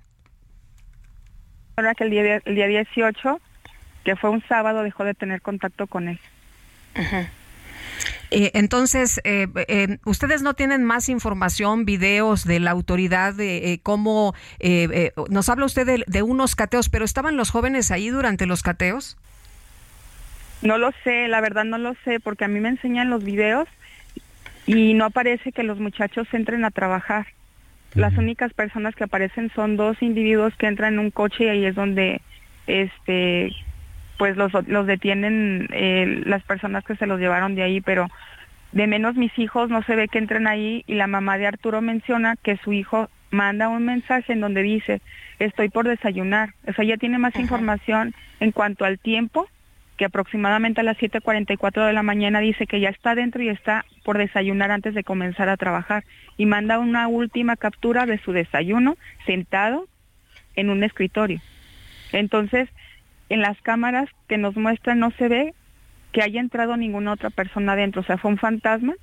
[1.76, 3.40] Ahora que el día, el día 18
[4.04, 6.20] que fue un sábado, dejó de tener contacto con él.
[8.32, 14.34] Eh, entonces, eh, eh, ¿ustedes no tienen más información, videos de la autoridad de cómo
[15.30, 19.18] nos habla usted de, de, unos cateos, pero estaban los jóvenes ahí durante los cateos?
[20.62, 23.68] No lo sé, la verdad no lo sé, porque a mí me enseñan los videos
[24.66, 27.28] y no aparece que los muchachos entren a trabajar.
[27.96, 31.66] Las únicas personas que aparecen son dos individuos que entran en un coche y ahí
[31.66, 32.22] es donde
[32.68, 33.52] este
[34.22, 38.08] pues los, los detienen eh, las personas que se los llevaron de ahí, pero
[38.72, 41.82] de menos mis hijos no se ve que entren ahí y la mamá de Arturo
[41.82, 45.02] menciona que su hijo manda un mensaje en donde dice,
[45.40, 46.54] estoy por desayunar.
[46.68, 49.48] O sea, ya tiene más información en cuanto al tiempo,
[49.98, 53.86] que aproximadamente a las 7.44 de la mañana dice que ya está dentro y está
[54.04, 56.04] por desayunar antes de comenzar a trabajar.
[56.38, 59.88] Y manda una última captura de su desayuno sentado
[60.56, 61.42] en un escritorio.
[62.12, 62.70] Entonces,
[63.32, 65.54] en las cámaras que nos muestran no se ve
[66.12, 68.94] que haya entrado ninguna otra persona adentro, o sea, fue un fantasma.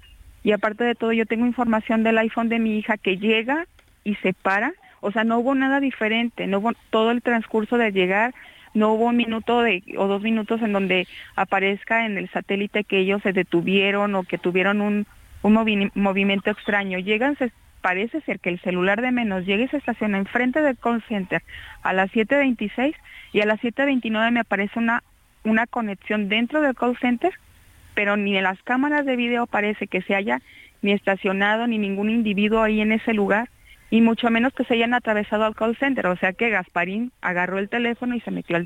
[0.43, 3.67] Y aparte de todo, yo tengo información del iPhone de mi hija que llega
[4.05, 7.91] y se para, o sea, no hubo nada diferente, no hubo todo el transcurso de
[7.91, 8.35] llegar,
[8.75, 12.99] no hubo un minuto de, o dos minutos en donde aparezca en el satélite que
[12.99, 15.07] ellos se detuvieron o que tuvieron un,
[15.43, 16.99] un movimiento extraño.
[16.99, 17.51] Llegan, se,
[17.81, 21.43] parece ser que el celular de menos llega y se estaciona enfrente del call center
[21.83, 22.95] a las 7.26
[23.33, 25.03] y a las 7.29 me aparece una,
[25.45, 27.33] una conexión dentro del call center,
[27.95, 30.41] pero ni en las cámaras de video parece que se haya
[30.83, 33.49] ni estacionado ni ningún individuo ahí en ese lugar
[33.91, 37.59] y mucho menos que se hayan atravesado al call center, o sea que Gasparín agarró
[37.59, 38.57] el teléfono y se metió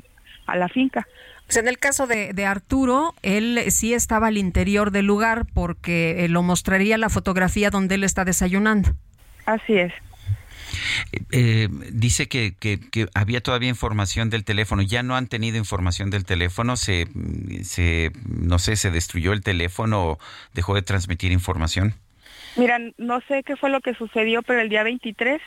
[0.47, 1.07] a la finca.
[1.47, 6.25] Pues en el caso de, de, Arturo, él sí estaba al interior del lugar porque
[6.25, 8.91] eh, lo mostraría la fotografía donde él está desayunando.
[9.45, 9.93] Así es.
[11.33, 12.79] Eh, dice que, que,
[13.15, 14.83] había todavía información del teléfono.
[14.83, 16.77] ¿Ya no han tenido información del teléfono?
[16.77, 17.09] ¿Se,
[17.63, 20.19] se no sé, se destruyó el teléfono o
[20.55, 21.95] dejó de transmitir información?
[22.57, 25.41] Mira, no sé qué fue lo que sucedió, pero el día 23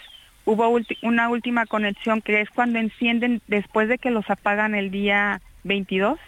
[0.45, 5.41] hubo una última conexión que es cuando encienden, después de que los apagan el día
[5.63, 6.19] 22,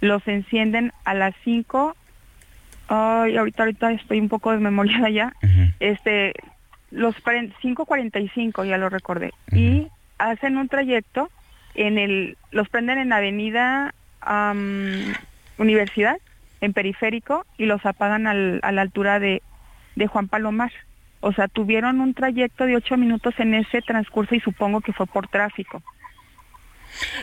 [0.00, 1.96] los encienden a las 5.
[2.88, 5.32] Ay, ahorita, ahorita estoy un poco desmemoriada ya.
[5.80, 6.34] Este,
[6.90, 9.88] los 5.45, ya lo recordé, y
[10.18, 11.30] hacen un trayecto
[11.74, 13.92] en el, los prenden en Avenida
[15.58, 16.18] Universidad,
[16.60, 19.42] en Periférico, y los apagan al, a la altura de,
[19.96, 20.72] de Juan Palomar.
[21.26, 25.06] O sea, tuvieron un trayecto de ocho minutos en ese transcurso y supongo que fue
[25.06, 25.82] por tráfico.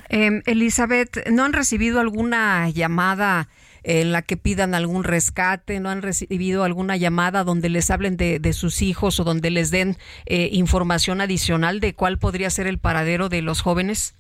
[0.09, 3.47] Eh, Elizabeth, ¿no han recibido alguna llamada
[3.83, 8.39] en la que pidan algún rescate, no han recibido alguna llamada donde les hablen de,
[8.39, 12.79] de sus hijos o donde les den eh, información adicional de cuál podría ser el
[12.79, 14.15] paradero de los jóvenes?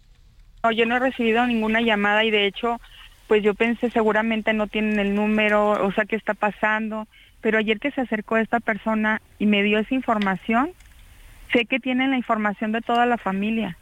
[0.63, 2.79] No, yo no he recibido ninguna llamada y de hecho,
[3.27, 7.07] pues yo pensé seguramente no tienen el número, o sea, ¿qué está pasando?
[7.41, 10.71] Pero ayer que se acercó esta persona y me dio esa información,
[11.51, 13.77] sé que tienen la información de toda la familia.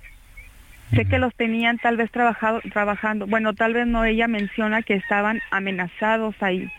[0.92, 3.28] Sé que los tenían tal vez trabajado, trabajando.
[3.28, 6.72] Bueno, tal vez no ella menciona que estaban amenazados ahí.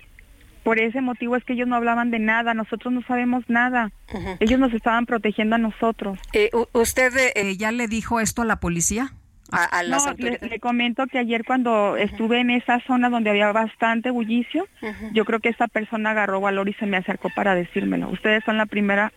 [0.64, 3.92] Por ese motivo es que ellos no hablaban de nada, nosotros no sabemos nada.
[4.40, 6.18] Ellos nos estaban protegiendo a nosotros.
[6.32, 9.12] Eh, ¿Usted eh, ya le dijo esto a la policía?
[9.52, 14.66] A, no, le, comento que ayer cuando estuve en esa zona donde había bastante bullicio,
[15.12, 18.08] yo creo que esta persona agarró valor y se me acercó para decírmelo.
[18.08, 19.12] Ustedes son la primera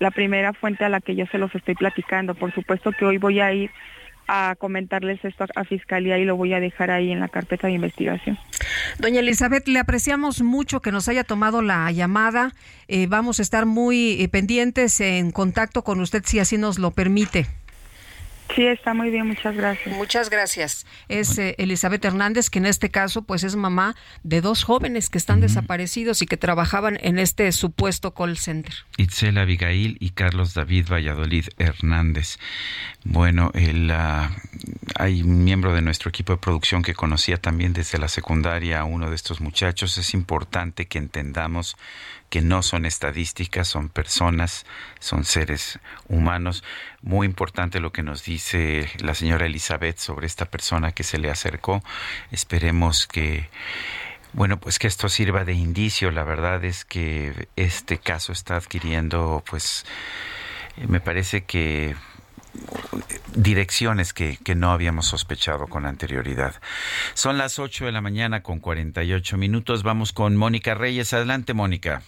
[0.00, 2.34] la primera fuente a la que yo se los estoy platicando.
[2.34, 3.70] Por supuesto que hoy voy a ir
[4.26, 7.74] a comentarles esto a Fiscalía y lo voy a dejar ahí en la carpeta de
[7.74, 8.38] investigación.
[8.98, 12.52] Doña Elizabeth, le apreciamos mucho que nos haya tomado la llamada.
[12.88, 16.90] Eh, vamos a estar muy eh, pendientes en contacto con usted si así nos lo
[16.90, 17.46] permite.
[18.54, 19.96] Sí, está muy bien, muchas gracias.
[19.96, 20.86] Muchas gracias.
[21.08, 25.18] Es eh, Elizabeth Hernández, que en este caso pues es mamá de dos jóvenes que
[25.18, 28.74] están desaparecidos y que trabajaban en este supuesto call center.
[28.96, 32.38] Itzel Abigail y Carlos David Valladolid Hernández.
[33.02, 34.30] Bueno, el, ah,
[34.96, 38.84] hay un miembro de nuestro equipo de producción que conocía también desde la secundaria a
[38.84, 39.98] uno de estos muchachos.
[39.98, 41.76] Es importante que entendamos
[42.34, 44.66] que no son estadísticas, son personas,
[44.98, 45.78] son seres
[46.08, 46.64] humanos.
[47.00, 51.30] Muy importante lo que nos dice la señora Elizabeth sobre esta persona que se le
[51.30, 51.80] acercó.
[52.32, 53.48] Esperemos que
[54.32, 56.10] bueno, pues que esto sirva de indicio.
[56.10, 59.86] La verdad es que este caso está adquiriendo, pues,
[60.88, 61.94] me parece que
[63.36, 66.60] direcciones que, que, no habíamos sospechado con anterioridad.
[67.14, 69.84] Son las 8 de la mañana con 48 minutos.
[69.84, 71.12] Vamos con Mónica Reyes.
[71.12, 72.02] Adelante, Mónica.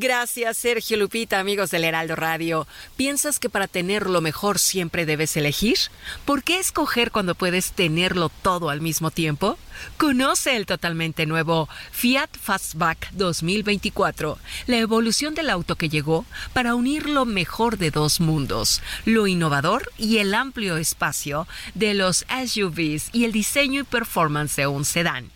[0.00, 2.68] Gracias, Sergio Lupita, amigos del Heraldo Radio.
[2.96, 5.76] ¿Piensas que para tener lo mejor siempre debes elegir?
[6.24, 9.58] ¿Por qué escoger cuando puedes tenerlo todo al mismo tiempo?
[9.96, 14.38] Conoce el totalmente nuevo Fiat Fastback 2024,
[14.68, 19.90] la evolución del auto que llegó para unir lo mejor de dos mundos, lo innovador
[19.98, 25.32] y el amplio espacio de los SUVs y el diseño y performance de un sedán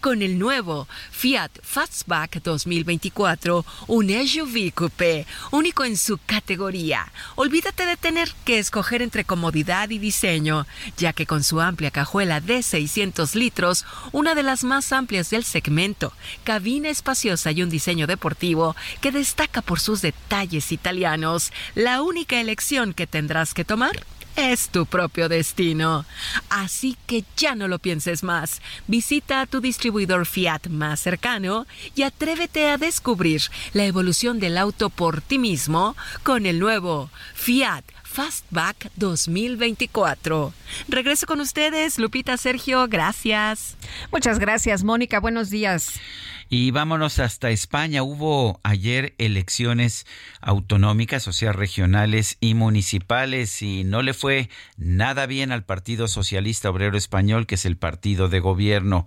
[0.00, 7.12] con el nuevo Fiat Fastback 2024, un SUV coupé único en su categoría.
[7.34, 10.66] Olvídate de tener que escoger entre comodidad y diseño,
[10.96, 15.44] ya que con su amplia cajuela de 600 litros, una de las más amplias del
[15.44, 16.12] segmento,
[16.44, 22.94] cabina espaciosa y un diseño deportivo que destaca por sus detalles italianos, la única elección
[22.94, 24.04] que tendrás que tomar
[24.36, 26.04] es tu propio destino.
[26.48, 28.60] Así que ya no lo pienses más.
[28.86, 33.42] Visita a tu distribuidor Fiat más cercano y atrévete a descubrir
[33.72, 40.54] la evolución del auto por ti mismo con el nuevo Fiat Fastback 2024.
[40.88, 43.76] Regreso con ustedes, Lupita Sergio, gracias.
[44.10, 46.00] Muchas gracias, Mónica, buenos días.
[46.48, 48.02] Y vámonos hasta España.
[48.02, 50.06] Hubo ayer elecciones
[50.40, 54.48] autonómicas, o sea, regionales y municipales, y no le fue
[54.78, 59.06] nada bien al Partido Socialista Obrero Español, que es el partido de gobierno.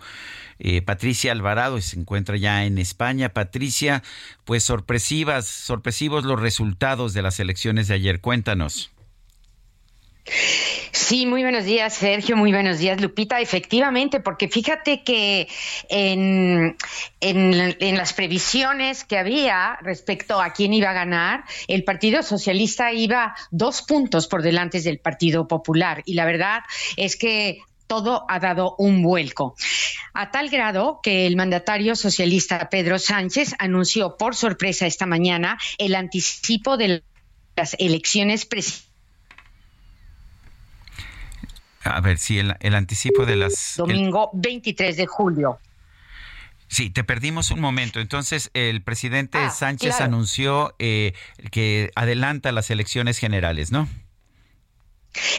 [0.60, 3.30] Eh, Patricia Alvarado se encuentra ya en España.
[3.30, 4.03] Patricia,
[4.45, 8.22] pues sorpresivas, sorpresivos los resultados de las elecciones de ayer.
[8.22, 8.91] Cuéntanos.
[10.92, 12.36] Sí, muy buenos días, Sergio.
[12.36, 13.40] Muy buenos días, Lupita.
[13.40, 15.48] Efectivamente, porque fíjate que
[15.90, 16.76] en,
[17.20, 23.36] en, las previsiones que había respecto a quién iba a ganar, el Partido Socialista iba
[23.50, 26.04] dos puntos por delante del Partido Popular.
[26.06, 26.62] Y la verdad
[26.96, 29.56] es que todo ha dado un vuelco.
[30.14, 35.96] A tal grado que el mandatario socialista Pedro Sánchez anunció por sorpresa esta mañana el
[35.96, 37.04] anticipo de
[37.56, 38.89] las elecciones presidenciales
[41.84, 43.76] a ver, si el, anticipo de las...
[43.78, 45.60] Domingo 23 de julio.
[46.68, 48.00] Sí, te perdimos un momento.
[48.00, 51.14] Entonces, el presidente ah, Sánchez anunció eh,
[51.52, 53.88] que adelanta las elecciones generales, ¿no?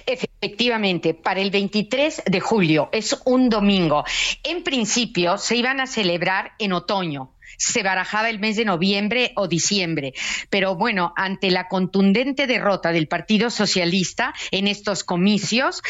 [0.07, 4.05] Efectivamente, para el 23 de julio, es un domingo.
[4.43, 9.47] En principio, se iban a celebrar en otoño se barajaba el mes de noviembre o
[9.47, 10.15] diciembre.
[10.49, 15.83] Pero bueno, ante la contundente derrota del Partido Socialista en estos comicios,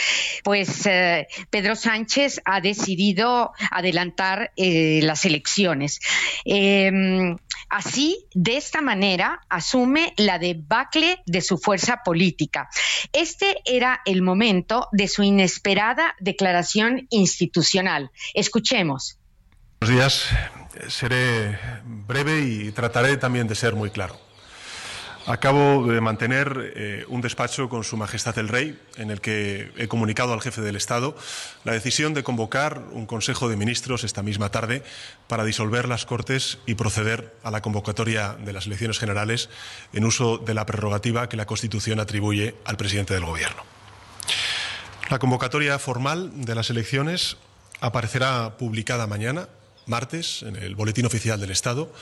[0.43, 6.01] pues eh, Pedro Sánchez ha decidido adelantar eh, las elecciones.
[6.45, 7.37] Em,
[7.69, 12.69] así, de esta manera, asume la debacle de su fuerza política.
[13.13, 18.11] Este era el momento de su inesperada declaración institucional.
[18.35, 19.19] Escuchemos.
[19.81, 20.60] Buenos días.
[20.89, 24.19] Seré breve y trataré también de ser muy claro.
[25.27, 29.87] Acabo de mantener eh, un despacho con Su Majestad el Rey, en el que he
[29.87, 31.15] comunicado al jefe del Estado
[31.63, 34.83] la decisión de convocar un Consejo de Ministros esta misma tarde
[35.29, 39.51] para disolver las Cortes y proceder a la convocatoria de las elecciones generales
[39.93, 43.63] en uso de la prerrogativa que la Constitución atribuye al presidente del Gobierno.
[45.11, 47.37] La convocatoria formal de las elecciones
[47.81, 49.49] aparecerá publicada mañana
[49.91, 51.93] martes en el Boletín Oficial del Estado,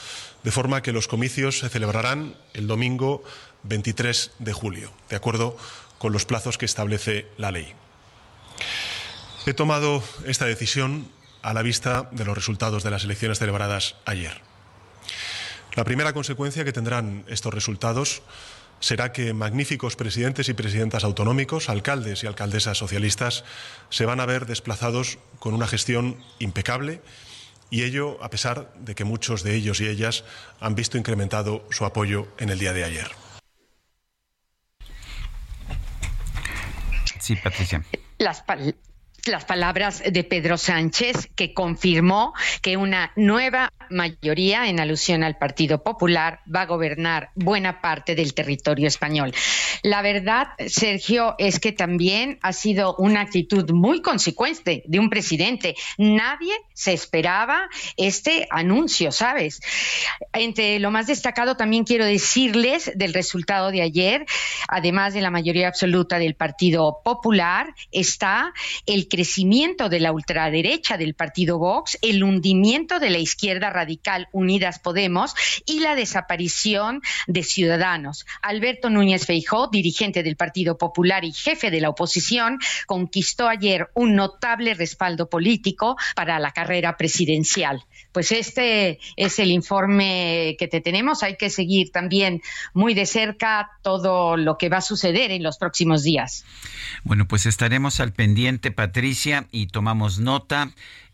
[0.45, 3.25] de forma que los comicios se celebrarán el domingo
[3.65, 5.57] 23 de julio, de acuerdo
[5.99, 7.73] con los plazos que establece la ley.
[9.47, 11.11] He tomado esta decisión
[11.43, 14.41] a la vista de los resultados de las elecciones celebradas ayer.
[15.75, 18.23] La primera consecuencia que tendrán estos resultados
[18.81, 23.45] será que magníficos presidentes y presidentas autonómicos, alcaldes y alcaldesas socialistas,
[23.91, 27.01] se van a ver desplazados con una gestión impecable
[27.71, 30.25] y ello a pesar de que muchos de ellos y ellas
[30.61, 33.11] han visto incrementado su apoyo en el día de ayer.
[37.21, 37.85] Sí, Patricia.
[38.19, 38.43] Las,
[39.29, 42.33] las palabras de Pedro Sánchez, que confirmó
[42.63, 48.35] que una nueva mayoría, en alusión al Partido Popular, va a gobernar buena parte del
[48.35, 49.33] territorio español.
[49.83, 55.75] La verdad, Sergio, es que también ha sido una actitud muy consecuente de un presidente.
[55.97, 59.61] Nadie se esperaba este anuncio, ¿sabes?
[60.33, 64.27] Entre lo más destacado también quiero decirles del resultado de ayer,
[64.69, 68.53] además de la mayoría absoluta del Partido Popular, está
[68.87, 74.79] el crecimiento de la ultraderecha del partido Vox, el hundimiento de la izquierda radical Unidas
[74.79, 75.35] Podemos
[75.67, 78.27] y la desaparición de Ciudadanos.
[78.43, 84.15] Alberto Núñez Feijó, dirigente del Partido Popular y jefe de la oposición, conquistó ayer un
[84.15, 87.83] notable respaldo político para la carrera presidencial.
[88.13, 91.25] Pues este es el informe que te tenemos.
[91.25, 92.41] Hay que seguir también
[92.73, 96.45] muy de cerca todo lo que va a suceder en los próximos días.
[97.03, 99.08] Bueno, pues estaremos al pendiente, Patricia,
[99.53, 100.71] y tomamos nota.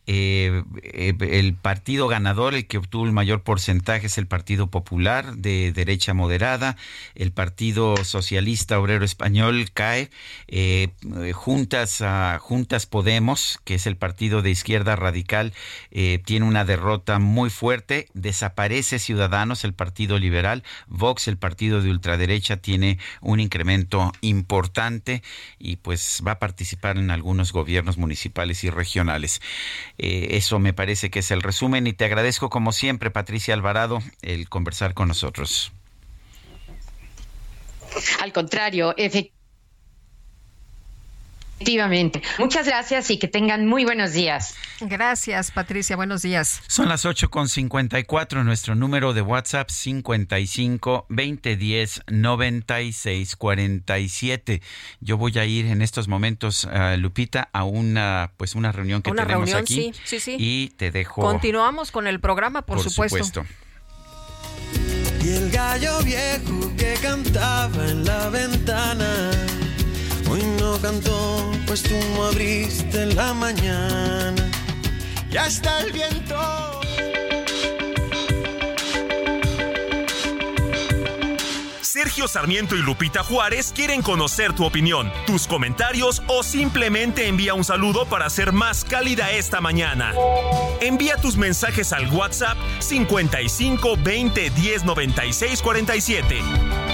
[0.06, 5.36] Eh, eh, el partido ganador, el que obtuvo el mayor porcentaje es el Partido Popular
[5.36, 6.76] de derecha moderada,
[7.14, 10.10] el Partido Socialista Obrero Español cae,
[10.48, 10.88] eh,
[11.32, 12.02] juntas,
[12.40, 15.52] juntas Podemos, que es el partido de izquierda radical,
[15.90, 22.58] tiene una derrota muy fuerte, desaparece Ciudadanos, el Partido Liberal, Vox, el partido de ultraderecha,
[22.58, 25.22] tiene un incremento importante
[25.58, 29.40] y pues va a participar en algunos gobiernos municipales y regionales.
[29.98, 34.00] Eh, eso me parece que es el resumen y te agradezco como siempre, Patricia Alvarado,
[34.22, 35.72] el conversar con nosotros.
[38.20, 39.33] Al contrario, Efectivamente.
[42.38, 44.54] Muchas gracias y que tengan muy buenos días.
[44.80, 45.96] Gracias, Patricia.
[45.96, 46.60] Buenos días.
[46.66, 48.44] Son las 8.54.
[48.44, 54.62] Nuestro número de WhatsApp 55 2010 96 47.
[55.00, 59.10] Yo voy a ir en estos momentos, uh, Lupita, a una pues una reunión que
[59.10, 59.92] una tenemos reunión, aquí.
[59.92, 60.36] Sí, sí, sí.
[60.38, 61.22] Y te dejo.
[61.22, 63.46] Continuamos con el programa, por, por supuesto.
[65.22, 69.30] Y el gallo viejo que cantaba en la ventana
[70.34, 74.50] Hoy no cantó, pues tú no abriste en la mañana.
[75.30, 76.80] Ya está el viento.
[81.82, 87.62] Sergio Sarmiento y Lupita Juárez quieren conocer tu opinión, tus comentarios o simplemente envía un
[87.62, 90.14] saludo para ser más cálida esta mañana.
[90.80, 96.93] Envía tus mensajes al WhatsApp 55 20 10 96 47.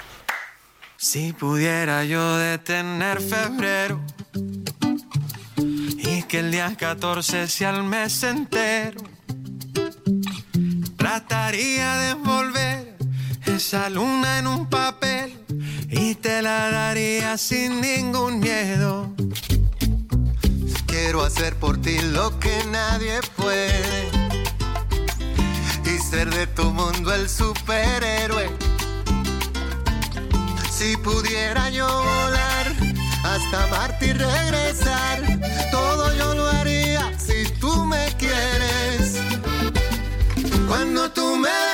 [1.03, 3.99] Si pudiera yo detener febrero
[5.97, 9.01] y que el día 14 sea el mes entero,
[10.97, 12.97] trataría de envolver
[13.47, 15.33] esa luna en un papel
[15.89, 19.11] y te la daría sin ningún miedo.
[20.85, 24.07] Quiero hacer por ti lo que nadie puede
[25.83, 28.70] y ser de tu mundo el superhéroe
[30.81, 32.65] Si pudiera yo volar
[33.23, 35.21] hasta Marte y regresar,
[35.69, 39.21] todo yo lo haría si tú me quieres.
[40.67, 41.70] Cuando tú me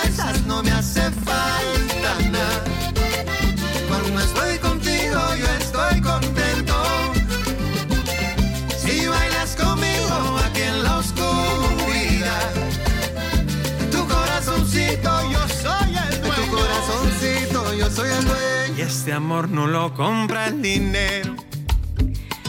[19.14, 21.36] amor no lo compra el dinero.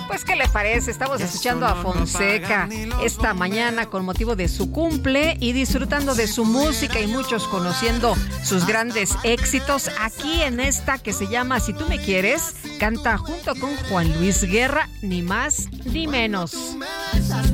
[0.08, 0.90] Pues, ¿qué le parece?
[0.90, 2.68] Estamos escuchando a Fonseca
[3.04, 8.16] esta mañana con motivo de su cumple y disfrutando de su música y muchos conociendo
[8.42, 13.54] sus grandes éxitos aquí en esta que se llama Si tú me quieres, canta junto
[13.60, 16.54] con Juan Luis Guerra, ni más ni menos.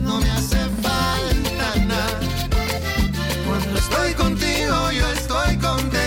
[0.00, 2.20] No me hace falta nada.
[3.46, 6.03] Cuando estoy contigo yo estoy contento.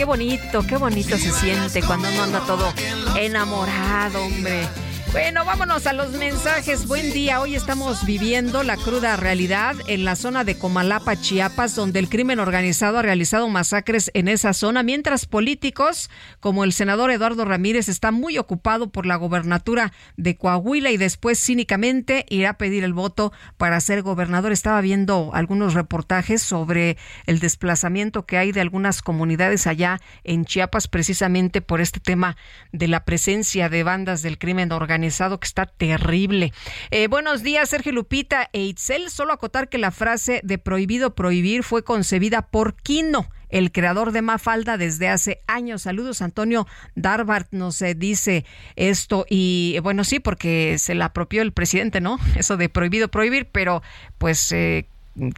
[0.00, 2.72] Qué bonito, qué bonito se siente cuando uno anda todo
[3.16, 4.66] enamorado, hombre.
[5.12, 6.86] Bueno, vámonos a los mensajes.
[6.86, 7.40] Buen día.
[7.40, 12.38] Hoy estamos viviendo la cruda realidad en la zona de Comalapa, Chiapas, donde el crimen
[12.38, 18.12] organizado ha realizado masacres en esa zona, mientras políticos como el senador Eduardo Ramírez está
[18.12, 23.32] muy ocupado por la gobernatura de Coahuila y después cínicamente irá a pedir el voto
[23.56, 24.52] para ser gobernador.
[24.52, 26.96] Estaba viendo algunos reportajes sobre
[27.26, 32.36] el desplazamiento que hay de algunas comunidades allá en Chiapas precisamente por este tema
[32.70, 36.52] de la presencia de bandas del crimen organizado que está terrible.
[36.90, 39.10] Eh, buenos días, Sergio Lupita e Itzel.
[39.10, 44.22] Solo acotar que la frase de prohibido prohibir fue concebida por Quino el creador de
[44.22, 45.82] Mafalda desde hace años.
[45.82, 48.44] Saludos, Antonio Darbart nos eh, dice
[48.76, 52.18] esto y bueno, sí, porque se la apropió el presidente, ¿no?
[52.36, 53.82] Eso de prohibido prohibir, pero
[54.18, 54.86] pues eh,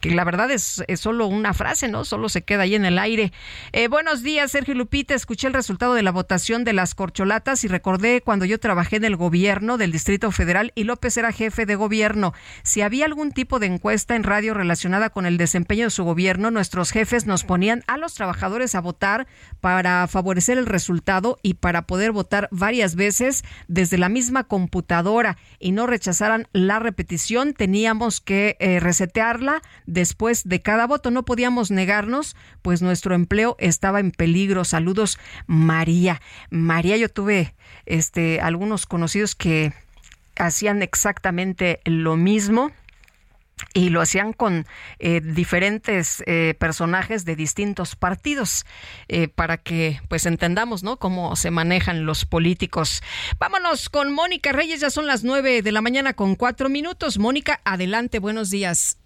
[0.01, 2.05] que la verdad es, solo una frase, ¿no?
[2.05, 3.33] Solo se queda ahí en el aire.
[3.73, 5.15] Eh, buenos días, Sergio Lupita.
[5.15, 9.05] Escuché el resultado de la votación de las corcholatas y recordé cuando yo trabajé en
[9.05, 12.33] el gobierno del Distrito Federal y López era jefe de gobierno.
[12.63, 16.51] Si había algún tipo de encuesta en radio relacionada con el desempeño de su gobierno,
[16.51, 19.27] nuestros jefes nos ponían a los trabajadores a votar
[19.61, 25.73] para favorecer el resultado y para poder votar varias veces desde la misma computadora y
[25.73, 27.55] no rechazaran la repetición.
[27.55, 31.11] Teníamos que eh, resetearla después de cada voto.
[31.11, 34.65] No podíamos negarnos, pues nuestro empleo estaba en peligro.
[34.65, 36.21] Saludos, María.
[36.51, 37.55] María, yo tuve
[37.87, 39.73] este algunos conocidos que
[40.37, 42.71] hacían exactamente lo mismo
[43.75, 44.67] y lo hacían con
[44.99, 48.67] eh, diferentes eh, personajes de distintos partidos
[49.09, 53.03] eh, para que pues entendamos no cómo se manejan los políticos
[53.39, 57.61] vámonos con Mónica Reyes ya son las nueve de la mañana con cuatro minutos Mónica
[57.65, 58.99] adelante buenos días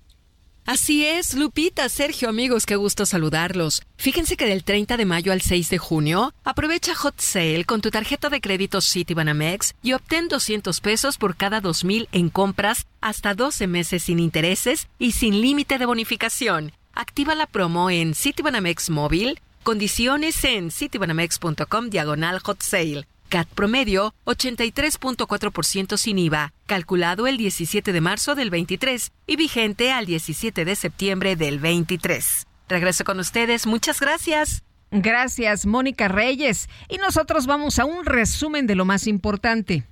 [0.67, 3.83] Así es, Lupita, Sergio, amigos, qué gusto saludarlos.
[3.97, 7.93] Fíjense que del 30 de mayo al 6 de junio, aprovecha Hot Sale con tu
[7.93, 13.69] tarjeta de crédito Citibanamex y obtén 200 pesos por cada 2000 en compras hasta 12
[13.69, 16.73] meses sin intereses y sin límite de bonificación.
[16.95, 19.39] Activa la promo en Citibanamex Móvil.
[19.63, 23.07] Condiciones en citibanamex.com diagonal hot sale.
[23.27, 30.07] CAT promedio 83.4% sin IVA, calculado el 17 de marzo del 23 y vigente al
[30.07, 32.47] 17 de septiembre del 23.
[32.69, 34.63] Regreso con ustedes, muchas gracias.
[34.91, 36.69] Gracias, Mónica Reyes.
[36.89, 39.85] Y nosotros vamos a un resumen de lo más importante.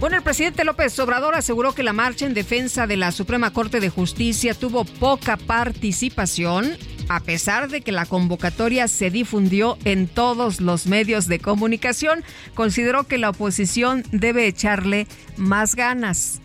[0.00, 3.80] Bueno, el presidente López Obrador aseguró que la marcha en defensa de la Suprema Corte
[3.80, 6.74] de Justicia tuvo poca participación,
[7.10, 12.24] a pesar de que la convocatoria se difundió en todos los medios de comunicación.
[12.54, 15.06] Consideró que la oposición debe echarle
[15.36, 16.40] más ganas.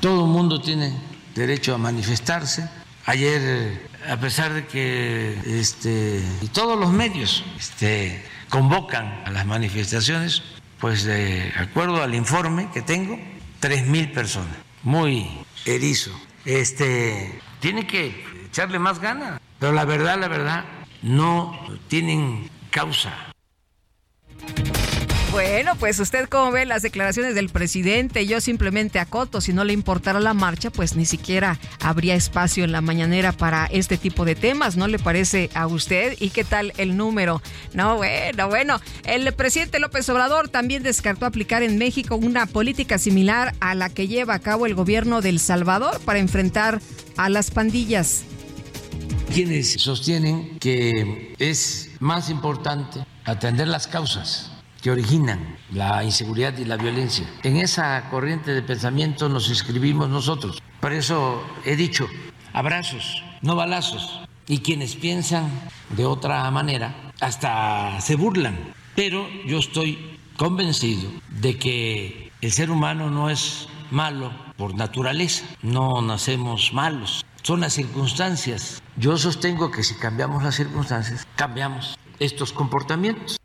[0.00, 0.92] Todo el mundo tiene
[1.36, 2.68] derecho a manifestarse.
[3.06, 6.20] Ayer, a pesar de que este,
[6.52, 10.42] todos los medios este, convocan a las manifestaciones,
[10.82, 13.16] pues de acuerdo al informe que tengo,
[13.60, 15.30] tres mil personas, muy
[15.64, 16.10] erizo.
[16.44, 20.64] Este, tiene que echarle más ganas, pero la verdad, la verdad,
[21.00, 21.56] no
[21.86, 23.14] tienen causa.
[25.32, 29.72] Bueno, pues usted cómo ve las declaraciones del presidente, yo simplemente acoto, si no le
[29.72, 34.34] importara la marcha, pues ni siquiera habría espacio en la mañanera para este tipo de
[34.34, 36.16] temas, ¿no le parece a usted?
[36.20, 37.40] ¿Y qué tal el número?
[37.72, 43.54] No, bueno, bueno, el presidente López Obrador también descartó aplicar en México una política similar
[43.60, 46.82] a la que lleva a cabo el gobierno del Salvador para enfrentar
[47.16, 48.24] a las pandillas.
[49.32, 54.51] Quienes sostienen que es más importante atender las causas
[54.82, 57.24] que originan la inseguridad y la violencia.
[57.44, 60.60] En esa corriente de pensamiento nos inscribimos nosotros.
[60.80, 62.06] Por eso he dicho,
[62.52, 64.20] abrazos, no balazos.
[64.48, 65.48] Y quienes piensan
[65.90, 68.58] de otra manera hasta se burlan.
[68.96, 71.08] Pero yo estoy convencido
[71.40, 77.74] de que el ser humano no es malo por naturaleza, no nacemos malos, son las
[77.74, 78.82] circunstancias.
[78.96, 83.41] Yo sostengo que si cambiamos las circunstancias, cambiamos estos comportamientos.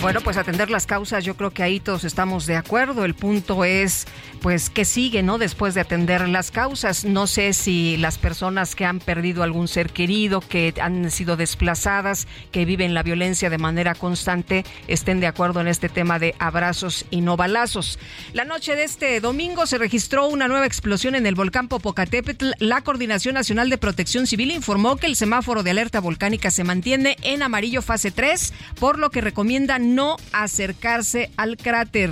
[0.00, 3.04] Bueno, pues atender las causas, yo creo que ahí todos estamos de acuerdo.
[3.04, 4.06] El punto es,
[4.40, 5.38] pues, qué sigue, ¿no?
[5.38, 7.04] Después de atender las causas.
[7.04, 12.26] No sé si las personas que han perdido algún ser querido, que han sido desplazadas,
[12.50, 17.04] que viven la violencia de manera constante, estén de acuerdo en este tema de abrazos
[17.10, 17.98] y no balazos.
[18.32, 22.50] La noche de este domingo se registró una nueva explosión en el volcán Popocatépetl.
[22.58, 27.16] La Coordinación Nacional de Protección Civil informó que el semáforo de alerta volcánica se mantiene
[27.22, 32.10] en amarillo fase 3, por lo que recomienda no acercarse al cráter.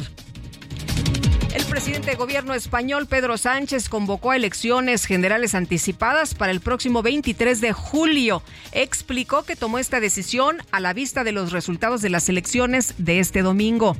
[1.58, 7.02] El presidente de gobierno español, Pedro Sánchez, convocó a elecciones generales anticipadas para el próximo
[7.02, 8.44] 23 de julio.
[8.70, 13.18] Explicó que tomó esta decisión a la vista de los resultados de las elecciones de
[13.18, 13.96] este domingo.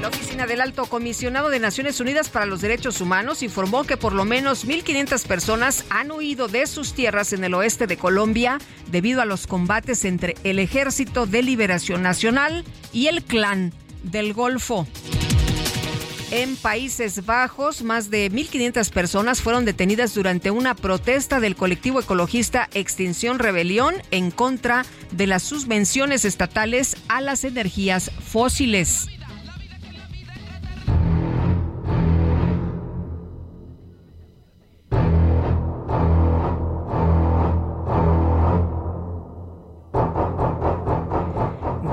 [0.00, 4.14] La oficina del Alto Comisionado de Naciones Unidas para los Derechos Humanos informó que por
[4.14, 8.56] lo menos 1.500 personas han huido de sus tierras en el oeste de Colombia
[8.90, 14.86] debido a los combates entre el Ejército de Liberación Nacional y el Clan del Golfo.
[16.30, 22.68] En Países Bajos, más de 1.500 personas fueron detenidas durante una protesta del colectivo ecologista
[22.72, 29.08] Extinción Rebelión en contra de las subvenciones estatales a las energías fósiles.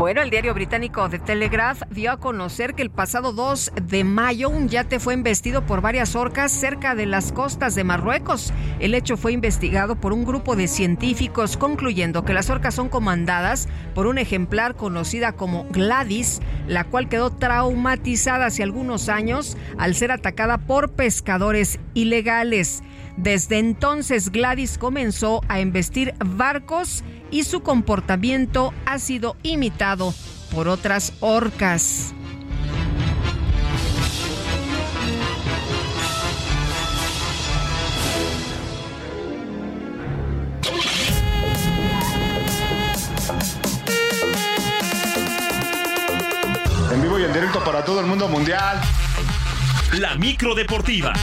[0.08, 4.48] Bueno, el diario británico The Telegraph dio a conocer que el pasado 2 de mayo
[4.48, 8.54] un yate fue investido por varias orcas cerca de las costas de Marruecos.
[8.80, 13.68] El hecho fue investigado por un grupo de científicos concluyendo que las orcas son comandadas
[13.94, 16.40] por un ejemplar conocida como Gladys,
[16.70, 22.82] la cual quedó traumatizada hace algunos años al ser atacada por pescadores ilegales.
[23.18, 30.14] Desde entonces Gladys comenzó a embestir barcos y su comportamiento ha sido imitado
[30.54, 32.14] por otras orcas.
[46.94, 48.80] En vivo y en directo para todo el mundo mundial.
[49.94, 51.14] La micro deportiva.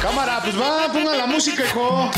[0.00, 2.10] Cámara, pues va, pongan la música, hijo.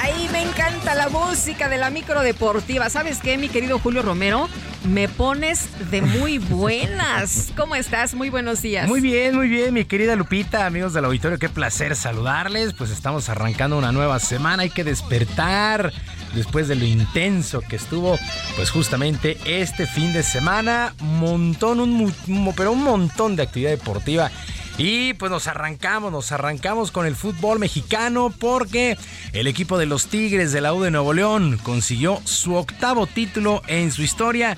[0.00, 2.88] Ay, me encanta la música de la micro deportiva.
[2.88, 4.48] ¿Sabes qué, mi querido Julio Romero?
[4.88, 7.52] Me pones de muy buenas.
[7.56, 8.14] ¿Cómo estás?
[8.14, 8.88] Muy buenos días.
[8.88, 12.72] Muy bien, muy bien, mi querida Lupita, amigos del auditorio, qué placer saludarles.
[12.72, 15.92] Pues estamos arrancando una nueva semana, hay que despertar
[16.34, 18.18] después de lo intenso que estuvo,
[18.56, 22.14] pues justamente este fin de semana, montón, un,
[22.56, 24.30] pero un montón de actividad deportiva.
[24.78, 28.96] Y pues nos arrancamos, nos arrancamos con el fútbol mexicano porque
[29.32, 33.60] el equipo de los Tigres de la U de Nuevo León consiguió su octavo título
[33.66, 34.56] en su historia.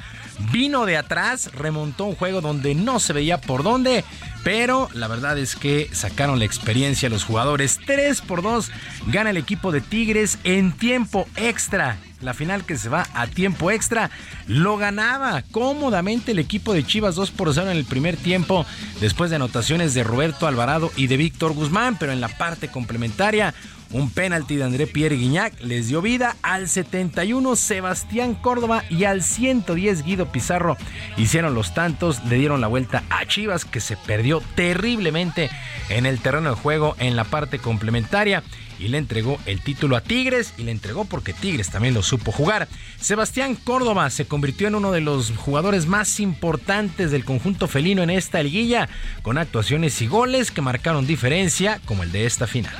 [0.52, 4.04] Vino de atrás, remontó un juego donde no se veía por dónde,
[4.44, 7.80] pero la verdad es que sacaron la experiencia los jugadores.
[7.86, 8.70] 3 por 2
[9.06, 11.96] gana el equipo de Tigres en tiempo extra.
[12.20, 14.10] La final que se va a tiempo extra.
[14.46, 18.66] Lo ganaba cómodamente el equipo de Chivas 2 por 0 en el primer tiempo
[19.00, 23.54] después de anotaciones de Roberto Alvarado y de Víctor Guzmán, pero en la parte complementaria
[23.92, 29.22] un penalti de André Pierre Guignac les dio vida al 71 Sebastián Córdoba y al
[29.22, 30.76] 110 Guido Pizarro.
[31.16, 35.50] Hicieron los tantos, le dieron la vuelta a Chivas que se perdió terriblemente
[35.88, 38.44] en el terreno de juego en la parte complementaria
[38.80, 42.32] y le entregó el título a Tigres y le entregó porque Tigres también lo supo
[42.32, 42.66] jugar.
[42.98, 48.10] Sebastián Córdoba se convirtió en uno de los jugadores más importantes del conjunto felino en
[48.10, 48.88] esta liguilla,
[49.22, 52.74] con actuaciones y goles que marcaron diferencia como el de esta final.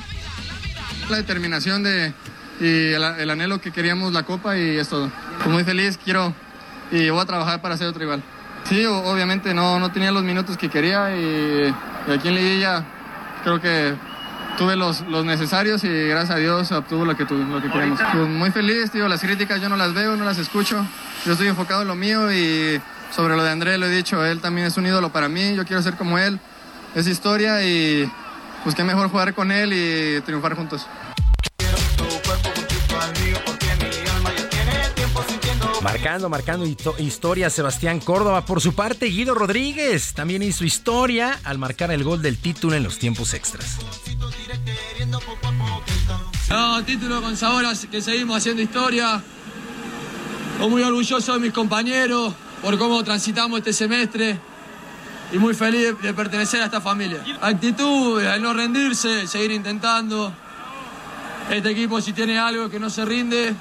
[1.09, 2.13] La determinación de,
[2.59, 5.11] y el, el anhelo que queríamos la copa y es todo.
[5.37, 6.33] Estoy muy feliz, quiero
[6.91, 8.23] y voy a trabajar para ser otro igual.
[8.67, 11.73] Sí, obviamente no, no tenía los minutos que quería y,
[12.07, 12.85] y aquí en Liguilla
[13.43, 13.95] creo que
[14.57, 17.99] tuve los, los necesarios y gracias a Dios obtuvo lo que, lo que queríamos.
[18.13, 20.85] Pues muy feliz, tío, las críticas yo no las veo, no las escucho.
[21.25, 24.39] Yo estoy enfocado en lo mío y sobre lo de André lo he dicho, él
[24.39, 26.39] también es un ídolo para mí, yo quiero ser como él.
[26.95, 28.09] Es historia y
[28.63, 30.85] pues qué mejor jugar con él y triunfar juntos.
[35.81, 36.65] Marcando, marcando
[36.99, 38.45] historia Sebastián Córdoba.
[38.45, 42.83] Por su parte, Guido Rodríguez también hizo historia al marcar el gol del título en
[42.83, 43.77] los tiempos extras.
[46.49, 49.23] No, título con sabor que seguimos haciendo historia.
[50.53, 54.37] Estoy muy orgulloso de mis compañeros por cómo transitamos este semestre
[55.33, 57.23] y muy feliz de pertenecer a esta familia.
[57.41, 60.31] Actitud, al no rendirse, seguir intentando.
[61.49, 63.55] Este equipo si tiene algo que no se rinde.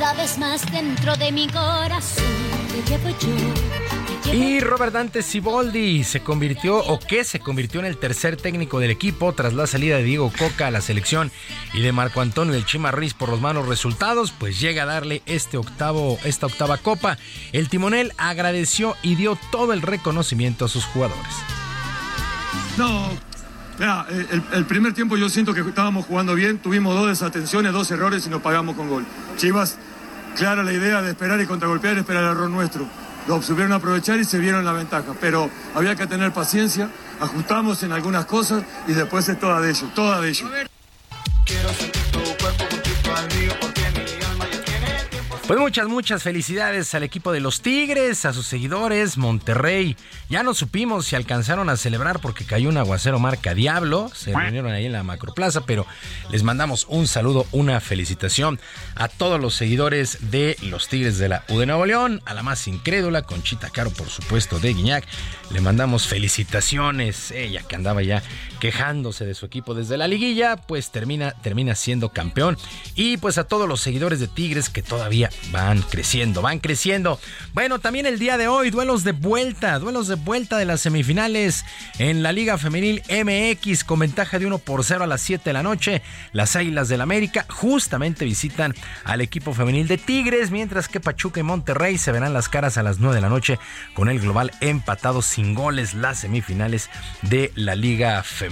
[0.00, 2.24] Cada vez más dentro de mi corazón
[2.72, 4.32] te llevo yo.
[4.32, 8.92] Y Robert Dante Siboldi se convirtió, o que se convirtió en el tercer técnico del
[8.92, 11.30] equipo tras la salida de Diego Coca a la selección
[11.74, 15.58] y de Marco Antonio del Chimarriz por los malos resultados, pues llega a darle este
[15.58, 17.18] octavo, esta octava copa.
[17.52, 21.34] El timonel agradeció y dio todo el reconocimiento a sus jugadores.
[22.78, 23.10] No,
[24.08, 28.26] el, el, primer tiempo yo siento que estábamos jugando bien, tuvimos dos desatenciones, dos errores
[28.26, 29.06] y nos pagamos con gol.
[29.36, 29.78] Chivas,
[30.36, 32.86] clara la idea de esperar y contragolpear, esperar el error nuestro
[33.26, 35.14] lo supieron aprovechar y se vieron la ventaja.
[35.20, 36.90] Pero había que tener paciencia,
[37.20, 40.50] ajustamos en algunas cosas y después es toda de ellos, toda de ellos.
[45.50, 49.96] Pues muchas, muchas felicidades al equipo de los Tigres, a sus seguidores, Monterrey.
[50.28, 54.12] Ya no supimos si alcanzaron a celebrar porque cayó un aguacero marca Diablo.
[54.14, 55.88] Se reunieron ahí en la Macroplaza, pero
[56.30, 58.60] les mandamos un saludo, una felicitación
[58.94, 62.44] a todos los seguidores de los Tigres de la U de Nuevo León, a la
[62.44, 65.04] más incrédula, Conchita Caro, por supuesto, de Guiñac.
[65.50, 67.32] Le mandamos felicitaciones.
[67.32, 68.22] Ella que andaba ya
[68.60, 72.56] quejándose de su equipo desde la liguilla, pues termina, termina siendo campeón.
[72.94, 77.18] Y pues a todos los seguidores de Tigres que todavía van creciendo, van creciendo.
[77.54, 81.64] Bueno, también el día de hoy, duelos de vuelta, duelos de vuelta de las semifinales
[81.98, 85.52] en la Liga Femenil MX con ventaja de 1 por 0 a las 7 de
[85.54, 86.02] la noche.
[86.32, 88.74] Las Águilas del América justamente visitan
[89.04, 92.82] al equipo femenil de Tigres, mientras que Pachuca y Monterrey se verán las caras a
[92.82, 93.58] las 9 de la noche
[93.94, 96.90] con el global empatado sin goles las semifinales
[97.22, 98.49] de la Liga Femenil.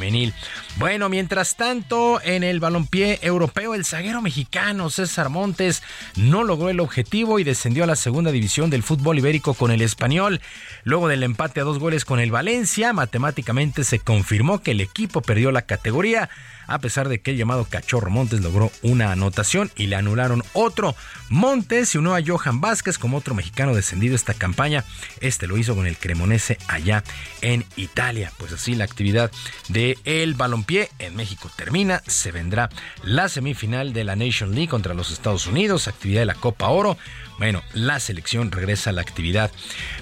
[0.76, 5.82] Bueno, mientras tanto, en el balompié europeo, el zaguero mexicano César Montes
[6.16, 9.82] no logró el objetivo y descendió a la segunda división del fútbol ibérico con el
[9.82, 10.40] español.
[10.84, 15.20] Luego del empate a dos goles con el Valencia, matemáticamente se confirmó que el equipo
[15.20, 16.30] perdió la categoría
[16.68, 20.94] a pesar de que el llamado Cachorro Montes logró una anotación y le anularon otro.
[21.28, 24.84] Montes se unió a Johan Vázquez como otro mexicano descendido esta campaña.
[25.20, 27.02] Este lo hizo con el Cremonese allá
[27.40, 28.32] en Italia.
[28.38, 29.32] Pues así la actividad
[29.68, 32.02] de el balompié en México termina.
[32.06, 32.68] Se vendrá
[33.02, 36.96] la semifinal de la Nation League contra los Estados Unidos, actividad de la Copa Oro.
[37.38, 39.52] Bueno, la selección regresa a la actividad.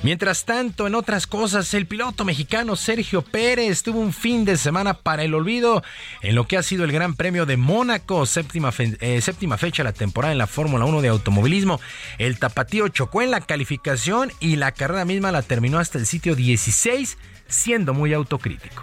[0.03, 4.95] Mientras tanto, en otras cosas, el piloto mexicano Sergio Pérez tuvo un fin de semana
[4.95, 5.83] para el olvido
[6.23, 9.91] en lo que ha sido el Gran Premio de Mónaco, séptima, eh, séptima fecha de
[9.91, 11.79] la temporada en la Fórmula 1 de automovilismo.
[12.17, 16.35] El tapatío chocó en la calificación y la carrera misma la terminó hasta el sitio
[16.35, 17.19] 16,
[17.49, 18.83] siendo muy autocrítico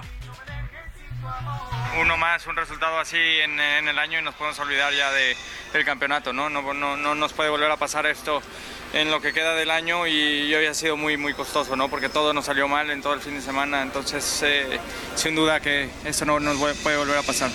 [2.00, 5.36] uno más, un resultado así en, el año y nos podemos olvidar ya de,
[5.74, 6.50] del campeonato, ¿no?
[6.50, 6.98] No, ¿no?
[6.98, 8.42] no nos puede volver a pasar esto
[8.94, 11.90] en lo que queda del año y hoy ha sido muy, muy costoso, ¿no?
[11.90, 14.80] Porque todo nos salió mal en todo el fin de semana, entonces eh,
[15.16, 17.52] sin duda que eso no nos puede volver a pasar.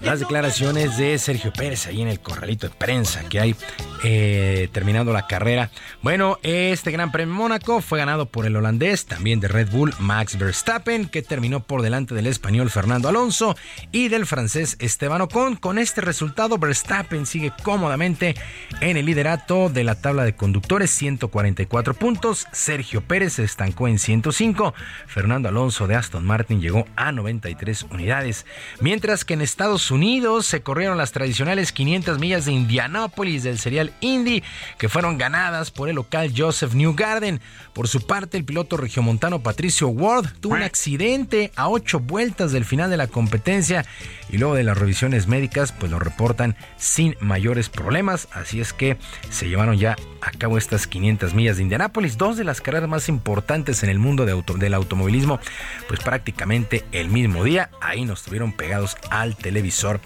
[0.00, 3.56] Las declaraciones de Sergio Pérez ahí en el corralito de prensa que hay
[4.04, 5.70] eh, terminando la carrera.
[6.02, 10.38] Bueno, este Gran Premio Mónaco fue ganado por el holandés, también de Red Bull, Max
[10.38, 13.56] Verstappen, que terminó por delante del español Fernando Alonso
[13.90, 15.56] y del francés Esteban Ocon.
[15.56, 18.36] Con este resultado, Verstappen sigue cómodamente
[18.82, 22.46] en el liderato de la tabla de conductores, 144 puntos.
[22.52, 24.74] Sergio Pérez se estancó en 105.
[25.06, 28.44] Fernando Alonso de Aston Martin llegó a 93 unidades.
[28.80, 33.92] Mientras que en Estados Unidos se corrieron las tradicionales 500 millas de Indianápolis del serial
[34.00, 34.42] Indy,
[34.78, 37.40] que fueron ganadas por el local Joseph Newgarden.
[37.72, 42.64] Por su parte, el piloto regiomontano Patricio Ward tuvo un accidente a ocho vueltas del
[42.64, 43.84] final de la competencia
[44.30, 48.28] y luego de las revisiones médicas, pues lo reportan sin mayores problemas.
[48.32, 48.96] Así es que
[49.30, 49.96] se llevaron ya
[50.26, 54.00] a cabo estas 500 millas de Indianápolis, dos de las carreras más importantes en el
[54.00, 55.38] mundo del automovilismo,
[55.86, 57.70] pues prácticamente el mismo día.
[57.80, 60.00] Ahí nos tuvieron pegados al televisor.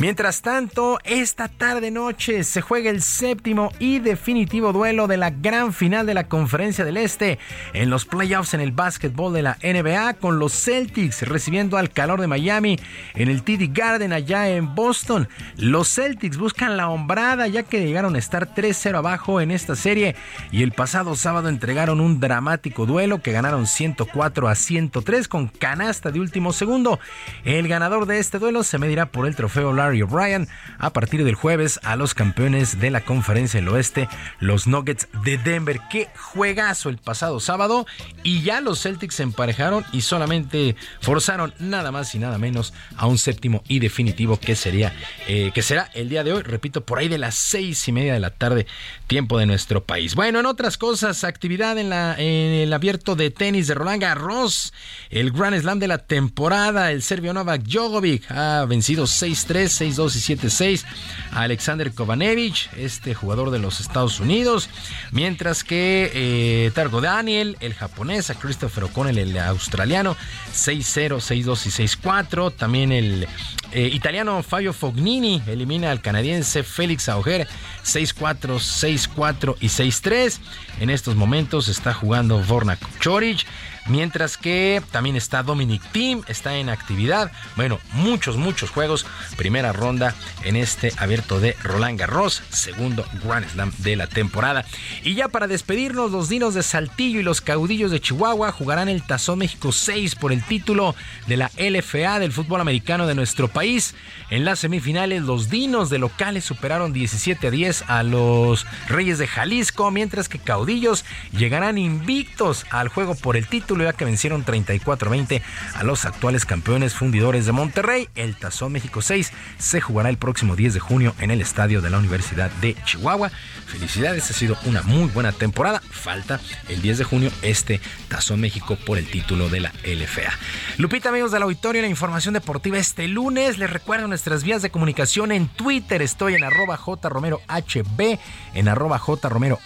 [0.00, 5.72] Mientras tanto, esta tarde noche se juega el séptimo y definitivo duelo de la gran
[5.72, 7.38] final de la Conferencia del Este
[7.72, 12.20] en los playoffs en el básquetbol de la NBA con los Celtics recibiendo al calor
[12.20, 12.76] de Miami
[13.14, 15.28] en el TD Garden allá en Boston.
[15.56, 20.16] Los Celtics buscan la hombrada ya que llegaron a estar 3-0 abajo en esta serie
[20.50, 26.10] y el pasado sábado entregaron un dramático duelo que ganaron 104 a 103 con canasta
[26.10, 26.98] de último segundo.
[27.44, 31.34] El ganador de este duelo se medirá por el trofeo Larry O'Brien a partir del
[31.34, 34.08] jueves a los campeones de la conferencia del oeste,
[34.38, 35.80] los Nuggets de Denver.
[35.90, 37.86] Qué juegazo el pasado sábado
[38.22, 43.06] y ya los Celtics se emparejaron y solamente forzaron nada más y nada menos a
[43.06, 44.94] un séptimo y definitivo que sería
[45.28, 48.14] eh, que será el día de hoy, repito, por ahí de las seis y media
[48.14, 48.66] de la tarde,
[49.06, 50.14] tiempo de nuestro país.
[50.14, 54.72] Bueno, en otras cosas, actividad en, la, en el abierto de tenis de Roland Garros,
[55.10, 60.36] el Grand Slam de la temporada, el serbio Novak Djokovic ha vencido 6-3, 6-2 y
[60.36, 60.84] 7-6
[61.32, 64.68] a Alexander Kovanevich, este jugador de los Estados Unidos,
[65.12, 70.16] mientras que eh, Targo Daniel, el japonés, a Christopher O'Connell, el australiano,
[70.54, 73.26] 6-0, 6-2 y 6-4, también el
[73.72, 77.46] eh, italiano Fabio Fognini elimina al canadiense Félix Auger
[77.84, 80.38] 6-4, 6-4 y 6-3.
[80.80, 83.46] En estos momentos está jugando Vornak Choric.
[83.90, 87.32] Mientras que también está Dominic Thiem, está en actividad.
[87.56, 89.04] Bueno, muchos, muchos juegos.
[89.36, 90.14] Primera ronda
[90.44, 94.64] en este abierto de Roland Garros, segundo Grand Slam de la temporada.
[95.02, 99.02] Y ya para despedirnos, los Dinos de Saltillo y los Caudillos de Chihuahua jugarán el
[99.02, 100.94] Tazón México 6 por el título
[101.26, 103.96] de la LFA del fútbol americano de nuestro país.
[104.30, 109.26] En las semifinales, los Dinos de locales superaron 17 a 10 a los Reyes de
[109.26, 115.42] Jalisco, mientras que Caudillos llegarán invictos al juego por el título ya que vencieron 34-20
[115.74, 118.08] a los actuales campeones fundidores de Monterrey.
[118.14, 121.90] El Tazón México 6 se jugará el próximo 10 de junio en el estadio de
[121.90, 123.30] la Universidad de Chihuahua.
[123.66, 125.80] Felicidades, ha sido una muy buena temporada.
[125.90, 130.32] Falta el 10 de junio este Tazón México por el título de la LFA.
[130.78, 133.58] Lupita, amigos del auditorio, la información deportiva este lunes.
[133.58, 136.02] Les recuerdo nuestras vías de comunicación en Twitter.
[136.02, 138.18] Estoy en arroba jromerohb,
[138.54, 139.60] en arroba jromerohb,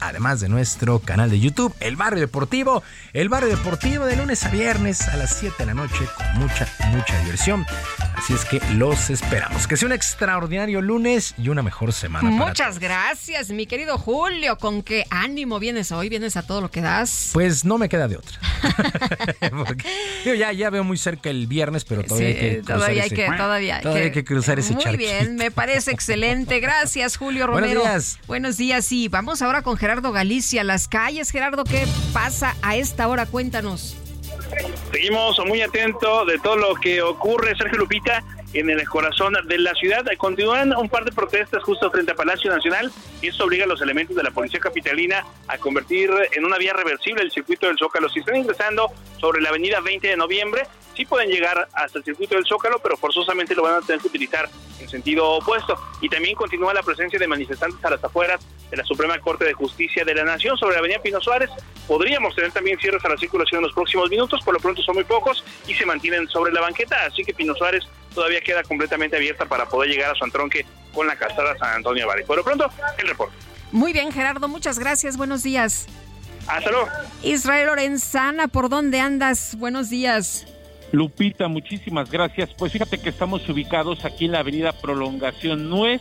[0.00, 2.82] además de nuestro canal de YouTube, El Barrio Deportivo.
[3.14, 6.66] El Barrio Deportivo de lunes a viernes a las 7 de la noche con mucha,
[6.90, 7.64] mucha diversión.
[8.16, 9.68] Así es que los esperamos.
[9.68, 12.28] Que sea un extraordinario lunes y una mejor semana.
[12.28, 14.58] Muchas gracias, mi querido Julio.
[14.58, 16.08] ¿Con qué ánimo vienes hoy?
[16.08, 17.30] ¿Vienes a todo lo que das?
[17.32, 18.36] Pues no me queda de otra.
[20.36, 23.30] ya, ya veo muy cerca el viernes, pero todavía hay que cruzar todavía ese, hay
[23.30, 26.58] que, todavía hay que, cruzar ese Muy bien, me parece excelente.
[26.58, 27.80] Gracias, Julio Romero.
[27.80, 28.18] Buenos días.
[28.26, 28.90] Buenos días.
[28.90, 30.64] Y vamos ahora con Gerardo Galicia.
[30.64, 33.26] Las calles, Gerardo, ¿qué pasa a esta hora?
[33.26, 33.96] Cuéntanos.
[34.92, 38.22] Seguimos muy atentos de todo lo que ocurre, Sergio Lupita,
[38.54, 40.04] en el corazón de la ciudad.
[40.16, 42.90] Continúan un par de protestas justo frente a Palacio Nacional
[43.20, 46.72] y eso obliga a los elementos de la policía capitalina a convertir en una vía
[46.72, 48.08] reversible el circuito del Zócalo.
[48.08, 50.62] Si están ingresando sobre la avenida 20 de noviembre,
[50.96, 54.08] sí pueden llegar hasta el circuito del Zócalo, pero forzosamente lo van a tener que
[54.08, 54.48] utilizar
[54.80, 55.76] en sentido opuesto.
[56.00, 58.40] Y también continúa la presencia de manifestantes a las afueras
[58.70, 61.50] de la Suprema Corte de Justicia de la Nación sobre la avenida Pino Suárez.
[61.86, 64.94] Podríamos tener también cierres a la circulación en los próximos minutos, por lo pronto son
[64.94, 69.16] muy pocos y se mantienen sobre la banqueta, así que Pino Suárez todavía queda completamente
[69.16, 72.24] abierta para poder llegar a su entronque con la calzada San Antonio Valle.
[72.24, 73.34] Por lo pronto, el reporte.
[73.72, 75.16] Muy bien, Gerardo, muchas gracias.
[75.16, 75.86] Buenos días.
[76.46, 76.88] Hasta luego.
[77.22, 79.56] Israel Lorenzana, ¿por dónde andas?
[79.58, 80.46] Buenos días.
[80.92, 82.50] Lupita, muchísimas gracias.
[82.56, 86.00] Pues fíjate que estamos ubicados aquí en la avenida Prolongación Nuez,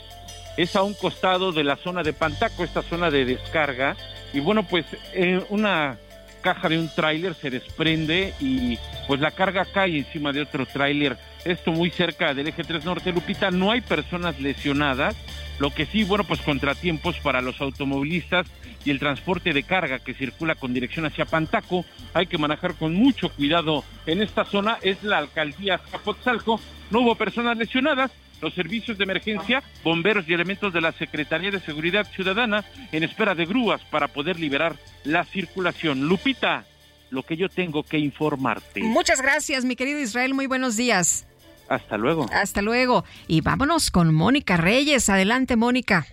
[0.55, 3.95] es a un costado de la zona de Pantaco, esta zona de descarga.
[4.33, 5.97] Y bueno, pues eh, una
[6.41, 8.77] caja de un tráiler se desprende y
[9.07, 11.17] pues la carga cae encima de otro tráiler.
[11.45, 13.51] Esto muy cerca del eje 3 Norte, Lupita.
[13.51, 15.15] No hay personas lesionadas.
[15.59, 18.47] Lo que sí, bueno, pues contratiempos para los automovilistas
[18.85, 21.85] y el transporte de carga que circula con dirección hacia Pantaco.
[22.13, 24.77] Hay que manejar con mucho cuidado en esta zona.
[24.81, 26.59] Es la alcaldía Zapotzalco.
[26.91, 28.11] No hubo personas lesionadas.
[28.41, 33.35] Los servicios de emergencia, bomberos y elementos de la Secretaría de Seguridad Ciudadana en espera
[33.35, 34.75] de grúas para poder liberar
[35.05, 36.09] la circulación.
[36.09, 36.65] Lupita,
[37.09, 38.81] lo que yo tengo que informarte.
[38.81, 40.33] Muchas gracias, mi querido Israel.
[40.33, 41.25] Muy buenos días.
[41.69, 42.27] Hasta luego.
[42.33, 43.03] Hasta luego.
[43.27, 45.09] Y vámonos con Mónica Reyes.
[45.09, 46.05] Adelante, Mónica.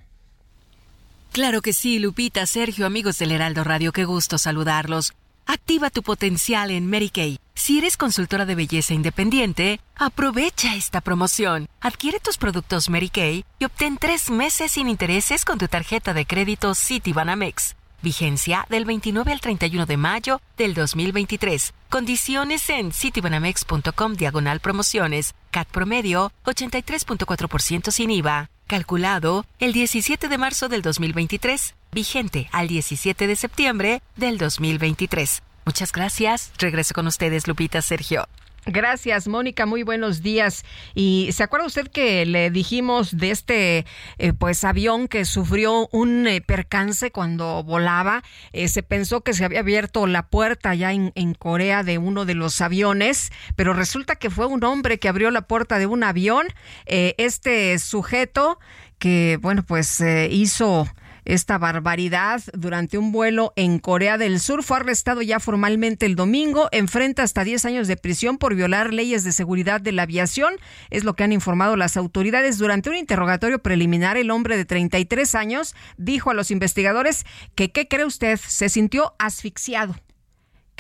[1.33, 5.13] Claro que sí, Lupita, Sergio, amigos del Heraldo Radio, qué gusto saludarlos.
[5.47, 7.39] Activa tu potencial en Mary Kay.
[7.55, 11.69] Si eres consultora de belleza independiente, aprovecha esta promoción.
[11.81, 16.27] Adquiere tus productos Mary Kay y obtén tres meses sin intereses con tu tarjeta de
[16.27, 17.77] crédito Citibanamex.
[18.03, 21.75] Vigencia del 29 al 31 de mayo del 2023.
[21.89, 25.35] Condiciones en citibanamex.com diagonal promociones.
[25.51, 28.51] CAT promedio 83.4% sin IVA.
[28.67, 31.75] Calculado el 17 de marzo del 2023.
[31.93, 35.43] Vigente al 17 de septiembre del 2023.
[35.65, 36.53] Muchas gracias.
[36.59, 38.29] Regreso con ustedes, Lupita Sergio.
[38.73, 39.67] Gracias, Mónica.
[39.67, 40.65] Muy buenos días.
[40.95, 43.85] Y se acuerda usted que le dijimos de este
[44.19, 48.23] eh, pues avión que sufrió un eh, percance cuando volaba.
[48.53, 52.27] Eh, se pensó que se había abierto la puerta ya en, en, Corea de uno
[52.27, 56.05] de los aviones, pero resulta que fue un hombre que abrió la puerta de un
[56.05, 56.47] avión.
[56.87, 58.61] este sujeto
[59.01, 60.87] que bueno pues hizo
[61.25, 64.63] esta barbaridad durante un vuelo en Corea del Sur.
[64.63, 66.69] Fue arrestado ya formalmente el domingo.
[66.73, 70.55] Enfrenta hasta 10 años de prisión por violar leyes de seguridad de la aviación.
[70.91, 72.59] Es lo que han informado las autoridades.
[72.59, 77.25] Durante un interrogatorio preliminar, el hombre de 33 años dijo a los investigadores
[77.55, 78.39] que, ¿qué cree usted?
[78.39, 79.97] Se sintió asfixiado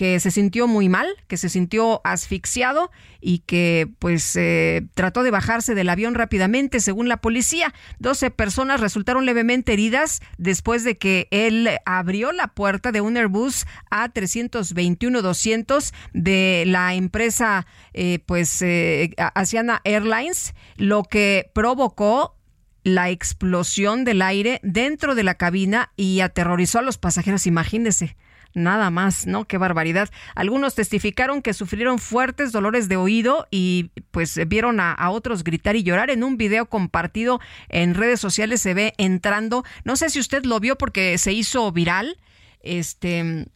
[0.01, 2.91] que se sintió muy mal, que se sintió asfixiado
[3.21, 7.75] y que pues eh, trató de bajarse del avión rápidamente, según la policía.
[7.99, 13.67] 12 personas resultaron levemente heridas después de que él abrió la puerta de un Airbus
[13.91, 22.39] A321-200 de la empresa eh, pues eh, Asiana Airlines, lo que provocó
[22.85, 28.17] la explosión del aire dentro de la cabina y aterrorizó a los pasajeros, imagínense.
[28.53, 29.45] Nada más, ¿no?
[29.45, 30.11] Qué barbaridad.
[30.35, 35.83] Algunos testificaron que sufrieron fuertes dolores de oído y pues vieron a, otros gritar y
[35.83, 36.11] llorar.
[36.11, 39.65] En un video compartido en redes sociales se ve entrando.
[39.85, 42.19] No sé si usted lo vio porque se hizo viral.
[42.63, 43.47] Este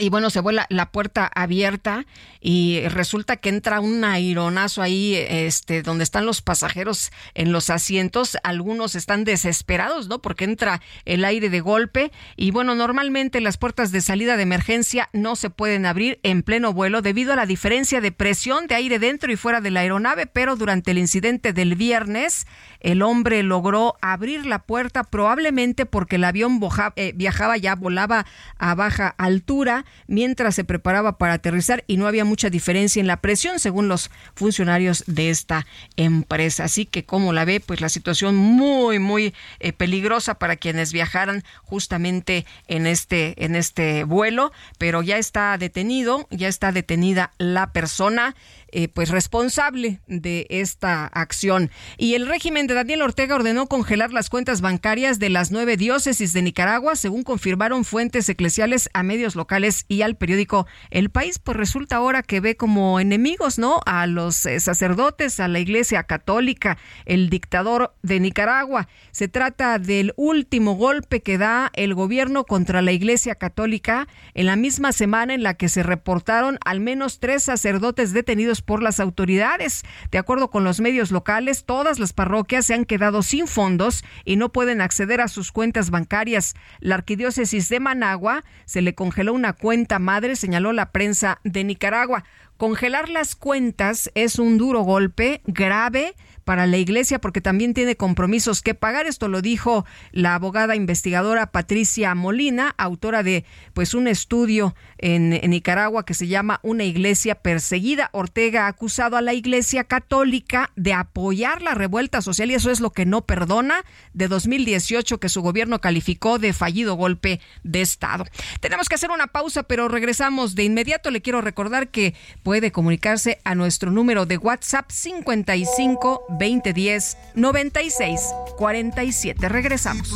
[0.00, 2.06] y bueno, se vuela la puerta abierta
[2.40, 8.38] y resulta que entra un aironazo ahí, este, donde están los pasajeros en los asientos.
[8.42, 10.22] Algunos están desesperados, ¿no?
[10.22, 12.12] Porque entra el aire de golpe.
[12.36, 16.72] Y bueno, normalmente las puertas de salida de emergencia no se pueden abrir en pleno
[16.72, 20.26] vuelo debido a la diferencia de presión de aire dentro y fuera de la aeronave.
[20.26, 22.46] Pero durante el incidente del viernes,
[22.80, 26.58] el hombre logró abrir la puerta, probablemente porque el avión
[26.96, 28.24] eh, viajaba ya, volaba
[28.56, 33.20] a baja altura mientras se preparaba para aterrizar y no había mucha diferencia en la
[33.20, 36.64] presión según los funcionarios de esta empresa.
[36.64, 41.44] Así que como la ve, pues la situación muy muy eh, peligrosa para quienes viajaran
[41.62, 48.34] justamente en este en este vuelo, pero ya está detenido, ya está detenida la persona
[48.72, 51.70] eh, pues responsable de esta acción.
[51.96, 56.32] Y el régimen de Daniel Ortega ordenó congelar las cuentas bancarias de las nueve diócesis
[56.32, 61.38] de Nicaragua, según confirmaron fuentes eclesiales a medios locales y al periódico El País.
[61.38, 63.80] Pues resulta ahora que ve como enemigos, ¿no?
[63.86, 68.88] A los eh, sacerdotes, a la Iglesia Católica, el dictador de Nicaragua.
[69.10, 74.56] Se trata del último golpe que da el gobierno contra la Iglesia Católica en la
[74.56, 79.82] misma semana en la que se reportaron al menos tres sacerdotes detenidos por las autoridades.
[80.10, 84.36] De acuerdo con los medios locales, todas las parroquias se han quedado sin fondos y
[84.36, 86.54] no pueden acceder a sus cuentas bancarias.
[86.80, 92.24] La arquidiócesis de Managua se le congeló una cuenta madre, señaló la prensa de Nicaragua.
[92.56, 96.14] Congelar las cuentas es un duro golpe grave
[96.44, 99.06] para la iglesia porque también tiene compromisos que pagar.
[99.06, 106.04] Esto lo dijo la abogada investigadora Patricia Molina, autora de pues un estudio en, Nicaragua
[106.04, 108.10] que se llama Una iglesia perseguida.
[108.12, 112.80] Ortega ha acusado a la iglesia católica de apoyar la revuelta social y eso es
[112.80, 118.24] lo que no perdona de 2018 que su gobierno calificó de fallido golpe de Estado.
[118.60, 121.10] Tenemos que hacer una pausa, pero regresamos de inmediato.
[121.10, 128.20] Le quiero recordar que puede comunicarse a nuestro número de WhatsApp 55 2010 96
[128.56, 129.48] 47.
[129.48, 130.08] Regresamos.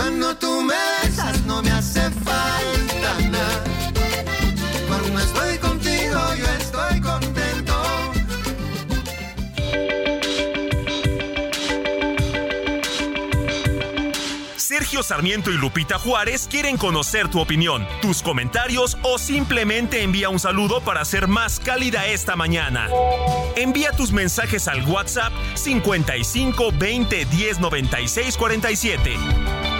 [0.00, 3.64] Cuando tú me besas no me hace falta nada.
[4.88, 7.74] Cuando estoy contigo yo estoy contento.
[14.56, 20.40] Sergio Sarmiento y Lupita Juárez quieren conocer tu opinión, tus comentarios o simplemente envía un
[20.40, 22.88] saludo para ser más cálida esta mañana.
[23.54, 29.79] Envía tus mensajes al WhatsApp 55 20 10 96 47.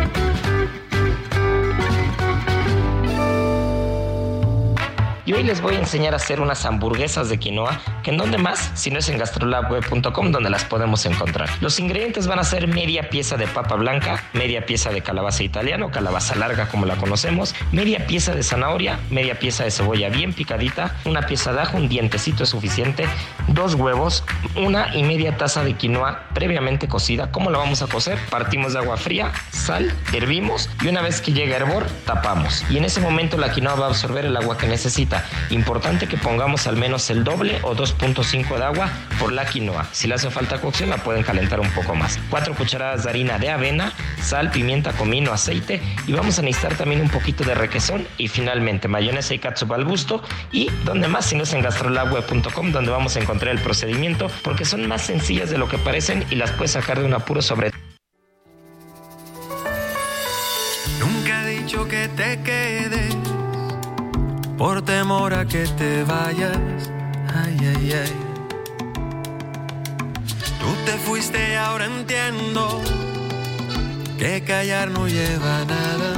[5.31, 8.37] Y hoy les voy a enseñar a hacer unas hamburguesas de quinoa, que en donde
[8.37, 11.47] más, si no es en gastrolabweb.com donde las podemos encontrar.
[11.61, 15.85] Los ingredientes van a ser media pieza de papa blanca, media pieza de calabaza italiana
[15.85, 20.33] o calabaza larga como la conocemos, media pieza de zanahoria, media pieza de cebolla bien
[20.33, 23.05] picadita, una pieza de ajo, un dientecito es suficiente,
[23.47, 24.25] dos huevos,
[24.57, 27.31] una y media taza de quinoa previamente cocida.
[27.31, 28.19] ¿Cómo la vamos a cocer?
[28.29, 32.65] Partimos de agua fría, sal, hervimos y una vez que llegue a hervor, tapamos.
[32.69, 35.20] Y en ese momento la quinoa va a absorber el agua que necesita.
[35.49, 38.89] Importante que pongamos al menos el doble o 2.5 de agua
[39.19, 39.87] por la quinoa.
[39.91, 42.19] Si le hace falta cocción la pueden calentar un poco más.
[42.29, 47.01] 4 cucharadas de harina de avena, sal, pimienta, comino, aceite y vamos a necesitar también
[47.01, 51.35] un poquito de requesón y finalmente mayonesa y catsup al gusto y donde más si
[51.35, 55.57] no es en gastrolabweb.com donde vamos a encontrar el procedimiento porque son más sencillas de
[55.57, 57.71] lo que parecen y las puedes sacar de un apuro sobre
[64.61, 66.55] por temor a que te vayas.
[67.33, 68.13] Ay, ay, ay.
[70.59, 72.79] Tú te fuiste ahora entiendo
[74.19, 76.09] que callar no lleva nada.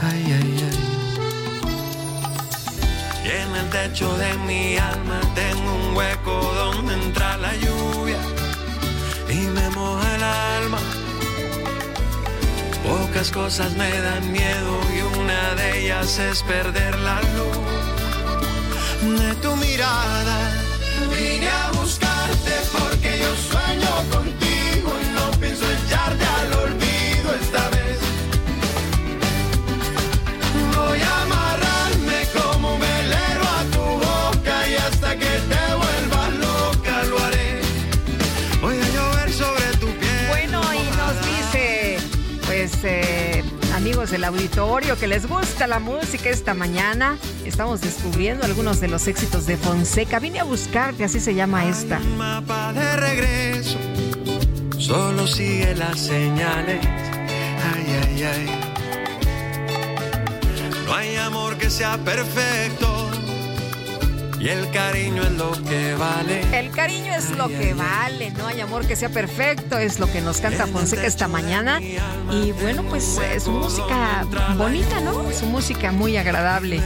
[0.00, 0.80] Ay, ay, ay.
[3.26, 8.20] Y en el techo de mi alma tengo un hueco donde entra la lluvia
[9.28, 10.78] y me moja el alma.
[12.82, 19.54] Pocas cosas me dan miedo y una de ellas es perder la luz de tu
[19.56, 20.38] mirada.
[44.58, 47.16] Auditorio, que les gusta la música esta mañana.
[47.44, 50.18] Estamos descubriendo algunos de los éxitos de Fonseca.
[50.18, 52.00] Vine a buscarte, así se llama esta.
[52.16, 53.78] mapa de regreso.
[54.78, 56.80] Solo sigue las señales.
[56.84, 58.46] Ay, ay, ay.
[60.86, 62.97] No hay amor que sea perfecto.
[64.40, 66.42] Y el cariño es lo que vale.
[66.56, 70.20] El cariño es lo que vale, no hay amor que sea perfecto, es lo que
[70.20, 71.80] nos canta Fonseca esta mañana.
[72.30, 74.24] Y bueno, pues es música
[74.56, 75.32] bonita, ¿no?
[75.32, 76.80] Su música muy agradable.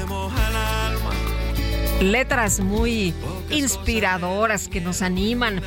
[2.00, 3.12] Letras muy
[3.50, 5.60] inspiradoras que nos animan.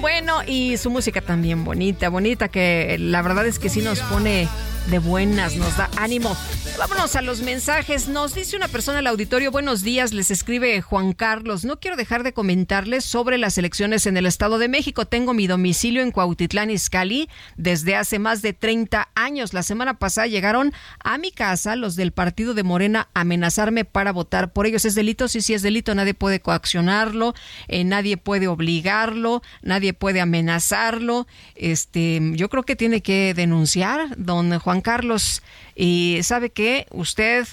[0.00, 4.48] Bueno, y su música también bonita, bonita, que la verdad es que sí nos pone
[4.90, 6.34] de buenas, nos da ánimo.
[6.78, 8.08] Vámonos a los mensajes.
[8.08, 11.64] Nos dice una persona del auditorio, buenos días, les escribe Juan Carlos.
[11.64, 15.04] No quiero dejar de comentarles sobre las elecciones en el Estado de México.
[15.04, 19.52] Tengo mi domicilio en Cuautitlán, Izcalli, desde hace más de 30 años.
[19.52, 24.12] La semana pasada llegaron a mi casa los del partido de Morena a amenazarme para
[24.12, 24.84] votar por ellos.
[24.84, 25.28] ¿Es delito?
[25.28, 25.94] Sí, sí es delito.
[25.94, 27.34] Nadie puede coaccionarlo,
[27.66, 31.26] eh, nadie puede obligarlo, nadie puede amenazarlo.
[31.56, 35.42] Este, yo creo que tiene que denunciar, don Juan Carlos.
[35.74, 37.46] Y sabe que usted,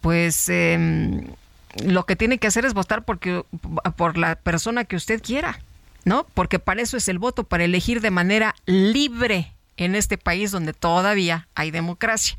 [0.00, 1.24] pues, eh,
[1.84, 3.44] lo que tiene que hacer es votar porque,
[3.96, 5.60] por la persona que usted quiera,
[6.04, 6.26] ¿no?
[6.34, 10.72] Porque para eso es el voto, para elegir de manera libre en este país donde
[10.74, 12.36] todavía hay democracia.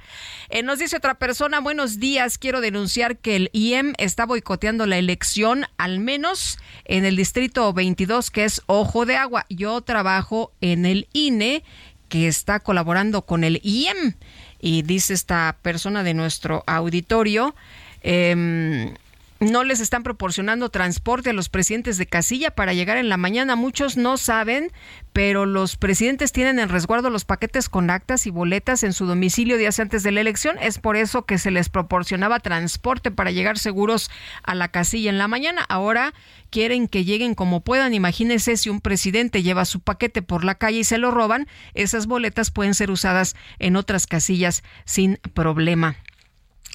[0.49, 4.97] Eh, nos dice otra persona, buenos días, quiero denunciar que el IEM está boicoteando la
[4.97, 9.45] elección, al menos en el distrito 22, que es Ojo de Agua.
[9.49, 11.63] Yo trabajo en el INE,
[12.13, 14.13] que está colaborando con el IEM.
[14.59, 17.55] Y dice esta persona de nuestro auditorio,
[18.03, 18.93] eh,
[19.43, 23.55] no les están proporcionando transporte a los presidentes de casilla para llegar en la mañana.
[23.55, 24.71] Muchos no saben,
[25.11, 29.57] pero los presidentes tienen en resguardo los paquetes con actas y boletas en su domicilio
[29.57, 30.57] días antes de la elección.
[30.61, 34.09] Es por eso que se les proporcionaba transporte para llegar seguros
[34.43, 35.65] a la casilla en la mañana.
[35.69, 36.13] Ahora
[36.49, 37.93] quieren que lleguen como puedan.
[37.93, 42.07] Imagínense si un presidente lleva su paquete por la calle y se lo roban, esas
[42.07, 45.97] boletas pueden ser usadas en otras casillas sin problema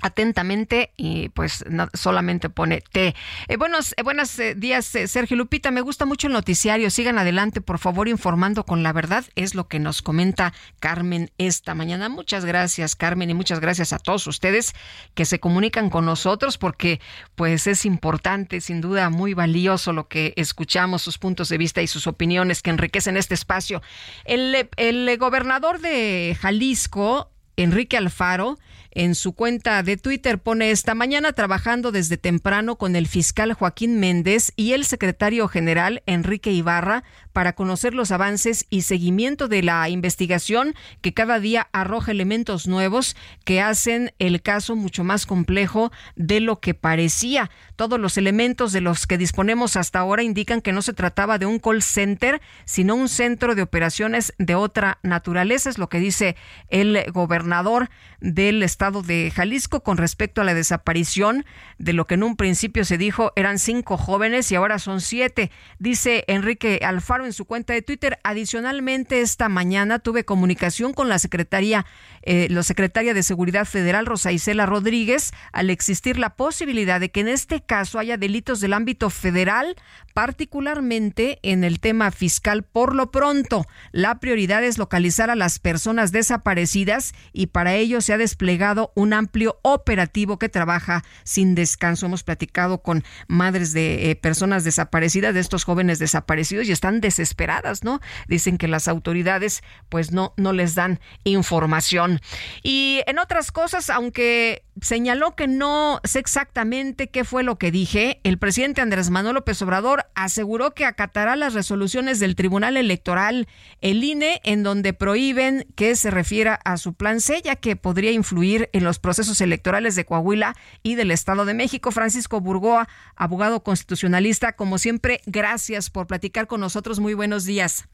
[0.02, 1.64] atentamente y pues
[1.94, 3.14] solamente pone T.
[3.48, 7.60] Eh, buenos eh, buenos eh, días Sergio Lupita, me gusta mucho el noticiario, sigan adelante
[7.60, 12.08] por favor informando con la verdad, es lo que nos comenta Carmen esta mañana.
[12.08, 14.74] Muchas gracias Carmen y muchas gracias a todos ustedes
[15.14, 17.00] que se comunican con nosotros porque
[17.34, 21.86] pues es importante, sin duda muy valioso lo que escuchamos, sus puntos de vista y
[21.86, 23.82] sus opiniones que enriquecen este espacio.
[24.24, 28.58] El, el gobernador de Jalisco, Enrique Alfaro,
[28.90, 34.01] en su cuenta de Twitter pone esta mañana trabajando desde temprano con el fiscal Joaquín
[34.01, 39.89] Méndez y el secretario general Enrique Ibarra para conocer los avances y seguimiento de la
[39.89, 46.40] investigación que cada día arroja elementos nuevos que hacen el caso mucho más complejo de
[46.40, 47.51] lo que parecía.
[47.77, 51.47] Todos los elementos de los que disponemos hasta ahora indican que no se trataba de
[51.47, 56.36] un call center, sino un centro de operaciones de otra naturaleza, es lo que dice
[56.69, 57.90] el gobernador
[58.20, 61.44] del estado de Jalisco con respecto a la desaparición
[61.78, 65.50] de lo que en un principio se dijo eran cinco jóvenes y ahora son siete.
[65.80, 68.20] Dice Enrique Alfaro en su cuenta de Twitter.
[68.22, 71.86] Adicionalmente, esta mañana tuve comunicación con la secretaria,
[72.22, 77.20] eh, la secretaria de Seguridad Federal, Rosa Isela Rodríguez, al existir la posibilidad de que
[77.20, 79.74] en este caso haya delitos del ámbito federal,
[80.18, 82.64] particularmente en el tema fiscal.
[82.64, 88.14] Por lo pronto, la prioridad es localizar a las personas desaparecidas y para ello se
[88.14, 92.06] ha desplegado un amplio operativo que trabaja sin descanso.
[92.06, 97.84] Hemos platicado con madres de eh, personas desaparecidas, de estos jóvenes desaparecidos y están desesperadas,
[97.84, 98.00] ¿no?
[98.26, 102.18] Dicen que las autoridades pues no, no les dan información.
[102.64, 108.20] Y en otras cosas, aunque señaló que no sé exactamente qué fue lo que dije,
[108.24, 113.48] el presidente Andrés Manuel López Obrador aseguró que acatará las resoluciones del Tribunal Electoral,
[113.80, 118.12] el INE, en donde prohíben que se refiera a su plan C, ya que podría
[118.12, 121.90] influir en los procesos electorales de Coahuila y del Estado de México.
[121.90, 127.01] Francisco Burgoa, abogado constitucionalista, como siempre, gracias por platicar con nosotros.
[127.01, 127.89] Muy buenos días.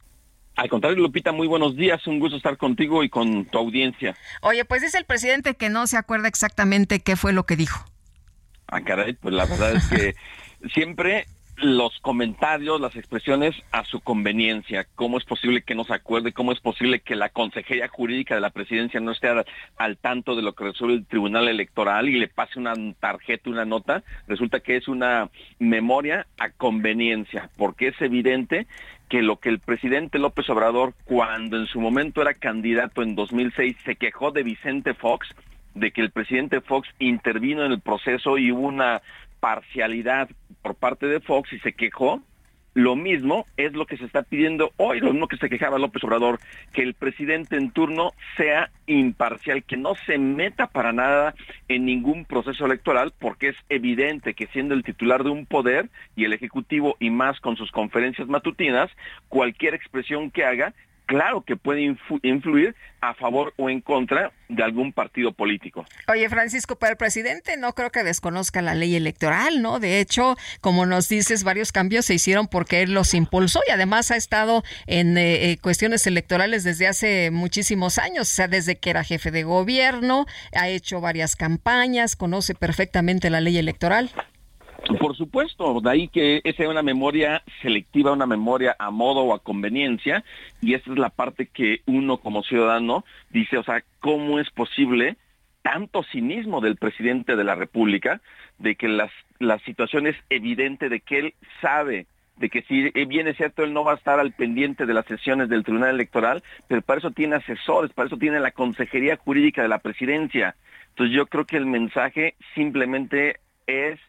[0.57, 2.07] Al contrario, Lupita, muy buenos días.
[2.07, 4.17] Un gusto estar contigo y con tu audiencia.
[4.41, 7.85] Oye, pues dice el presidente que no se acuerda exactamente qué fue lo que dijo.
[8.69, 10.15] Ah, caray, pues la verdad es que
[10.75, 14.87] siempre los comentarios, las expresiones a su conveniencia.
[14.95, 16.33] ¿Cómo es posible que no se acuerde?
[16.33, 19.29] ¿Cómo es posible que la Consejería Jurídica de la Presidencia no esté
[19.77, 23.65] al, tanto de lo que resuelve el Tribunal Electoral y le pase una tarjeta, una
[23.65, 24.03] nota?
[24.27, 28.67] Resulta que es una memoria a conveniencia, porque es evidente
[29.09, 33.77] que lo que el presidente López Obrador, cuando en su momento era candidato en 2006,
[33.85, 35.29] se quejó de Vicente Fox,
[35.75, 39.03] de que el presidente Fox intervino en el proceso y hubo una
[39.45, 40.31] parcialidad
[40.63, 42.23] por parte de Fox y se quejó,
[42.73, 46.03] lo mismo es lo que se está pidiendo hoy, lo mismo que se quejaba López
[46.03, 46.41] Obrador,
[46.73, 51.35] que el presidente en turno sea imparcial, que no se meta para nada
[51.69, 56.25] en ningún proceso electoral, porque es evidente que siendo el titular de un poder y
[56.25, 58.91] el Ejecutivo y más con sus conferencias matutinas,
[59.29, 60.73] cualquier expresión que haga
[61.07, 61.83] claro que puede
[62.23, 65.85] influir a favor o en contra de algún partido político.
[66.09, 69.81] Oye, Francisco, pero el presidente no creo que desconozca la ley electoral, ¿no?
[69.81, 74.11] De hecho, como nos dices, varios cambios se hicieron porque él los impulsó y además
[74.11, 78.91] ha estado en eh, eh, cuestiones electorales desde hace muchísimos años, o sea, desde que
[78.91, 84.11] era jefe de gobierno, ha hecho varias campañas, conoce perfectamente la ley electoral.
[84.99, 89.35] Por supuesto, de ahí que esa es una memoria selectiva, una memoria a modo o
[89.35, 90.25] a conveniencia,
[90.61, 95.17] y esa es la parte que uno como ciudadano dice, o sea, ¿cómo es posible
[95.63, 98.21] tanto cinismo del presidente de la República
[98.59, 102.07] de que las, la situación es evidente de que él sabe
[102.37, 105.07] de que si bien es cierto, él no va a estar al pendiente de las
[105.07, 109.63] sesiones del Tribunal Electoral, pero para eso tiene asesores, para eso tiene la Consejería Jurídica
[109.63, 110.57] de la Presidencia.
[110.89, 114.01] Entonces yo creo que el mensaje simplemente es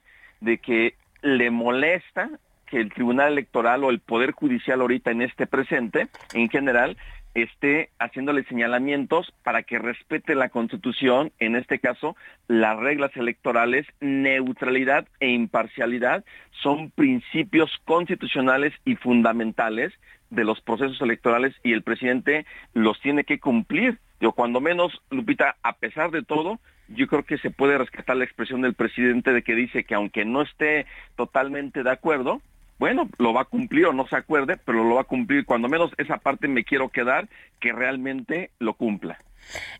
[0.42, 2.30] de que le molesta
[2.68, 6.98] que el Tribunal Electoral o el Poder Judicial ahorita en este presente, en general,
[7.36, 12.16] esté haciéndole señalamientos para que respete la Constitución, en este caso
[12.48, 16.24] las reglas electorales, neutralidad e imparcialidad
[16.64, 19.94] son principios constitucionales y fundamentales
[20.30, 24.00] de los procesos electorales y el presidente los tiene que cumplir.
[24.22, 28.26] Yo cuando menos, Lupita, a pesar de todo, yo creo que se puede rescatar la
[28.26, 30.86] expresión del presidente de que dice que aunque no esté
[31.16, 32.42] totalmente de acuerdo,
[32.78, 35.46] bueno, lo va a cumplir o no se acuerde, pero lo va a cumplir.
[35.46, 37.28] Cuando menos esa parte me quiero quedar,
[37.60, 39.18] que realmente lo cumpla.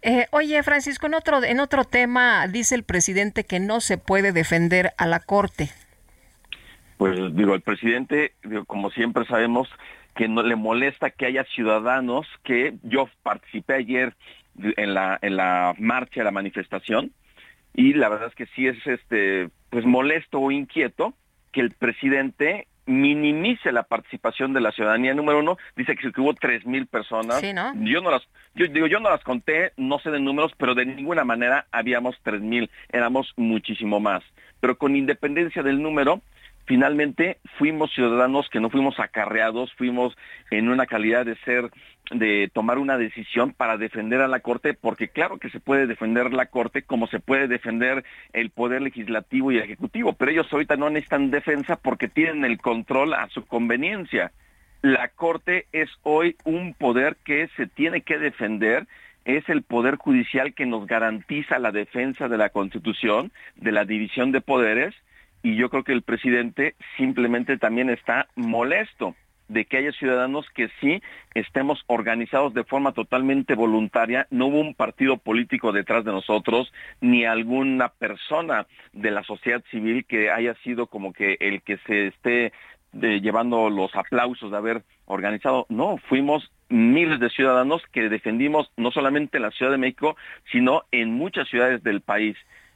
[0.02, 4.32] Eh, oye, Francisco, en otro, en otro tema dice el presidente que no se puede
[4.32, 5.70] defender a la Corte.
[6.98, 8.34] Pues digo, el presidente,
[8.68, 9.68] como siempre sabemos,
[10.16, 14.16] que no le molesta que haya ciudadanos que yo participé ayer
[14.60, 17.12] en la, en la marcha, la manifestación,
[17.74, 21.14] y la verdad es que sí es este pues molesto o inquieto
[21.52, 25.14] que el presidente minimice la participación de la ciudadanía.
[25.14, 27.42] Número uno, dice que hubo tres mil personas.
[27.42, 30.86] Yo no las, yo digo, yo no las conté, no sé de números, pero de
[30.86, 34.24] ninguna manera habíamos tres mil, éramos muchísimo más.
[34.60, 36.22] Pero con independencia del número,
[36.66, 40.18] finalmente fuimos ciudadanos que no fuimos acarreados, fuimos
[40.52, 41.72] en una calidad de ser,
[42.12, 46.34] de tomar una decisión para defender a la Corte, porque claro que se puede defender
[46.34, 50.90] la Corte como se puede defender el Poder Legislativo y Ejecutivo, pero ellos ahorita no
[50.90, 54.32] necesitan defensa porque tienen el control a su conveniencia.
[54.82, 58.88] La Corte es hoy un poder que se tiene que defender
[59.26, 64.32] es el Poder Judicial que nos garantiza la defensa de la Constitución, de la división
[64.32, 64.94] de poderes,
[65.46, 69.14] y yo creo que el presidente simplemente también está molesto
[69.48, 71.04] de que haya ciudadanos que sí
[71.36, 77.26] estemos organizados de forma totalmente voluntaria, no hubo un partido político detrás de nosotros, ni
[77.26, 82.52] alguna persona de la sociedad civil que haya sido como que el que se esté
[82.92, 85.68] de, llevando los aplausos de haber organizado.
[85.70, 90.18] No, fuimos miles de ciudadanos que defendimos no solamente en la Ciudad de México,
[90.52, 92.36] sino en muchas ciudades del país.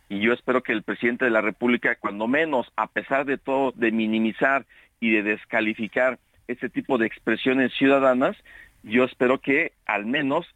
[0.10, 3.72] Y yo espero que el presidente de la República, cuando menos, a pesar de todo,
[3.76, 4.66] de minimizar
[5.00, 8.36] y de descalificar ese tipo de expresiones ciudadanas,
[8.84, 10.48] yo espero que al menos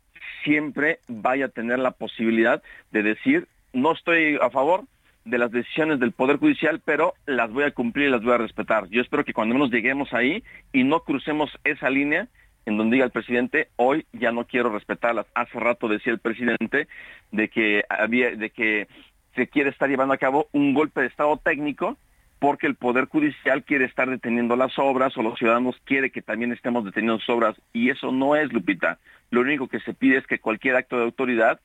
[0.44, 4.86] siempre vaya a tener la posibilidad de decir, no estoy a favor,
[5.26, 8.38] de las decisiones del Poder Judicial, pero las voy a cumplir y las voy a
[8.38, 8.90] respetar.
[8.90, 12.28] Yo espero que cuando menos lleguemos ahí y no crucemos esa línea
[12.66, 15.26] en donde diga el presidente, hoy ya no quiero respetarlas.
[15.34, 16.88] Hace rato decía el presidente
[17.32, 18.88] de que había, de que
[19.36, 21.98] se quiere estar llevando a cabo un golpe de estado técnico
[22.40, 26.52] porque el Poder Judicial quiere estar deteniendo las obras o los ciudadanos quiere que también
[26.52, 29.00] estemos deteniendo las obras y eso no es, Lupita.
[29.30, 31.62] Lo único que se pide es que cualquier acto de autoridad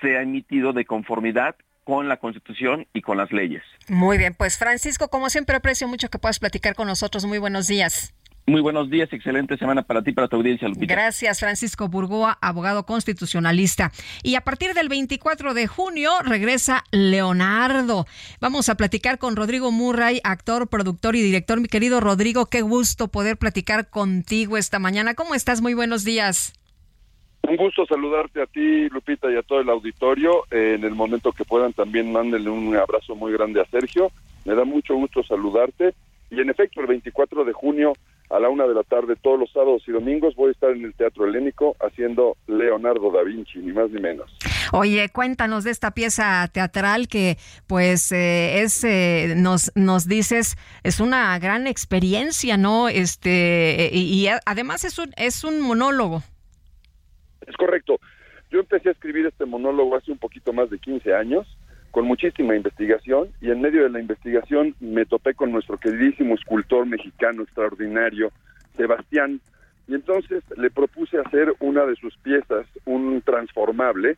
[0.00, 1.54] sea emitido de conformidad
[1.84, 3.62] con la Constitución y con las leyes.
[3.88, 7.24] Muy bien, pues Francisco, como siempre aprecio mucho que puedas platicar con nosotros.
[7.24, 8.12] Muy buenos días.
[8.48, 10.94] Muy buenos días, excelente semana para ti, para tu audiencia, Lupita.
[10.94, 13.92] Gracias, Francisco Burgoa, abogado constitucionalista.
[14.22, 18.06] Y a partir del 24 de junio regresa Leonardo.
[18.40, 21.60] Vamos a platicar con Rodrigo Murray, actor, productor y director.
[21.60, 25.12] Mi querido Rodrigo, qué gusto poder platicar contigo esta mañana.
[25.12, 25.60] ¿Cómo estás?
[25.60, 26.54] Muy buenos días.
[27.42, 30.44] Un gusto saludarte a ti, Lupita, y a todo el auditorio.
[30.50, 34.10] Eh, en el momento que puedan, también mándenle un abrazo muy grande a Sergio.
[34.46, 35.92] Me da mucho gusto saludarte.
[36.30, 37.92] Y en efecto, el 24 de junio
[38.30, 40.84] a la una de la tarde, todos los sábados y domingos, voy a estar en
[40.84, 44.30] el Teatro Helénico haciendo Leonardo da Vinci, ni más ni menos.
[44.72, 51.00] Oye, cuéntanos de esta pieza teatral que, pues, eh, es, eh, nos, nos dices, es
[51.00, 52.88] una gran experiencia, ¿no?
[52.88, 56.22] Este, y, y además es un, es un monólogo.
[57.46, 57.98] Es correcto.
[58.50, 61.46] Yo empecé a escribir este monólogo hace un poquito más de 15 años,
[61.90, 66.86] con muchísima investigación, y en medio de la investigación me topé con nuestro queridísimo escultor
[66.86, 68.30] mexicano extraordinario,
[68.76, 69.40] Sebastián,
[69.86, 74.16] y entonces le propuse hacer una de sus piezas, un transformable,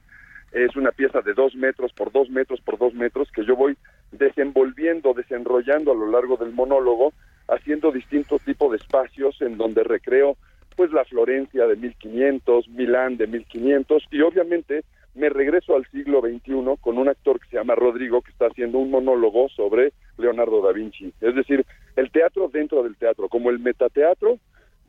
[0.52, 3.76] es una pieza de dos metros por dos metros por dos metros que yo voy
[4.10, 7.12] desenvolviendo, desenrollando a lo largo del monólogo,
[7.48, 10.36] haciendo distintos tipos de espacios en donde recreo
[10.76, 14.82] pues la Florencia de 1500, Milán de 1500 y obviamente
[15.14, 18.78] me regreso al siglo XXI con un actor que se llama Rodrigo que está haciendo
[18.78, 21.12] un monólogo sobre Leonardo da Vinci.
[21.20, 21.66] Es decir,
[21.96, 24.38] el teatro dentro del teatro, como el metateatro,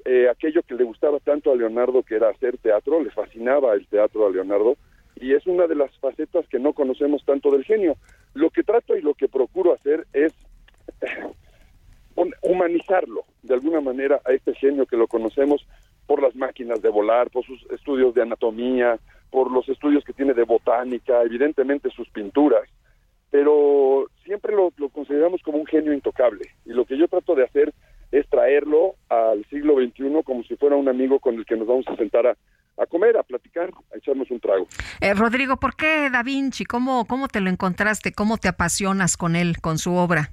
[0.05, 3.87] eh, aquello que le gustaba tanto a Leonardo que era hacer teatro, le fascinaba el
[3.87, 4.77] teatro a Leonardo
[5.15, 7.97] y es una de las facetas que no conocemos tanto del genio.
[8.33, 10.33] Lo que trato y lo que procuro hacer es
[12.41, 15.65] humanizarlo de alguna manera a este genio que lo conocemos
[16.07, 18.99] por las máquinas de volar, por sus estudios de anatomía,
[19.31, 22.69] por los estudios que tiene de botánica, evidentemente sus pinturas,
[23.29, 26.45] pero siempre lo, consideramos como un genio intocable.
[26.65, 27.73] Y lo que yo trato de hacer
[28.11, 31.87] es traerlo al siglo XXI como si fuera un amigo con el que nos vamos
[31.87, 34.67] a sentar a, comer, a platicar, a echarnos un trago.
[34.99, 36.65] Eh, Rodrigo, ¿por qué Da Vinci?
[36.65, 38.11] ¿Cómo, ¿Cómo te lo encontraste?
[38.11, 40.31] ¿Cómo te apasionas con él, con su obra?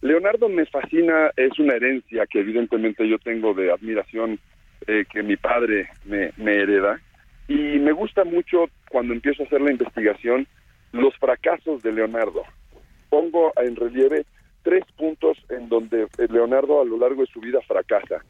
[0.00, 4.38] Leonardo me fascina, es una herencia que evidentemente yo tengo de admiración
[4.86, 7.00] eh, que mi padre me, hereda
[7.48, 10.46] y me gusta mucho cuando empiezo a hacer la investigación
[10.92, 12.44] los fracasos de Leonardo.
[13.10, 14.24] Pongo en relieve
[14.62, 18.24] tres puntos en donde Leonardo a lo largo de su vida fracasa.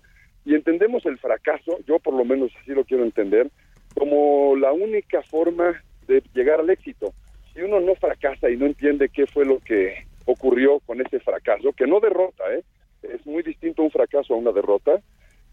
[0.44, 3.51] Y entendemos el fracaso, yo por lo menos así lo quiero entender,
[3.94, 7.15] como la única forma de llegar al éxito.
[7.52, 11.73] Si uno no fracasa y no entiende qué fue lo que ocurrió con ese fracaso,
[11.73, 12.62] que no derrota, ¿eh?
[13.02, 15.01] es muy distinto un fracaso a una derrota.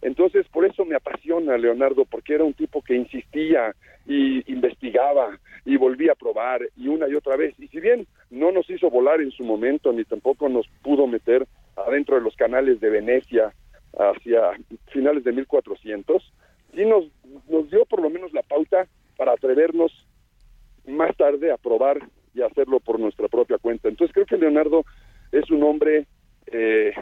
[0.02, 3.76] Entonces, por eso me apasiona Leonardo, porque era un tipo que insistía
[4.08, 7.54] y investigaba y volvía a probar y una y otra vez.
[7.60, 11.48] Y si bien no nos hizo volar en su momento, ni tampoco nos pudo meter
[11.76, 13.54] adentro de los canales de Venecia
[13.98, 14.52] hacia
[14.88, 16.34] finales de 1400,
[16.74, 17.06] sí nos,
[17.48, 19.92] nos dio por lo menos la pauta para atrevernos
[20.88, 22.00] más tarde a probar
[22.34, 23.88] y hacerlo por nuestra propia cuenta.
[23.88, 24.84] Entonces creo que Leonardo
[25.32, 26.08] es un hombre
[26.48, 26.94] eh,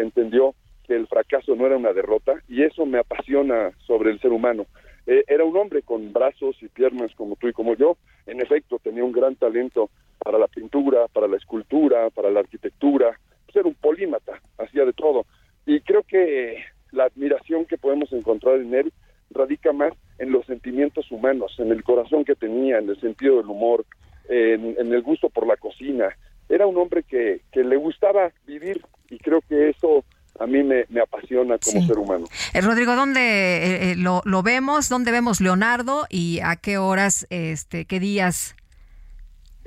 [0.00, 0.54] entendió
[0.86, 4.66] que el fracaso no era una derrota y eso me apasiona sobre el ser humano.
[5.06, 7.96] Eh, era un hombre con brazos y piernas como tú y como yo.
[8.26, 13.18] En efecto, tenía un gran talento para la pintura, para la escultura, para la arquitectura.
[13.46, 15.26] Pues era un polímata, hacía de todo.
[15.66, 16.58] Y creo que
[16.92, 18.92] la admiración que podemos encontrar en él
[19.30, 23.46] radica más en los sentimientos humanos, en el corazón que tenía, en el sentido del
[23.46, 23.86] humor,
[24.28, 26.16] en el gusto por la cocina.
[26.50, 30.04] Era un hombre que, que le gustaba vivir y creo que eso
[30.38, 31.86] a mí me, me apasiona como Sí.
[31.86, 32.26] ser humano.
[32.54, 34.88] Eh, Rodrigo, ¿dónde eh, eh, lo, lo vemos?
[34.88, 36.06] ¿Dónde vemos Leonardo?
[36.10, 38.56] ¿Y a qué horas, este, qué días?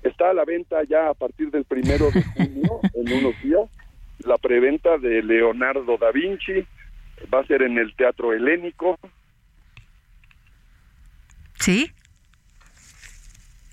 [0.03, 3.69] Está a la venta ya a partir del primero de junio, en unos días,
[4.25, 6.65] la preventa de Leonardo da Vinci,
[7.33, 8.99] va a ser en el Teatro Helénico.
[11.59, 11.91] ¿Sí?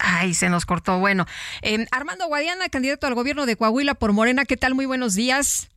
[0.03, 0.99] Ay, se nos cortó.
[0.99, 1.27] Bueno,
[1.63, 4.75] eh, Armando Guadiana, candidato al gobierno de Coahuila por Morena, ¿qué tal?
[4.75, 5.71] Muy buenos días.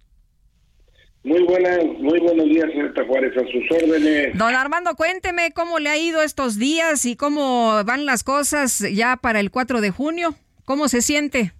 [1.23, 4.37] Muy buenas, muy buenos días, señorita Juárez, a sus órdenes.
[4.37, 9.15] Don Armando, cuénteme cómo le ha ido estos días y cómo van las cosas ya
[9.15, 10.35] para el 4 de junio.
[10.65, 11.53] ¿Cómo se siente?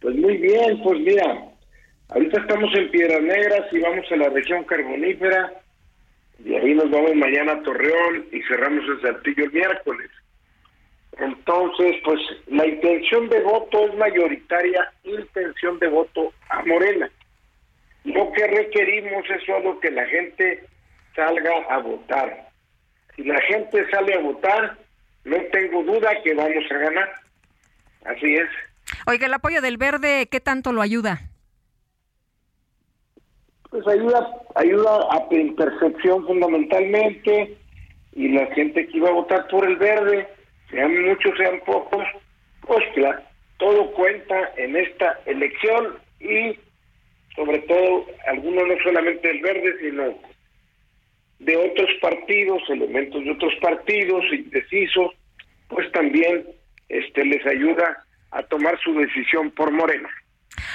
[0.00, 1.44] Pues muy bien, pues mira,
[2.08, 5.52] ahorita estamos en Piedras Negras y vamos a la región carbonífera
[6.42, 10.10] y ahí nos vamos mañana a Torreón y cerramos el Saltillo el miércoles.
[11.20, 17.10] Entonces, pues la intención de voto es mayoritaria, intención de voto a Morena.
[18.04, 20.64] Lo que requerimos es solo que la gente
[21.14, 22.48] salga a votar.
[23.14, 24.78] Si la gente sale a votar,
[25.24, 27.12] no tengo duda que vamos a ganar.
[28.06, 28.48] Así es.
[29.06, 31.20] Oiga, el apoyo del verde, ¿qué tanto lo ayuda?
[33.68, 37.56] Pues ayuda, ayuda a en percepción fundamentalmente
[38.12, 40.26] y la gente que iba a votar por el verde,
[40.70, 42.04] sean muchos, sean pocos,
[42.66, 42.84] pues
[43.58, 46.58] todo cuenta en esta elección y
[47.36, 50.18] sobre todo algunos no solamente del verde, sino
[51.38, 55.12] de otros partidos, elementos de otros partidos indecisos,
[55.68, 56.46] pues también
[56.88, 60.08] este les ayuda a tomar su decisión por Morena.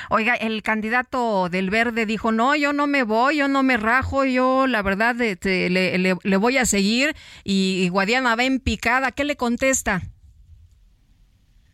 [0.10, 4.26] Oiga, el candidato del verde dijo, no, yo no me voy, yo no me rajo,
[4.26, 9.12] yo la verdad este, le, voy a seguir y, y Guadiana va en picada.
[9.12, 10.02] ¿Qué le contesta?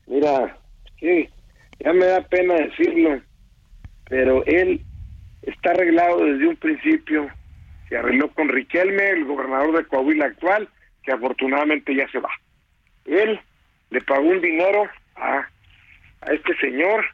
[0.08, 0.58] Mira,
[1.00, 1.30] sí,
[1.80, 3.22] ya me da pena decirlo,
[4.10, 4.82] pero él
[5.42, 7.30] está arreglado desde un principio.
[7.90, 10.70] Se arregló con Riquelme, el gobernador de Coahuila actual,
[11.04, 12.30] que afortunadamente ya se va.
[13.06, 13.40] Él
[13.90, 15.48] le pagó un dinero a,
[16.22, 17.06] a este señor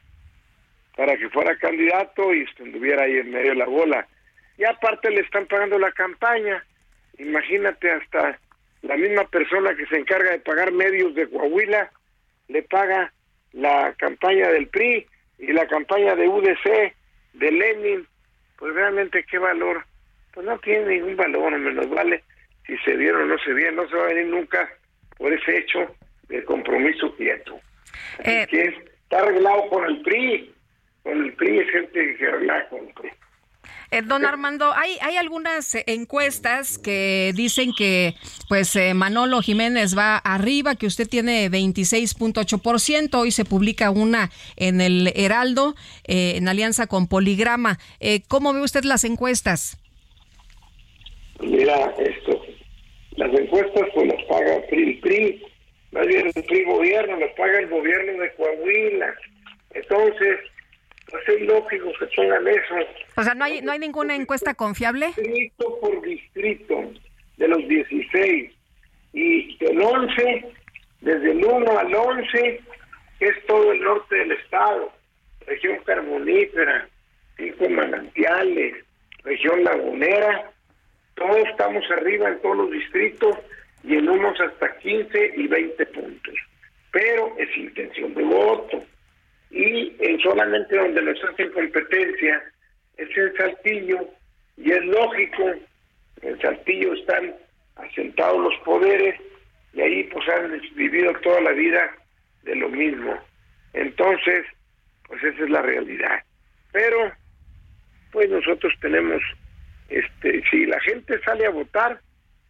[0.98, 4.08] para que fuera candidato y estuviera ahí en medio de la bola.
[4.56, 6.64] Y aparte le están pagando la campaña.
[7.18, 8.36] Imagínate hasta
[8.82, 11.88] la misma persona que se encarga de pagar medios de Coahuila
[12.48, 13.12] le paga
[13.52, 15.06] la campaña del PRI
[15.38, 16.92] y la campaña de UDC,
[17.34, 18.04] de Lenin,
[18.56, 19.84] pues realmente qué valor,
[20.34, 22.24] pues no tiene ningún valor, no menos vale
[22.66, 24.68] si se vieron o no se vieron, no se va a venir nunca
[25.16, 25.94] por ese hecho
[26.28, 27.60] de compromiso quieto.
[28.18, 30.52] Así que es- está arreglado con el PRI,
[31.08, 33.08] con el PRI es gente que arregla con el PRI.
[33.90, 38.14] Eh, don Armando, hay, hay algunas eh, encuestas que dicen que
[38.50, 43.14] pues eh, Manolo Jiménez va arriba, que usted tiene 26.8%.
[43.14, 45.74] Hoy se publica una en el Heraldo,
[46.06, 47.78] eh, en alianza con Poligrama.
[48.00, 49.78] Eh, ¿Cómo ve usted las encuestas?
[51.40, 52.42] Mira, esto,
[53.16, 55.42] las encuestas pues las paga el PRI, el PRI,
[55.92, 59.14] más bien el PRI gobierno, las paga el gobierno de Coahuila.
[59.70, 60.40] Entonces,
[61.10, 62.74] pues es lógico que pongan eso.
[63.16, 65.06] O sea, ¿no hay, no hay ninguna encuesta confiable?
[65.16, 66.92] Distrito por distrito
[67.36, 68.52] de los 16
[69.12, 70.44] y del 11,
[71.00, 72.60] desde el 1 al 11,
[73.18, 74.92] que es todo el norte del estado,
[75.46, 76.88] región carbonífera,
[77.36, 78.84] cinco manantiales,
[79.24, 80.50] región lagunera,
[81.14, 83.36] todos estamos arriba en todos los distritos
[83.82, 86.34] y en unos hasta 15 y 20 puntos.
[86.92, 88.84] Pero es intención de voto.
[89.50, 92.42] Y en solamente donde nos hacen competencia
[92.96, 94.08] es en Saltillo.
[94.56, 95.52] Y es lógico,
[96.22, 97.34] en Saltillo están
[97.76, 99.20] asentados los poderes
[99.72, 101.90] y ahí pues han vivido toda la vida
[102.42, 103.16] de lo mismo.
[103.72, 104.44] Entonces,
[105.06, 106.22] pues esa es la realidad.
[106.72, 107.12] Pero,
[108.10, 109.22] pues nosotros tenemos
[109.88, 112.00] este, si la gente sale a votar,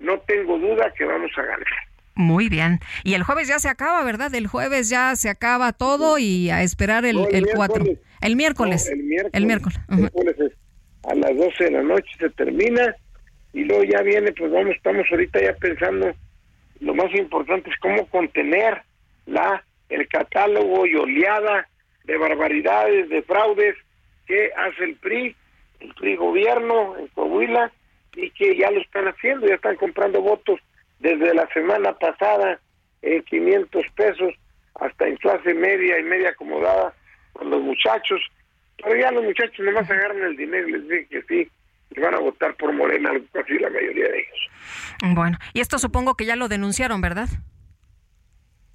[0.01, 1.88] no tengo duda que vamos a ganar.
[2.19, 2.81] Muy bien.
[3.05, 4.35] Y el jueves ya se acaba, ¿verdad?
[4.35, 7.77] El jueves ya se acaba todo y a esperar el, No, el el 4.
[7.85, 8.01] miércoles.
[8.21, 8.87] El miércoles.
[8.91, 9.33] No, el miércoles.
[9.33, 9.79] El miércoles.
[9.89, 10.01] Ujú.
[10.01, 10.53] Miércoles es
[11.09, 12.95] a las 12 de la noche se termina
[13.53, 16.13] y luego ya viene, pues vamos, estamos ahorita ya pensando,
[16.81, 18.83] lo más importante es cómo contener
[19.27, 21.69] la el catálogo y oleada
[22.05, 23.77] de barbaridades, de fraudes
[24.27, 25.37] que hace el PRI
[25.81, 27.71] el PRI gobierno en Coahuila
[28.17, 30.59] y que ya lo están haciendo, ya están comprando votos
[30.99, 32.61] desde la semana pasada
[33.03, 34.35] en 500 pesos
[34.81, 36.95] hasta en clase media y media acomodada
[37.33, 38.21] con los muchachos,
[38.83, 41.51] pero ya los muchachos nomás agarran el dinero y les dicen que sí,
[41.91, 45.15] y van a votar por Morena, casi la mayoría de ellos.
[45.15, 47.29] Bueno, y esto supongo que ya lo denunciaron, ¿verdad?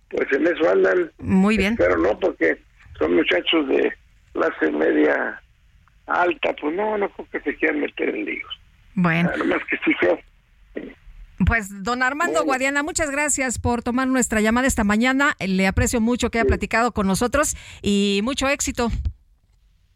[0.10, 1.11] Pues en eso andan.
[1.19, 1.76] Muy bien.
[1.76, 2.58] Pero no, porque
[2.98, 3.93] son muchachos de
[4.34, 5.42] clase media
[6.08, 8.60] alta, pues no, no creo que se quieran meter en líos.
[8.95, 9.30] Bueno.
[9.30, 10.19] Nada más que sí feo.
[11.45, 15.35] Pues don Armando Guadiana, muchas gracias por tomar nuestra llamada esta mañana.
[15.45, 18.89] Le aprecio mucho que haya platicado con nosotros y mucho éxito.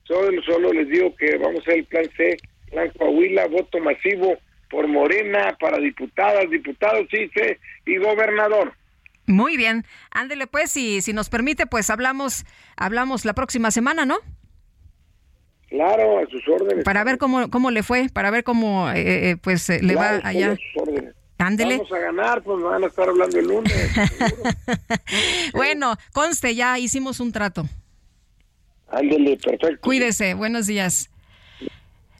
[0.03, 2.37] Solo, solo les digo que vamos a hacer el plan C,
[2.71, 4.37] plan Coahuila, voto masivo
[4.69, 7.29] por Morena para diputadas, diputados, sí,
[7.85, 8.73] y gobernador.
[9.27, 9.85] Muy bien.
[10.11, 12.45] Ándele pues y si nos permite, pues hablamos
[12.77, 14.17] hablamos la próxima semana, ¿no?
[15.69, 16.85] Claro, a sus órdenes.
[16.85, 20.21] Para ver cómo cómo le fue, para ver cómo eh, eh, pues eh, le Claro,
[20.23, 20.51] va allá.
[20.53, 21.16] a sus órdenes.
[21.37, 21.77] Ándele.
[21.77, 23.73] Vamos a ganar, pues van a estar hablando el lunes.
[25.53, 27.65] Bueno, conste, ya hicimos un trato.
[28.89, 29.81] Ándele, perfecto.
[29.81, 31.09] Cuídese, buenos días.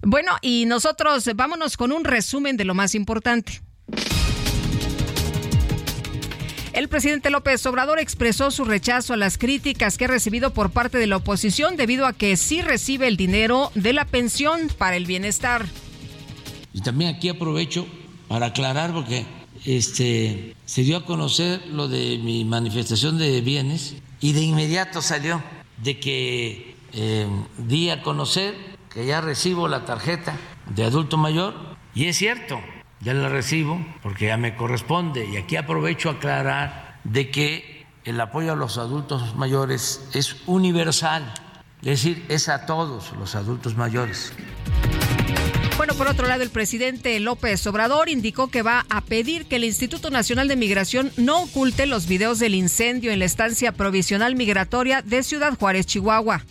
[0.02, 3.62] Bueno, y nosotros vámonos con un resumen de lo más importante.
[6.74, 11.00] El presidente López Obrador expresó su rechazo a las críticas que ha recibido por parte
[11.00, 15.06] de la oposición debido a que sí recibe el dinero de la pensión para el
[15.06, 15.66] bienestar.
[16.74, 17.88] Y también aquí aprovecho
[18.28, 19.26] para aclarar porque
[19.66, 25.42] este se dio a conocer lo de mi manifestación de bienes y de inmediato salió
[25.82, 28.56] de que eh, di a conocer
[28.90, 30.36] que ya recibo la tarjeta
[30.70, 31.54] de adulto mayor
[31.94, 32.60] y es cierto,
[33.02, 38.20] ya la recibo porque ya me corresponde y aquí aprovecho a aclarar de que el
[38.22, 41.34] apoyo a los adultos mayores es universal,
[41.82, 44.34] es decir, es a todos los adultos mayores.
[45.78, 49.64] Bueno, por otro lado, el presidente López Obrador indicó que va a pedir que el
[49.64, 55.02] Instituto Nacional de Migración no oculte los videos del incendio en la estancia provisional migratoria
[55.04, 56.44] de Ciudad Juárez, Chihuahua.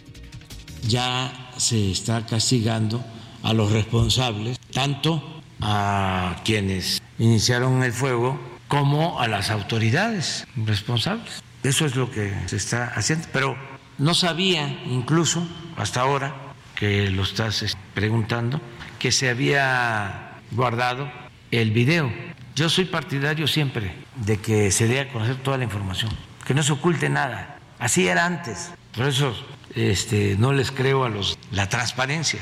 [0.87, 3.05] ya se está castigando
[3.43, 8.39] a los responsables, tanto a quienes iniciaron el fuego
[8.69, 11.43] como a las autoridades responsables.
[11.63, 13.27] Eso es lo que se está haciendo.
[13.33, 13.57] Pero
[13.99, 15.47] no sabía, incluso
[15.77, 18.61] hasta ahora que lo estás preguntando,
[18.99, 21.11] que se había guardado
[21.51, 22.13] el video.
[22.55, 26.11] Yo soy partidario siempre de que se dé a conocer toda la información,
[26.47, 27.59] que no se oculte nada.
[27.79, 28.71] Así era antes.
[28.95, 29.35] Por eso
[29.75, 32.41] este, no les creo a los la transparencia.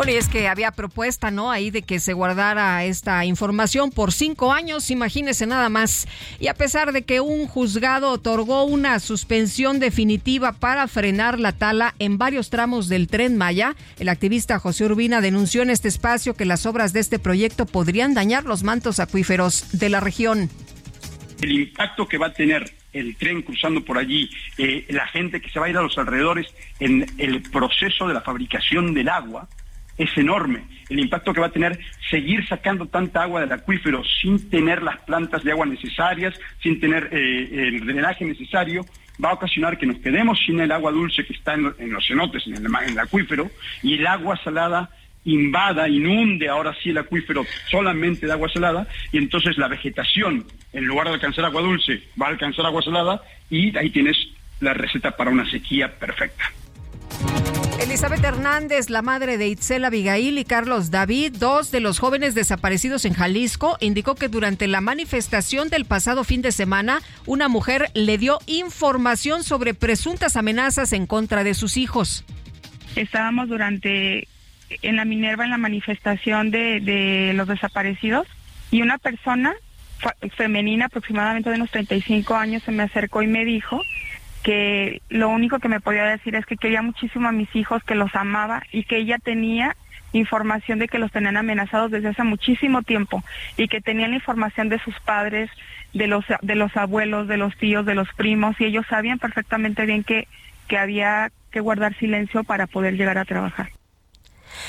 [0.00, 1.50] Bueno, es que había propuesta, ¿no?
[1.50, 6.08] Ahí de que se guardara esta información por cinco años, imagínese nada más.
[6.38, 11.94] Y a pesar de que un juzgado otorgó una suspensión definitiva para frenar la tala
[11.98, 16.46] en varios tramos del tren Maya, el activista José Urbina denunció en este espacio que
[16.46, 20.48] las obras de este proyecto podrían dañar los mantos acuíferos de la región.
[21.42, 25.50] el impacto que va a tener el tren cruzando por allí, eh, la gente que
[25.50, 26.46] se va a ir a los alrededores
[26.80, 29.46] en el proceso de la fabricación del agua,
[30.02, 30.64] es enorme.
[30.88, 31.78] El impacto que va a tener
[32.10, 37.08] seguir sacando tanta agua del acuífero sin tener las plantas de agua necesarias, sin tener
[37.12, 38.84] eh, el drenaje necesario,
[39.22, 41.92] va a ocasionar que nos quedemos sin el agua dulce que está en, lo- en
[41.92, 43.50] los cenotes, en el, en el acuífero,
[43.82, 44.90] y el agua salada
[45.24, 50.84] invada, inunde ahora sí el acuífero solamente de agua salada, y entonces la vegetación, en
[50.86, 53.20] lugar de alcanzar agua dulce, va a alcanzar agua salada,
[53.50, 54.16] y ahí tienes
[54.60, 56.44] la receta para una sequía perfecta.
[57.80, 63.06] Elizabeth Hernández, la madre de Itzel Abigail y Carlos David, dos de los jóvenes desaparecidos
[63.06, 68.18] en Jalisco, indicó que durante la manifestación del pasado fin de semana, una mujer le
[68.18, 72.26] dio información sobre presuntas amenazas en contra de sus hijos.
[72.96, 74.28] Estábamos durante
[74.82, 78.26] en la Minerva en la manifestación de, de los desaparecidos
[78.70, 79.54] y una persona
[80.36, 83.80] femenina aproximadamente de unos 35 años se me acercó y me dijo
[84.42, 87.94] que lo único que me podía decir es que quería muchísimo a mis hijos, que
[87.94, 89.76] los amaba y que ella tenía
[90.12, 93.22] información de que los tenían amenazados desde hace muchísimo tiempo
[93.56, 95.50] y que tenían la información de sus padres,
[95.92, 99.86] de los de los abuelos, de los tíos, de los primos y ellos sabían perfectamente
[99.86, 100.26] bien que
[100.68, 103.70] que había que guardar silencio para poder llegar a trabajar.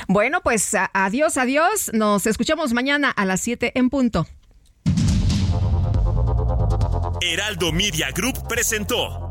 [0.08, 1.92] Bueno, pues adiós, adiós.
[1.94, 4.28] Nos escuchamos mañana a las 7 en punto.
[7.22, 9.31] Heraldo Media Group presentó